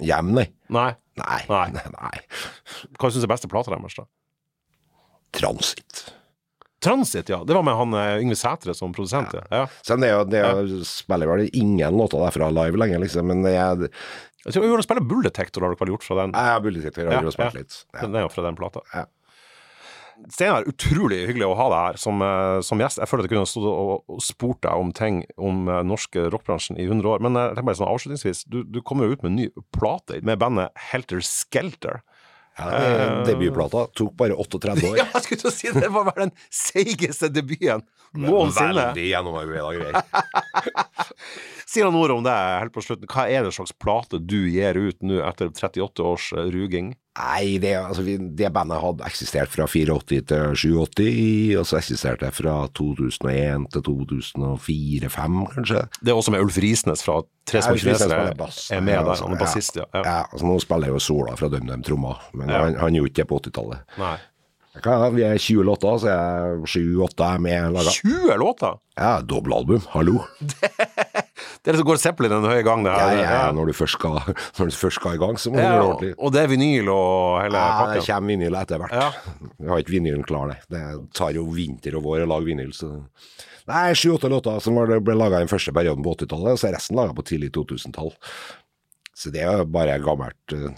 Hjem, 0.00 0.34
nei. 0.36 0.46
Nei. 0.72 0.90
Nei. 1.16 1.40
Nei. 1.48 1.86
nei. 1.96 2.18
Hva 3.00 3.08
syns 3.08 3.24
du 3.24 3.26
er 3.26 3.32
beste 3.32 3.48
plata 3.50 3.72
deres, 3.72 3.96
da? 3.96 4.04
Transit. 5.36 6.04
Transit, 6.84 7.30
ja. 7.32 7.40
Det 7.48 7.56
var 7.56 7.64
med 7.66 7.76
han 7.76 7.96
eh, 7.96 8.18
Yngve 8.22 8.36
Sætre 8.38 8.74
som 8.76 8.92
produsent. 8.94 9.32
Ja. 9.34 9.46
Ja. 9.50 9.64
Så 9.82 9.96
det 10.00 10.10
er 10.10 10.18
jo, 10.18 10.26
det 10.28 10.42
er 10.44 10.60
jo 10.60 10.80
spiller 10.86 11.32
vel 11.32 11.48
ingen 11.56 11.98
låter 11.98 12.20
derfra 12.22 12.50
live 12.52 12.78
lenger, 12.78 13.00
liksom, 13.02 13.32
men 13.32 13.48
Jeg 13.48 14.52
tror 14.52 14.62
vi 14.62 14.70
gjorde 14.70 14.86
spille 14.86 15.04
Bull 15.08 15.24
Detector, 15.24 15.64
har 15.64 15.72
dere 15.72 15.82
vel 15.82 15.94
gjort 15.96 16.06
fra 16.06 16.20
den? 16.22 16.36
Jeg 16.36 16.52
har 16.52 16.64
bulletektor 16.64 17.10
Ja, 17.10 17.22
du 17.24 17.32
spilt 17.34 17.56
ja. 17.56 17.64
litt. 17.64 17.80
Ja. 17.96 18.04
Den 18.04 18.20
er 18.20 18.26
jo 18.28 18.32
fra 18.36 18.44
den 18.46 18.60
plata. 18.60 18.84
Ja. 18.92 19.06
Steinar, 20.32 20.64
utrolig 20.66 21.20
hyggelig 21.28 21.46
å 21.46 21.54
ha 21.58 21.66
deg 21.70 21.82
her 21.86 21.98
som, 22.02 22.22
eh, 22.24 22.60
som 22.66 22.80
gjest. 22.82 22.98
Jeg 22.98 23.06
føler 23.10 23.24
at 23.24 23.30
jeg 23.30 23.36
kunne 23.36 23.50
stått 23.50 23.66
og, 23.70 24.16
spurt 24.24 24.60
deg 24.66 24.72
om 24.82 24.90
ting 24.96 25.20
om 25.38 25.68
eh, 25.70 25.82
norske 25.86 26.24
rockbransjen 26.34 26.78
i 26.82 26.86
100 26.88 27.12
år. 27.14 27.22
Men 27.22 27.36
eh, 27.38 27.46
jeg 27.48 27.58
tenker 27.60 27.68
bare 27.70 27.80
sånn 27.80 27.92
avslutningsvis, 27.92 28.44
du, 28.50 28.62
du 28.66 28.80
kommer 28.82 29.06
jo 29.06 29.14
ut 29.16 29.22
med 29.22 29.30
en 29.32 29.38
ny 29.44 29.48
plate 29.76 30.18
med 30.26 30.40
bandet 30.42 30.74
Helter 30.90 31.22
Skelter. 31.22 32.02
Ja, 32.58 32.70
det- 32.72 33.26
Debutplata 33.28 33.84
tok 33.94 34.14
bare 34.16 34.34
38 34.34 34.74
år. 34.90 34.96
Ja, 35.02 35.06
jeg 35.12 35.26
skulle 35.26 35.42
til 35.44 35.50
å 35.50 35.54
si 35.54 35.72
det 35.76 35.90
var 35.92 36.06
vel 36.08 36.22
den 36.26 36.34
seigeste 36.48 37.28
debuten 37.30 37.84
noensinne. 38.16 38.88
Veldig 38.94 39.08
gjennomarbeida 39.12 39.74
greier. 39.76 40.02
Si 41.66 41.82
noen 41.82 41.96
ord 41.98 42.12
om 42.14 42.22
det 42.24 42.32
helt 42.32 42.72
på 42.72 42.80
slutten. 42.84 43.08
Hva 43.10 43.24
er 43.28 43.42
det 43.44 43.50
slags 43.52 43.72
plate 43.82 44.20
du 44.22 44.38
gir 44.48 44.78
ut 44.78 45.02
nå 45.04 45.18
etter 45.26 45.50
38 45.50 46.04
års 46.06 46.28
eh, 46.32 46.46
ruging? 46.54 46.92
Nei, 47.16 47.56
det, 47.62 47.70
altså, 47.80 48.02
det 48.36 48.50
bandet 48.52 48.80
hadde 48.82 49.06
eksistert 49.08 49.48
fra 49.48 49.64
84 49.64 50.20
til 50.28 50.56
87, 50.60 51.56
og 51.60 51.64
så 51.68 51.78
eksisterte 51.80 52.26
det 52.26 52.34
fra 52.36 52.56
2001 52.76 53.70
til 53.72 53.84
2004-2005, 53.86 55.38
kanskje. 55.54 55.82
Det 56.02 56.12
er 56.12 56.18
også 56.20 56.34
med 56.34 56.44
Ulf 56.44 56.58
Risnes 56.60 57.04
fra 57.06 57.22
Tre 57.46 57.60
små 57.62 57.76
kinesere 57.78 58.10
er 58.10 58.80
med 58.82 58.96
der. 58.98 59.08
altså, 59.10 59.24
Han 59.28 59.36
er 59.36 59.40
bassist, 59.40 59.76
ja. 59.78 59.84
ja. 59.94 60.02
Ja, 60.02 60.16
altså 60.32 60.46
Nå 60.48 60.56
spiller 60.60 60.90
jeg 60.90 60.96
jo 60.98 61.04
Sola 61.04 61.36
fra 61.38 61.48
DumDum 61.48 61.82
trommer, 61.86 62.22
men 62.34 62.48
Ja. 62.50 62.64
han, 62.64 62.74
han 62.82 62.94
gjorde 62.98 63.12
ikke 63.12 63.22
det 63.22 63.28
på 63.30 63.38
80-tallet. 63.44 63.84
Nei. 64.02 64.16
Vi 65.16 65.22
er 65.24 65.38
20 65.40 65.62
låter, 65.64 65.98
så 66.02 66.10
er 66.12 66.58
7-8 66.68 67.24
er 67.30 67.38
med 67.40 67.72
laga. 67.72 67.94
20 67.96 68.36
låter! 68.42 68.74
Ja, 68.98 69.20
dobbeltalbum, 69.24 69.80
hallo. 69.94 70.18
Det 71.66 71.72
er 71.72 71.74
det 71.74 71.80
som 71.82 71.86
går 71.88 71.98
Zeppelin 71.98 72.30
den 72.30 72.44
høye 72.46 72.62
gang, 72.62 72.84
Ja, 72.86 72.96
Ja, 73.10 73.22
ja, 73.26 73.38
når, 73.50 73.72
du 73.72 73.74
først 73.74 73.96
skal, 73.98 74.20
når 74.60 74.68
du 74.70 74.74
først 74.78 75.00
skal 75.00 75.16
i 75.16 75.18
gang, 75.18 75.34
så 75.42 75.50
må 75.50 75.58
du 75.58 75.64
gjøre 75.64 75.80
det 75.80 75.86
ordentlig. 75.88 76.10
og 76.22 76.32
det 76.36 76.42
er 76.44 76.50
vinyl 76.52 76.90
og 76.92 77.40
hele 77.42 77.58
Ja, 77.58 77.88
det 77.90 78.04
kommer 78.06 78.30
vinyl 78.30 78.54
etter 78.60 78.78
hvert. 78.84 78.94
Ja. 78.94 79.08
Jeg 79.58 79.72
har 79.72 79.82
ikke 79.82 79.94
vinylen 79.96 80.22
klar, 80.28 80.52
det. 80.52 80.60
Det 80.70 80.82
tar 81.18 81.34
jo 81.34 81.42
vinter 81.50 81.96
og 81.98 82.04
vår 82.06 82.22
å 82.22 82.28
lage 82.36 82.46
vinyl, 82.52 82.70
så 82.76 82.92
Nei, 83.66 83.88
sju-åtte 83.98 84.30
låter 84.30 84.60
som 84.62 84.78
ble 84.78 85.16
laga 85.18 85.40
i 85.40 85.42
den 85.42 85.50
første 85.50 85.72
perioden 85.74 86.04
på 86.06 86.12
80-tallet, 86.14 86.52
og 86.54 86.60
så 86.62 86.68
er 86.68 86.76
resten 86.76 87.00
laga 87.00 87.16
på 87.18 87.24
tidlig 87.26 87.50
2000-tall. 87.56 88.12
Så 89.16 89.32
det 89.34 89.42
er 89.42 89.58
jo 89.58 89.64
bare 89.74 89.96
gammelt. 89.98 90.54
eh, 90.54 90.70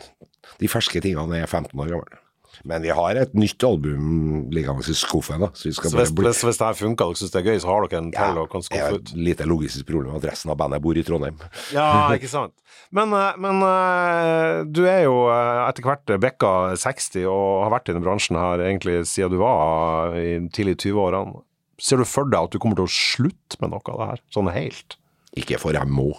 De 0.62 0.70
ferske 0.72 1.02
tingene 1.04 1.42
er 1.42 1.46
15 1.50 1.76
år 1.84 1.90
gamle. 1.98 2.22
Men 2.64 2.82
vi 2.82 2.90
har 2.94 3.18
et 3.20 3.34
nytt 3.38 3.62
album 3.66 4.48
liggende 4.54 4.82
i 4.88 4.94
skuffen, 4.96 5.40
da, 5.44 5.50
så 5.54 5.68
vi 5.68 5.74
skal 5.76 5.92
Så 5.92 6.00
hvis, 6.00 6.12
bli 6.14 6.26
hvis, 6.26 6.42
hvis 6.46 6.58
det 6.60 6.66
her 6.66 6.78
funker 6.78 7.10
dere 7.10 7.20
syns 7.20 7.34
det 7.34 7.40
er 7.42 7.48
gøy, 7.52 7.58
så 7.62 7.70
har 7.70 7.86
dere 7.86 8.00
en 8.02 8.10
til 8.14 8.40
og 8.42 8.48
kan 8.50 8.64
det 8.64 8.70
er 8.70 8.78
skuffe 8.88 8.98
ut. 8.98 9.12
et 9.12 9.22
lite 9.28 9.46
logistisk 9.48 9.86
problem 9.90 10.16
at 10.18 10.26
resten 10.30 10.50
av 10.54 10.58
bandet 10.60 10.82
bor 10.82 10.96
i 10.98 11.04
Trondheim. 11.06 11.38
Ja, 11.76 12.08
ikke 12.16 12.30
sant. 12.30 12.54
Men, 12.94 13.12
eh, 13.12 13.36
men 13.36 13.62
eh, 13.66 14.64
du 14.64 14.82
er 14.88 15.04
jo 15.04 15.26
eh, 15.30 15.60
etter 15.68 15.84
hvert 15.84 16.14
bekka 16.22 16.52
60 16.80 17.26
og 17.28 17.64
har 17.66 17.74
vært 17.76 17.90
i 17.90 17.94
denne 17.94 18.06
bransjen 18.06 18.38
her 18.40 18.64
egentlig 18.64 19.02
siden 19.10 19.34
du 19.36 19.42
var 19.42 20.16
i 20.18 20.38
tidlig 20.54 20.78
20-årene. 20.82 21.42
Ser 21.78 22.00
du 22.00 22.06
for 22.08 22.26
deg 22.26 22.48
at 22.48 22.54
du 22.54 22.58
kommer 22.58 22.78
til 22.80 22.88
å 22.88 22.90
slutte 22.90 23.60
med 23.62 23.70
noe 23.70 23.84
av 23.92 24.00
det 24.00 24.10
her, 24.12 24.22
sånn 24.34 24.50
helt? 24.50 24.96
Ikke 25.38 25.60
for 25.62 25.76
jeg 25.76 25.86
må. 25.92 26.10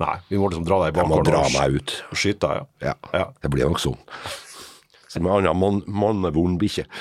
Nei, 0.00 0.16
vi 0.30 0.38
må 0.40 0.48
liksom 0.48 0.64
dra 0.64 0.78
deg 0.82 0.94
i 0.94 0.96
bakgården 0.96 1.28
dra 1.28 1.42
og 1.44 1.90
og 2.10 2.16
skyte 2.20 2.48
deg, 2.48 2.62
ja. 2.80 2.92
Ja, 2.92 2.94
Ja. 3.18 3.26
det 3.42 3.50
blir 3.52 3.68
nok 3.68 3.80
sånn. 3.82 3.98
Som 5.10 5.26
en 5.26 5.32
annen 5.40 5.58
mann, 5.58 5.82
mannevond 5.86 6.60
bikkje. 6.60 6.86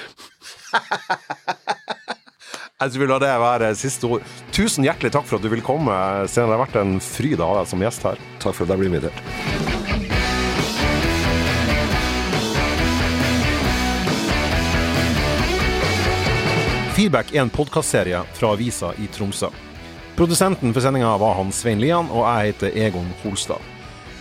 Jeg 2.80 2.93
tror 2.93 3.01
vi 3.01 3.07
lar 3.12 3.20
det 3.20 3.30
være 3.41 3.74
siste 3.76 4.07
ord. 4.07 4.28
Tusen 4.55 4.86
hjertelig 4.88 5.12
takk 5.12 5.26
for 5.28 5.36
at 5.36 5.43
du 5.43 5.49
vil 5.51 5.62
komme, 5.62 5.91
Steinar. 6.32 6.53
Det 6.53 6.55
har 6.55 6.62
vært 6.64 6.78
en 6.80 6.93
fryd 7.03 7.41
å 7.43 7.49
ha 7.49 7.57
deg 7.60 7.68
som 7.68 7.82
gjest 7.84 8.05
her. 8.07 8.22
Takk 8.39 8.55
for 8.55 8.64
at 8.64 8.72
jeg 8.72 8.80
ble 8.80 8.88
invitert. 8.88 9.20
Feedback 16.95 17.34
er 17.36 17.43
en 17.43 17.51
podkastserie 17.51 18.24
fra 18.39 18.53
avisa 18.55 18.93
i 18.95 19.12
Tromsø. 19.12 19.51
Produsenten 20.16 20.72
for 20.76 20.84
sendinga 20.84 21.14
var 21.20 21.36
han 21.38 21.51
Svein 21.55 21.84
Lian, 21.84 22.07
og 22.12 22.24
jeg 22.26 22.53
heter 22.53 22.80
Egon 22.88 23.12
Holstad. 23.26 23.60